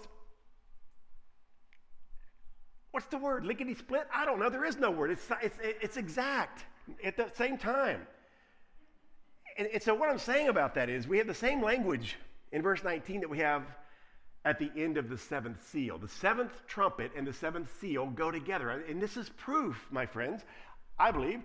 What's 2.91 3.07
the 3.07 3.19
word? 3.19 3.45
Lickety 3.45 3.75
split? 3.75 4.05
I 4.13 4.25
don't 4.25 4.37
know. 4.37 4.49
There 4.49 4.65
is 4.65 4.75
no 4.75 4.91
word. 4.91 5.11
It's, 5.11 5.27
it's, 5.41 5.57
it's 5.61 5.95
exact 5.95 6.65
at 7.05 7.15
the 7.15 7.31
same 7.35 7.57
time. 7.57 8.01
And, 9.57 9.69
and 9.73 9.81
so, 9.81 9.95
what 9.95 10.09
I'm 10.09 10.19
saying 10.19 10.49
about 10.49 10.75
that 10.75 10.89
is 10.89 11.07
we 11.07 11.19
have 11.19 11.27
the 11.27 11.33
same 11.33 11.63
language 11.63 12.17
in 12.51 12.61
verse 12.61 12.83
19 12.83 13.21
that 13.21 13.29
we 13.29 13.37
have 13.37 13.63
at 14.43 14.59
the 14.59 14.71
end 14.75 14.97
of 14.97 15.09
the 15.09 15.17
seventh 15.17 15.65
seal. 15.69 15.97
The 15.97 16.07
seventh 16.07 16.53
trumpet 16.67 17.11
and 17.15 17.25
the 17.25 17.33
seventh 17.33 17.71
seal 17.79 18.07
go 18.07 18.31
together. 18.31 18.69
And 18.69 19.01
this 19.01 19.17
is 19.17 19.29
proof, 19.29 19.87
my 19.91 20.05
friends, 20.05 20.43
I 20.97 21.11
believe, 21.11 21.41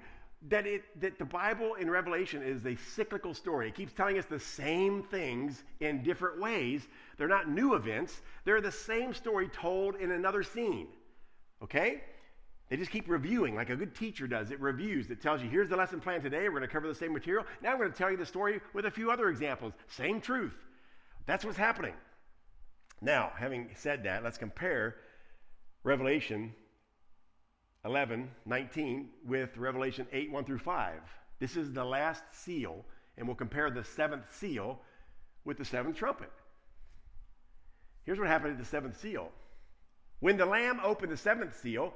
that, 0.49 0.67
it, 0.67 0.83
that 1.01 1.19
the 1.19 1.25
Bible 1.25 1.75
in 1.75 1.91
Revelation 1.91 2.43
is 2.43 2.65
a 2.67 2.77
cyclical 2.95 3.35
story. 3.35 3.69
It 3.69 3.75
keeps 3.75 3.93
telling 3.93 4.19
us 4.19 4.27
the 4.27 4.41
same 4.41 5.03
things 5.03 5.63
in 5.81 6.03
different 6.03 6.41
ways. 6.41 6.87
They're 7.17 7.29
not 7.29 7.49
new 7.49 7.75
events, 7.75 8.21
they're 8.45 8.61
the 8.61 8.73
same 8.73 9.13
story 9.15 9.49
told 9.49 9.97
in 9.97 10.13
another 10.13 10.43
scene. 10.43 10.89
Okay? 11.63 12.03
They 12.69 12.77
just 12.77 12.91
keep 12.91 13.09
reviewing 13.09 13.55
like 13.55 13.71
a 13.71 13.77
good 13.77 13.95
teacher 13.95 14.27
does. 14.27 14.51
It 14.51 14.61
reviews. 14.61 15.09
It 15.11 15.23
tells 15.23 15.41
you, 15.41 15.49
here's 15.49 15.69
the 15.69 15.77
lesson 15.77 16.01
plan 16.01 16.21
today. 16.21 16.45
We're 16.45 16.59
going 16.59 16.63
to 16.63 16.69
cover 16.69 16.89
the 16.89 16.95
same 16.95 17.13
material. 17.13 17.45
Now 17.63 17.73
I'm 17.73 17.79
going 17.79 17.93
to 17.93 17.97
tell 17.97 18.11
you 18.11 18.17
the 18.17 18.27
story 18.27 18.61
with 18.75 18.87
a 18.87 18.91
few 18.91 19.11
other 19.11 19.29
examples. 19.29 19.73
Same 19.87 20.21
truth. 20.21 20.55
That's 21.27 21.45
what's 21.45 21.57
happening. 21.57 21.95
Now, 23.01 23.33
having 23.37 23.71
said 23.75 24.05
that, 24.05 24.25
let's 24.25 24.39
compare 24.39 24.97
Revelation 25.85 26.55
11, 27.85 28.29
19 28.47 29.09
with 29.27 29.57
Revelation 29.57 30.07
8, 30.13 30.33
1 30.33 30.45
through 30.45 30.59
5. 30.59 31.01
This 31.39 31.57
is 31.57 31.73
the 31.73 31.85
last 31.85 32.23
seal, 32.33 32.85
and 33.17 33.27
we'll 33.27 33.37
compare 33.37 33.71
the 33.71 33.85
seventh 33.85 34.25
seal 34.35 34.81
with 35.45 35.59
the 35.59 35.65
seventh 35.65 35.97
trumpet. 35.97 36.31
Here's 38.05 38.19
what 38.19 38.29
happened 38.29 38.53
at 38.53 38.59
the 38.59 38.65
seventh 38.65 38.99
seal. 39.01 39.31
When 40.21 40.37
the 40.37 40.47
Lamb 40.47 40.81
opened 40.83 41.13
the 41.13 41.17
seventh 41.17 41.61
seal, 41.61 41.95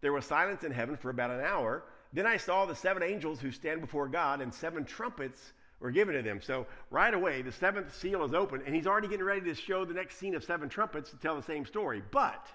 there 0.00 0.12
was 0.12 0.24
silence 0.24 0.64
in 0.64 0.72
heaven 0.72 0.96
for 0.96 1.10
about 1.10 1.30
an 1.30 1.40
hour. 1.40 1.84
Then 2.12 2.26
I 2.26 2.36
saw 2.36 2.66
the 2.66 2.74
seven 2.74 3.02
angels 3.02 3.40
who 3.40 3.52
stand 3.52 3.80
before 3.80 4.08
God, 4.08 4.40
and 4.40 4.52
seven 4.52 4.84
trumpets 4.84 5.52
were 5.80 5.90
given 5.90 6.14
to 6.14 6.22
them. 6.22 6.40
So 6.40 6.66
right 6.90 7.12
away, 7.12 7.42
the 7.42 7.52
seventh 7.52 7.96
seal 7.96 8.22
is 8.24 8.34
open, 8.34 8.62
and 8.64 8.74
he's 8.74 8.86
already 8.86 9.08
getting 9.08 9.24
ready 9.24 9.40
to 9.42 9.54
show 9.54 9.84
the 9.84 9.94
next 9.94 10.18
scene 10.18 10.34
of 10.34 10.44
seven 10.44 10.68
trumpets 10.68 11.10
to 11.10 11.16
tell 11.16 11.36
the 11.36 11.42
same 11.42 11.64
story. 11.64 12.02
But 12.10 12.46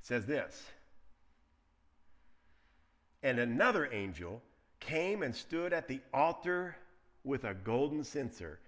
it 0.00 0.06
says 0.06 0.26
this 0.26 0.64
And 3.22 3.38
another 3.38 3.92
angel 3.92 4.42
came 4.80 5.22
and 5.22 5.34
stood 5.34 5.72
at 5.72 5.88
the 5.88 6.00
altar 6.14 6.76
with 7.24 7.44
a 7.44 7.54
golden 7.54 8.04
censer. 8.04 8.60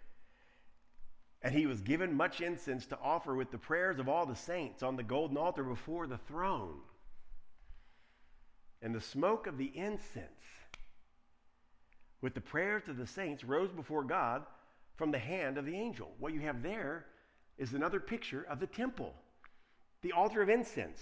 And 1.40 1.54
he 1.54 1.66
was 1.66 1.80
given 1.80 2.16
much 2.16 2.40
incense 2.40 2.86
to 2.86 2.98
offer 3.00 3.36
with 3.36 3.52
the 3.52 3.58
prayers 3.58 4.00
of 4.00 4.08
all 4.08 4.26
the 4.26 4.34
saints 4.34 4.82
on 4.82 4.96
the 4.96 5.04
golden 5.04 5.36
altar 5.36 5.62
before 5.62 6.08
the 6.08 6.18
throne. 6.18 6.80
And 8.82 8.92
the 8.92 9.00
smoke 9.00 9.46
of 9.46 9.56
the 9.56 9.70
incense 9.72 10.26
with 12.20 12.34
the 12.34 12.40
prayers 12.40 12.88
of 12.88 12.96
the 12.96 13.06
saints 13.06 13.44
rose 13.44 13.70
before 13.70 14.04
God 14.04 14.44
from 14.96 15.10
the 15.10 15.18
hand 15.18 15.58
of 15.58 15.64
the 15.64 15.76
angel. 15.76 16.10
What 16.18 16.32
you 16.32 16.40
have 16.40 16.62
there 16.62 17.06
is 17.56 17.72
another 17.72 18.00
picture 18.00 18.46
of 18.48 18.60
the 18.60 18.66
temple, 18.66 19.14
the 20.02 20.12
altar 20.12 20.42
of 20.42 20.48
incense, 20.48 21.00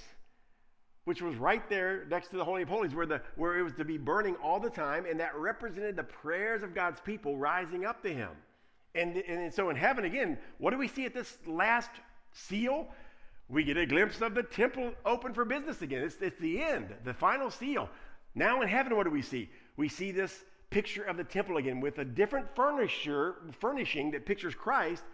which 1.04 1.22
was 1.22 1.36
right 1.36 1.68
there 1.70 2.04
next 2.10 2.28
to 2.28 2.36
the 2.36 2.44
Holy 2.44 2.62
of 2.62 2.68
Holies, 2.68 2.94
where, 2.94 3.06
the, 3.06 3.22
where 3.36 3.58
it 3.58 3.62
was 3.62 3.74
to 3.74 3.84
be 3.84 3.96
burning 3.96 4.34
all 4.42 4.58
the 4.58 4.70
time, 4.70 5.06
and 5.06 5.20
that 5.20 5.36
represented 5.36 5.96
the 5.96 6.02
prayers 6.02 6.62
of 6.62 6.74
God's 6.74 7.00
people 7.00 7.36
rising 7.36 7.84
up 7.84 8.02
to 8.02 8.12
Him. 8.12 8.30
And, 8.94 9.16
and 9.16 9.52
so 9.52 9.70
in 9.70 9.76
heaven, 9.76 10.04
again, 10.04 10.38
what 10.58 10.70
do 10.70 10.78
we 10.78 10.88
see 10.88 11.04
at 11.04 11.14
this 11.14 11.38
last 11.46 11.90
seal? 12.32 12.88
We 13.48 13.62
get 13.62 13.76
a 13.76 13.86
glimpse 13.86 14.20
of 14.20 14.34
the 14.34 14.42
temple 14.42 14.92
open 15.04 15.32
for 15.32 15.44
business 15.44 15.80
again. 15.82 16.02
It's, 16.02 16.16
it's 16.20 16.40
the 16.40 16.62
end, 16.62 16.92
the 17.04 17.14
final 17.14 17.50
seal. 17.50 17.88
Now 18.34 18.62
in 18.62 18.68
heaven, 18.68 18.96
what 18.96 19.04
do 19.04 19.10
we 19.10 19.22
see? 19.22 19.48
We 19.76 19.88
see 19.88 20.10
this 20.10 20.44
picture 20.70 21.04
of 21.04 21.16
the 21.16 21.24
temple 21.24 21.56
again 21.56 21.80
with 21.80 21.98
a 21.98 22.04
different 22.04 22.54
furniture, 22.54 23.36
furnishing 23.60 24.10
that 24.12 24.26
pictures 24.26 24.54
Christ. 24.54 25.04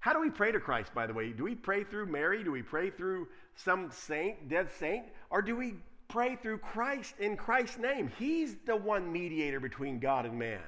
How 0.00 0.12
do 0.12 0.20
we 0.20 0.30
pray 0.30 0.52
to 0.52 0.60
Christ, 0.60 0.94
by 0.94 1.06
the 1.06 1.14
way? 1.14 1.30
Do 1.30 1.44
we 1.44 1.54
pray 1.54 1.84
through 1.84 2.06
Mary? 2.06 2.42
Do 2.42 2.50
we 2.50 2.62
pray 2.62 2.90
through 2.90 3.28
some 3.54 3.90
saint, 3.90 4.48
dead 4.48 4.68
saint? 4.78 5.04
Or 5.30 5.42
do 5.42 5.56
we 5.56 5.74
pray 6.08 6.36
through 6.36 6.58
Christ 6.58 7.14
in 7.20 7.36
Christ's 7.36 7.78
name? 7.78 8.10
He's 8.18 8.56
the 8.66 8.76
one 8.76 9.12
mediator 9.12 9.60
between 9.60 9.98
God 9.98 10.26
and 10.26 10.38
man. 10.38 10.60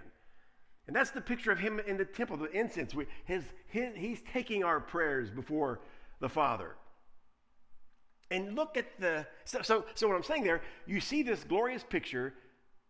And 0.86 0.94
that's 0.94 1.10
the 1.10 1.20
picture 1.20 1.50
of 1.50 1.58
him 1.58 1.80
in 1.86 1.96
the 1.96 2.04
temple, 2.04 2.36
the 2.36 2.50
incense. 2.50 2.94
His, 3.24 3.44
his, 3.68 3.94
he's 3.96 4.20
taking 4.32 4.62
our 4.62 4.80
prayers 4.80 5.30
before 5.30 5.80
the 6.20 6.28
Father. 6.28 6.76
And 8.30 8.54
look 8.54 8.76
at 8.76 8.86
the, 8.98 9.26
so, 9.44 9.62
so, 9.62 9.84
so 9.94 10.08
what 10.08 10.16
I'm 10.16 10.22
saying 10.22 10.44
there, 10.44 10.62
you 10.86 11.00
see 11.00 11.22
this 11.22 11.44
glorious 11.44 11.84
picture 11.84 12.34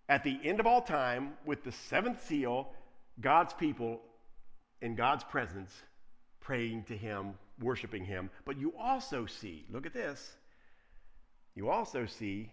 at 0.08 0.24
the 0.24 0.38
end 0.44 0.60
of 0.60 0.66
all 0.66 0.82
time, 0.82 1.34
with 1.46 1.64
the 1.64 1.72
seventh 1.72 2.26
seal, 2.26 2.68
God's 3.20 3.54
people 3.54 4.00
in 4.80 4.94
God's 4.94 5.24
presence 5.24 5.70
praying 6.40 6.84
to 6.84 6.96
Him, 6.96 7.34
worshiping 7.60 8.04
Him. 8.04 8.30
But 8.44 8.58
you 8.58 8.74
also 8.78 9.26
see, 9.26 9.64
look 9.70 9.86
at 9.86 9.94
this, 9.94 10.36
you 11.54 11.70
also 11.70 12.04
see, 12.06 12.50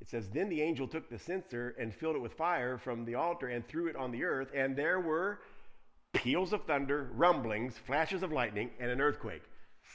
it 0.00 0.08
says, 0.08 0.28
Then 0.28 0.48
the 0.48 0.60
angel 0.60 0.88
took 0.88 1.08
the 1.08 1.18
censer 1.18 1.74
and 1.78 1.94
filled 1.94 2.16
it 2.16 2.22
with 2.22 2.34
fire 2.34 2.76
from 2.76 3.04
the 3.04 3.14
altar 3.14 3.48
and 3.48 3.66
threw 3.66 3.86
it 3.86 3.96
on 3.96 4.10
the 4.10 4.24
earth, 4.24 4.48
and 4.54 4.76
there 4.76 5.00
were 5.00 5.38
peals 6.12 6.52
of 6.52 6.64
thunder, 6.64 7.10
rumblings, 7.14 7.76
flashes 7.78 8.22
of 8.22 8.32
lightning, 8.32 8.70
and 8.78 8.90
an 8.90 9.00
earthquake. 9.00 9.42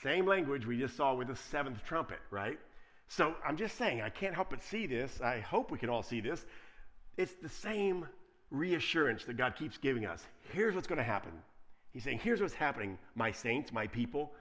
Same 0.02 0.26
language 0.26 0.66
we 0.66 0.78
just 0.78 0.96
saw 0.96 1.14
with 1.14 1.28
the 1.28 1.36
seventh 1.36 1.84
trumpet, 1.86 2.20
right? 2.32 2.58
So 3.08 3.36
I'm 3.46 3.58
just 3.58 3.78
saying, 3.78 4.02
I 4.02 4.10
can't 4.10 4.36
help 4.36 4.52
but 4.52 4.62
see 4.62 4.86
this. 4.86 5.20
I 5.22 5.40
hope 5.40 5.72
we 5.72 5.78
can 5.80 5.90
all 5.90 6.04
see 6.04 6.22
this. 6.22 6.46
It's 7.20 7.34
the 7.34 7.49
same 7.49 8.07
reassurance 8.49 9.26
that 9.26 9.36
God 9.36 9.57
keeps 9.57 9.78
giving 9.78 10.05
us. 10.05 10.24
Here's 10.53 10.74
what's 10.74 10.88
going 10.88 10.99
to 10.99 11.03
happen. 11.03 11.34
He's 11.91 12.05
saying, 12.05 12.20
Here's 12.24 12.39
what's 12.39 12.53
happening, 12.53 12.97
my 13.13 13.30
saints, 13.30 13.74
my 13.74 13.88
people. 13.88 14.32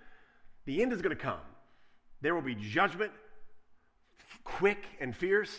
The 0.65 0.81
end 0.81 0.93
is 0.93 1.03
going 1.03 1.15
to 1.15 1.21
come. 1.21 1.41
There 2.21 2.37
will 2.37 2.43
be 2.43 2.55
judgment, 2.55 3.11
quick 4.45 4.87
and 5.01 5.15
fierce. 5.15 5.51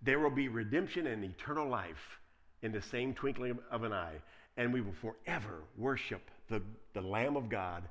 There 0.00 0.18
will 0.18 0.30
be 0.30 0.48
redemption 0.48 1.06
and 1.08 1.22
eternal 1.22 1.68
life 1.68 2.18
in 2.62 2.72
the 2.72 2.80
same 2.80 3.12
twinkling 3.12 3.58
of 3.70 3.82
an 3.82 3.92
eye. 3.92 4.22
And 4.56 4.72
we 4.72 4.80
will 4.80 4.94
forever 4.94 5.64
worship 5.76 6.22
the, 6.48 6.62
the 6.94 7.02
Lamb 7.02 7.36
of 7.36 7.50
God 7.50 7.82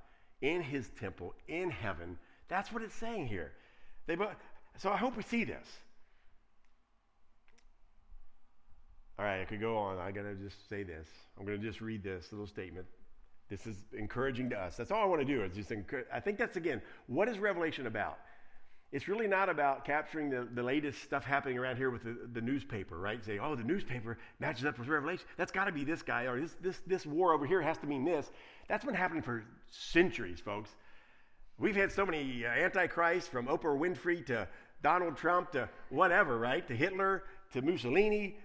in 0.41 0.63
his 0.63 0.89
temple 0.99 1.35
in 1.47 1.69
heaven. 1.69 2.17
That's 2.47 2.73
what 2.73 2.81
it's 2.81 2.95
saying 2.95 3.27
here. 3.27 3.51
They, 4.07 4.17
so 4.77 4.89
I 4.89 4.97
hope 4.97 5.15
we 5.17 5.21
see 5.21 5.43
this. 5.43 5.67
All 9.19 9.25
right, 9.25 9.41
I 9.41 9.45
could 9.45 9.59
go 9.59 9.77
on. 9.77 9.99
I 9.99 10.11
got 10.11 10.23
to 10.23 10.35
just 10.35 10.67
say 10.69 10.83
this. 10.83 11.07
I'm 11.37 11.45
going 11.45 11.59
to 11.59 11.65
just 11.65 11.81
read 11.81 12.03
this 12.03 12.31
little 12.31 12.47
statement. 12.47 12.87
This 13.49 13.67
is 13.67 13.75
encouraging 13.93 14.49
to 14.51 14.57
us. 14.57 14.77
That's 14.77 14.91
all 14.91 15.01
I 15.01 15.05
want 15.05 15.21
to 15.21 15.25
do. 15.25 15.43
Is 15.43 15.53
just 15.53 15.71
encourage. 15.71 16.07
I 16.13 16.19
think 16.19 16.37
that's 16.37 16.57
again, 16.57 16.81
what 17.07 17.27
is 17.27 17.37
Revelation 17.37 17.85
about? 17.85 18.17
It's 18.91 19.07
really 19.07 19.27
not 19.27 19.47
about 19.47 19.85
capturing 19.85 20.29
the, 20.29 20.47
the 20.53 20.63
latest 20.63 21.01
stuff 21.01 21.23
happening 21.23 21.57
around 21.57 21.77
here 21.77 21.89
with 21.89 22.03
the, 22.03 22.17
the 22.33 22.41
newspaper, 22.41 22.97
right? 22.99 23.23
Say, 23.23 23.39
oh, 23.39 23.55
the 23.55 23.63
newspaper 23.63 24.17
matches 24.39 24.65
up 24.65 24.77
with 24.77 24.89
Revelation. 24.89 25.25
That's 25.37 25.51
got 25.51 25.65
to 25.65 25.71
be 25.71 25.85
this 25.85 26.01
guy, 26.01 26.23
or 26.23 26.41
this, 26.41 26.55
this, 26.61 26.81
this 26.85 27.05
war 27.05 27.33
over 27.33 27.45
here 27.45 27.61
has 27.61 27.77
to 27.79 27.87
mean 27.87 28.03
this. 28.03 28.29
That's 28.67 28.83
been 28.83 28.93
happening 28.93 29.21
for 29.21 29.45
centuries, 29.69 30.41
folks. 30.41 30.71
We've 31.57 31.75
had 31.75 31.91
so 31.91 32.05
many 32.05 32.45
uh, 32.45 32.49
antichrists 32.49 33.29
from 33.29 33.47
Oprah 33.47 33.77
Winfrey 33.77 34.25
to 34.25 34.47
Donald 34.83 35.15
Trump 35.15 35.51
to 35.51 35.69
whatever, 35.89 36.37
right? 36.37 36.67
To 36.67 36.75
Hitler 36.75 37.23
to 37.53 37.61
Mussolini 37.61 38.37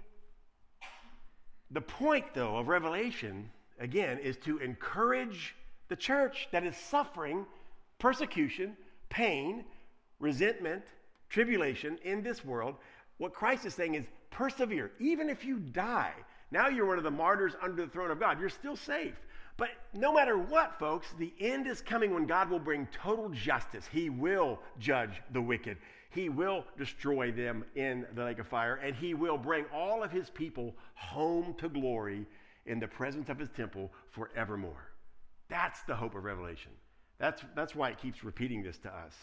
the 1.70 1.80
point, 1.80 2.26
though, 2.34 2.56
of 2.56 2.68
Revelation, 2.68 3.50
again, 3.80 4.18
is 4.18 4.36
to 4.38 4.58
encourage 4.58 5.54
the 5.88 5.96
church 5.96 6.48
that 6.52 6.64
is 6.64 6.76
suffering 6.76 7.46
persecution, 7.98 8.76
pain, 9.08 9.64
resentment, 10.20 10.82
tribulation 11.28 11.98
in 12.04 12.22
this 12.22 12.44
world. 12.44 12.76
What 13.18 13.32
Christ 13.32 13.64
is 13.64 13.74
saying 13.74 13.94
is 13.94 14.04
persevere. 14.30 14.92
Even 14.98 15.28
if 15.28 15.44
you 15.44 15.58
die, 15.58 16.12
now 16.50 16.68
you're 16.68 16.86
one 16.86 16.98
of 16.98 17.04
the 17.04 17.10
martyrs 17.10 17.54
under 17.62 17.84
the 17.84 17.90
throne 17.90 18.10
of 18.10 18.20
God, 18.20 18.38
you're 18.38 18.48
still 18.48 18.76
safe. 18.76 19.14
But 19.56 19.70
no 19.94 20.12
matter 20.12 20.36
what, 20.36 20.78
folks, 20.78 21.06
the 21.18 21.32
end 21.40 21.66
is 21.66 21.80
coming 21.80 22.12
when 22.12 22.26
God 22.26 22.50
will 22.50 22.58
bring 22.58 22.86
total 22.92 23.30
justice. 23.30 23.88
He 23.90 24.10
will 24.10 24.60
judge 24.78 25.22
the 25.32 25.40
wicked. 25.40 25.78
He 26.16 26.30
will 26.30 26.64
destroy 26.78 27.30
them 27.30 27.62
in 27.74 28.06
the 28.14 28.24
lake 28.24 28.38
of 28.38 28.46
fire, 28.48 28.76
and 28.76 28.96
he 28.96 29.12
will 29.12 29.36
bring 29.36 29.66
all 29.66 30.02
of 30.02 30.10
his 30.10 30.30
people 30.30 30.74
home 30.94 31.54
to 31.58 31.68
glory 31.68 32.24
in 32.64 32.80
the 32.80 32.88
presence 32.88 33.28
of 33.28 33.38
his 33.38 33.50
temple 33.50 33.92
forevermore. 34.12 34.90
That's 35.50 35.82
the 35.82 35.94
hope 35.94 36.14
of 36.14 36.24
Revelation. 36.24 36.72
That's, 37.18 37.42
that's 37.54 37.74
why 37.74 37.90
it 37.90 37.98
keeps 37.98 38.24
repeating 38.24 38.62
this 38.62 38.78
to 38.78 38.88
us. 38.88 39.14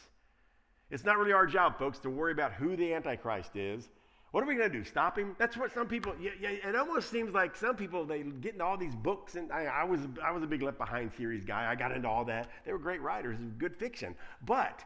It's 0.91 1.03
not 1.03 1.17
really 1.17 1.33
our 1.33 1.47
job, 1.47 1.79
folks, 1.79 1.97
to 1.99 2.11
worry 2.11 2.31
about 2.31 2.53
who 2.53 2.75
the 2.75 2.93
Antichrist 2.93 3.55
is. 3.55 3.89
What 4.29 4.43
are 4.43 4.47
we 4.47 4.55
going 4.55 4.71
to 4.71 4.77
do? 4.77 4.83
Stop 4.83 5.17
him? 5.17 5.35
That's 5.39 5.57
what 5.57 5.73
some 5.73 5.87
people. 5.87 6.13
Yeah, 6.21 6.31
yeah, 6.39 6.69
it 6.69 6.75
almost 6.75 7.09
seems 7.09 7.33
like 7.33 7.55
some 7.55 7.75
people 7.75 8.05
they 8.05 8.21
get 8.21 8.53
into 8.53 8.65
all 8.65 8.77
these 8.77 8.95
books, 8.95 9.35
and 9.35 9.51
I, 9.51 9.65
I 9.65 9.83
was 9.83 9.99
I 10.23 10.31
was 10.31 10.41
a 10.41 10.47
big 10.47 10.63
Left 10.63 10.79
Behind 10.79 11.11
series 11.15 11.45
guy. 11.45 11.69
I 11.69 11.75
got 11.75 11.91
into 11.91 12.07
all 12.07 12.25
that. 12.25 12.49
They 12.65 12.71
were 12.71 12.79
great 12.79 13.01
writers, 13.01 13.37
good 13.59 13.75
fiction. 13.75 14.15
But 14.45 14.83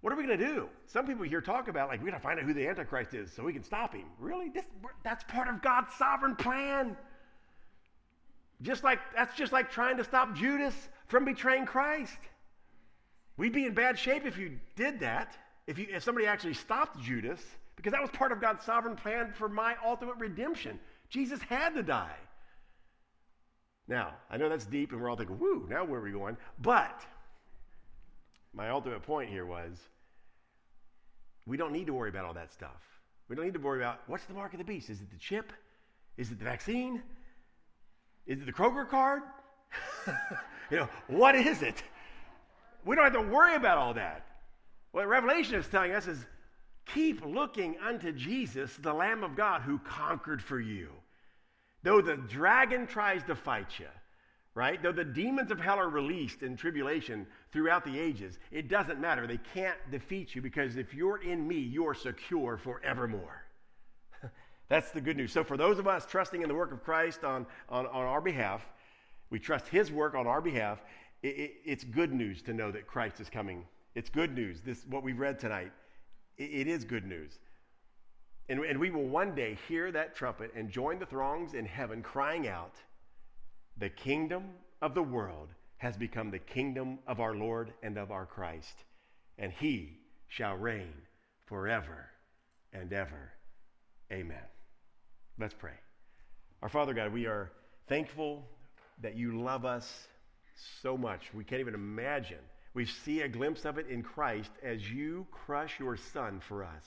what 0.00 0.12
are 0.12 0.16
we 0.16 0.24
going 0.24 0.38
to 0.38 0.46
do? 0.46 0.68
Some 0.86 1.06
people 1.06 1.24
here 1.24 1.40
talk 1.40 1.68
about, 1.68 1.88
like, 1.88 2.02
we 2.02 2.10
got 2.10 2.16
to 2.16 2.22
find 2.22 2.38
out 2.38 2.46
who 2.46 2.54
the 2.54 2.66
Antichrist 2.66 3.12
is 3.12 3.30
so 3.32 3.42
we 3.42 3.52
can 3.52 3.62
stop 3.62 3.94
him. 3.94 4.06
Really? 4.18 4.48
This, 4.48 4.64
that's 5.04 5.24
part 5.24 5.48
of 5.48 5.60
God's 5.60 5.92
sovereign 5.94 6.36
plan. 6.36 6.96
Just 8.62 8.82
like, 8.82 8.98
that's 9.14 9.34
just 9.36 9.52
like 9.52 9.70
trying 9.70 9.98
to 9.98 10.04
stop 10.04 10.34
Judas 10.34 10.74
from 11.08 11.24
betraying 11.24 11.66
Christ. 11.66 12.16
We'd 13.36 13.52
be 13.52 13.66
in 13.66 13.74
bad 13.74 13.98
shape 13.98 14.26
if 14.26 14.38
you 14.38 14.58
did 14.76 15.00
that, 15.00 15.36
if, 15.66 15.78
you, 15.78 15.86
if 15.90 16.02
somebody 16.02 16.26
actually 16.26 16.54
stopped 16.54 17.00
Judas, 17.02 17.40
because 17.76 17.92
that 17.92 18.02
was 18.02 18.10
part 18.10 18.32
of 18.32 18.40
God's 18.40 18.64
sovereign 18.64 18.96
plan 18.96 19.32
for 19.36 19.48
my 19.48 19.76
ultimate 19.84 20.16
redemption. 20.18 20.78
Jesus 21.08 21.40
had 21.42 21.74
to 21.74 21.82
die. 21.82 22.16
Now, 23.88 24.14
I 24.30 24.36
know 24.36 24.48
that's 24.48 24.66
deep, 24.66 24.92
and 24.92 25.00
we're 25.00 25.10
all 25.10 25.16
thinking, 25.16 25.38
woo, 25.38 25.66
now 25.68 25.84
where 25.84 26.00
are 26.00 26.02
we 26.02 26.12
going? 26.12 26.36
But 26.60 27.02
my 28.52 28.70
ultimate 28.70 29.02
point 29.02 29.30
here 29.30 29.46
was 29.46 29.78
we 31.46 31.56
don't 31.56 31.72
need 31.72 31.86
to 31.86 31.92
worry 31.94 32.08
about 32.08 32.24
all 32.24 32.34
that 32.34 32.52
stuff. 32.52 32.82
We 33.28 33.36
don't 33.36 33.44
need 33.44 33.54
to 33.54 33.60
worry 33.60 33.80
about 33.80 34.00
what's 34.06 34.24
the 34.24 34.34
mark 34.34 34.52
of 34.52 34.58
the 34.58 34.64
beast? 34.64 34.90
Is 34.90 35.00
it 35.00 35.10
the 35.10 35.18
chip? 35.18 35.52
Is 36.16 36.30
it 36.30 36.38
the 36.38 36.44
vaccine? 36.44 37.02
Is 38.26 38.40
it 38.40 38.46
the 38.46 38.52
Kroger 38.52 38.88
card? 38.88 39.22
you 40.70 40.78
know, 40.78 40.88
what 41.06 41.34
is 41.34 41.62
it? 41.62 41.82
We 42.84 42.96
don't 42.96 43.04
have 43.04 43.14
to 43.14 43.28
worry 43.28 43.54
about 43.54 43.78
all 43.78 43.94
that. 43.94 44.26
What 44.92 45.06
Revelation 45.06 45.54
is 45.54 45.68
telling 45.68 45.92
us 45.92 46.06
is 46.06 46.26
keep 46.86 47.24
looking 47.24 47.76
unto 47.78 48.12
Jesus, 48.12 48.74
the 48.76 48.92
Lamb 48.92 49.22
of 49.22 49.36
God 49.36 49.62
who 49.62 49.78
conquered 49.78 50.42
for 50.42 50.60
you. 50.60 50.88
Though 51.82 52.00
the 52.00 52.16
dragon 52.16 52.86
tries 52.86 53.22
to 53.24 53.34
fight 53.34 53.78
you, 53.78 53.86
right? 54.54 54.82
Though 54.82 54.92
the 54.92 55.04
demons 55.04 55.50
of 55.50 55.60
hell 55.60 55.78
are 55.78 55.88
released 55.88 56.42
in 56.42 56.56
tribulation 56.56 57.26
throughout 57.52 57.84
the 57.84 57.98
ages, 57.98 58.38
it 58.50 58.68
doesn't 58.68 59.00
matter. 59.00 59.26
They 59.26 59.38
can't 59.54 59.78
defeat 59.90 60.34
you 60.34 60.42
because 60.42 60.76
if 60.76 60.92
you're 60.92 61.22
in 61.22 61.46
me, 61.46 61.58
you're 61.58 61.94
secure 61.94 62.56
forevermore. 62.56 63.44
That's 64.68 64.90
the 64.90 65.00
good 65.00 65.16
news. 65.16 65.32
So, 65.32 65.44
for 65.44 65.56
those 65.56 65.78
of 65.78 65.86
us 65.86 66.06
trusting 66.06 66.42
in 66.42 66.48
the 66.48 66.54
work 66.54 66.72
of 66.72 66.82
Christ 66.82 67.24
on, 67.24 67.46
on, 67.68 67.86
on 67.86 68.04
our 68.04 68.20
behalf, 68.20 68.66
we 69.30 69.38
trust 69.38 69.68
his 69.68 69.92
work 69.92 70.14
on 70.14 70.26
our 70.26 70.40
behalf. 70.40 70.82
It, 71.22 71.28
it, 71.28 71.52
it's 71.64 71.84
good 71.84 72.12
news 72.12 72.42
to 72.42 72.52
know 72.52 72.70
that 72.72 72.86
Christ 72.86 73.20
is 73.20 73.30
coming. 73.30 73.64
It's 73.94 74.10
good 74.10 74.34
news. 74.34 74.60
This 74.60 74.84
what 74.88 75.02
we've 75.02 75.18
read 75.18 75.38
tonight. 75.38 75.72
it, 76.36 76.44
it 76.44 76.66
is 76.66 76.84
good 76.84 77.06
news. 77.06 77.38
And, 78.48 78.64
and 78.64 78.80
we 78.80 78.90
will 78.90 79.06
one 79.06 79.36
day 79.36 79.56
hear 79.68 79.92
that 79.92 80.16
trumpet 80.16 80.52
and 80.56 80.68
join 80.68 80.98
the 80.98 81.06
throngs 81.06 81.54
in 81.54 81.64
heaven 81.64 82.02
crying 82.02 82.48
out, 82.48 82.74
The 83.78 83.90
kingdom 83.90 84.44
of 84.82 84.94
the 84.94 85.02
world 85.02 85.48
has 85.78 85.96
become 85.96 86.30
the 86.30 86.38
kingdom 86.38 86.98
of 87.06 87.20
our 87.20 87.34
Lord 87.34 87.72
and 87.82 87.96
of 87.96 88.10
our 88.10 88.26
Christ, 88.26 88.84
and 89.38 89.52
he 89.52 89.98
shall 90.28 90.56
reign 90.56 90.92
forever 91.46 92.06
and 92.72 92.92
ever. 92.92 93.32
Amen. 94.12 94.42
Let's 95.38 95.54
pray. 95.54 95.78
Our 96.62 96.68
Father 96.68 96.92
God, 96.92 97.12
we 97.12 97.26
are 97.26 97.50
thankful 97.88 98.44
that 99.02 99.16
you 99.16 99.40
love 99.42 99.64
us 99.64 99.90
so 100.82 100.98
much. 100.98 101.22
We 101.32 101.44
can't 101.44 101.60
even 101.60 101.74
imagine. 101.74 102.44
We 102.74 102.84
see 102.84 103.22
a 103.22 103.28
glimpse 103.28 103.64
of 103.64 103.78
it 103.78 103.88
in 103.88 104.02
Christ 104.02 104.50
as 104.62 104.88
you 104.90 105.26
crush 105.30 105.80
your 105.80 105.96
Son 105.96 106.40
for 106.46 106.62
us 106.62 106.84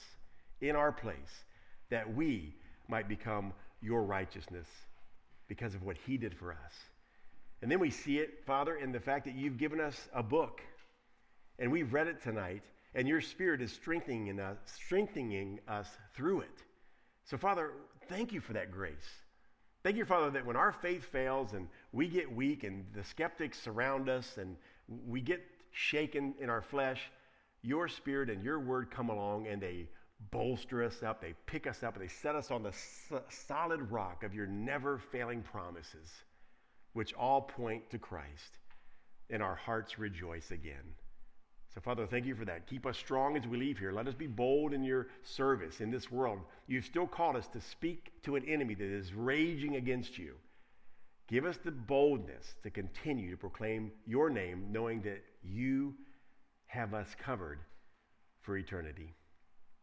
in 0.62 0.76
our 0.76 0.92
place, 0.92 1.44
that 1.90 2.16
we 2.16 2.56
might 2.88 3.10
become 3.10 3.54
your 3.82 4.04
righteousness 4.04 4.68
because 5.54 5.76
of 5.76 5.84
what 5.84 5.96
he 6.08 6.18
did 6.18 6.34
for 6.34 6.52
us. 6.52 6.74
And 7.62 7.70
then 7.70 7.80
we 7.80 7.92
see 7.92 8.18
it, 8.18 8.44
Father, 8.48 8.76
in 8.76 8.92
the 8.92 9.00
fact 9.00 9.26
that 9.26 9.36
you've 9.36 9.60
given 9.60 9.80
us 9.80 10.10
a 10.12 10.24
book, 10.24 10.62
and 11.60 11.72
we've 11.72 11.94
read 11.94 12.08
it 12.08 12.24
tonight, 12.24 12.64
and 12.96 13.08
your 13.08 13.22
Spirit 13.22 13.62
is 13.62 13.72
strengthening 13.72 14.40
us, 14.40 14.58
strengthening 14.66 15.60
us 15.68 15.88
through 16.16 16.40
it. 16.42 16.64
So, 17.26 17.38
Father, 17.38 17.70
thank 18.10 18.34
you 18.34 18.42
for 18.42 18.54
that 18.54 18.72
grace. 18.72 19.08
Thank 19.84 19.96
you, 19.96 20.06
Father, 20.06 20.32
that 20.32 20.44
when 20.44 20.56
our 20.56 20.72
faith 20.72 21.04
fails 21.04 21.54
and 21.54 21.68
we 21.92 22.08
get 22.08 22.36
weak 22.36 22.64
and 22.64 22.84
the 22.96 23.04
skeptics 23.04 23.62
surround 23.62 24.10
us 24.10 24.38
and 24.38 24.56
we 25.08 25.22
get 25.22 25.44
shaken 25.72 26.34
in 26.40 26.50
our 26.50 26.64
flesh, 26.64 27.00
your 27.62 27.88
spirit 27.88 28.32
and 28.32 28.44
your 28.44 28.60
word 28.60 28.90
come 28.90 29.10
along 29.10 29.46
and 29.46 29.62
they 29.62 29.88
bolster 30.32 30.84
us 30.84 31.04
up, 31.04 31.22
they 31.22 31.34
pick 31.46 31.68
us 31.68 31.84
up, 31.84 31.98
they 31.98 32.08
set 32.08 32.36
us 32.36 32.52
on 32.52 32.64
the 32.64 32.74
solid 33.30 33.92
rock 33.92 34.24
of 34.24 34.34
your 34.34 34.48
never 34.48 34.98
failing 34.98 35.42
promises, 35.42 36.10
which 36.94 37.14
all 37.14 37.42
point 37.42 37.90
to 37.92 37.98
Christ, 37.98 38.60
and 39.30 39.42
our 39.42 39.56
hearts 39.56 39.98
rejoice 39.98 40.52
again. 40.52 40.96
So, 41.74 41.82
Father, 41.82 42.06
thank 42.06 42.26
you 42.26 42.36
for 42.36 42.46
that. 42.46 42.68
Keep 42.68 42.86
us 42.86 42.98
strong 42.98 43.36
as 43.36 43.48
we 43.48 43.58
leave 43.58 43.80
here. 43.80 43.92
Let 43.92 44.08
us 44.08 44.14
be 44.14 44.28
bold 44.28 44.74
in 44.74 44.84
your 44.84 45.08
service 45.24 45.82
in 45.82 45.90
this 45.90 46.12
world. 46.12 46.40
You've 46.68 46.86
still 46.86 47.08
called 47.08 47.36
us 47.36 47.48
to 47.48 47.62
speak 47.62 48.12
to 48.24 48.36
an 48.36 48.46
enemy 48.48 48.76
that 48.76 48.84
is 48.84 49.14
raging 49.14 49.76
against 49.76 50.20
you. 50.20 50.36
Give 51.28 51.46
us 51.46 51.58
the 51.64 51.72
boldness 51.72 52.54
to 52.62 52.70
continue 52.70 53.32
to 53.32 53.38
proclaim 53.38 53.92
your 54.06 54.30
name, 54.30 54.68
knowing 54.72 55.02
that 55.02 55.24
you 55.44 55.96
have 56.68 56.94
us 56.94 57.08
covered 57.18 57.60
for 58.42 58.56
eternity. 58.56 59.16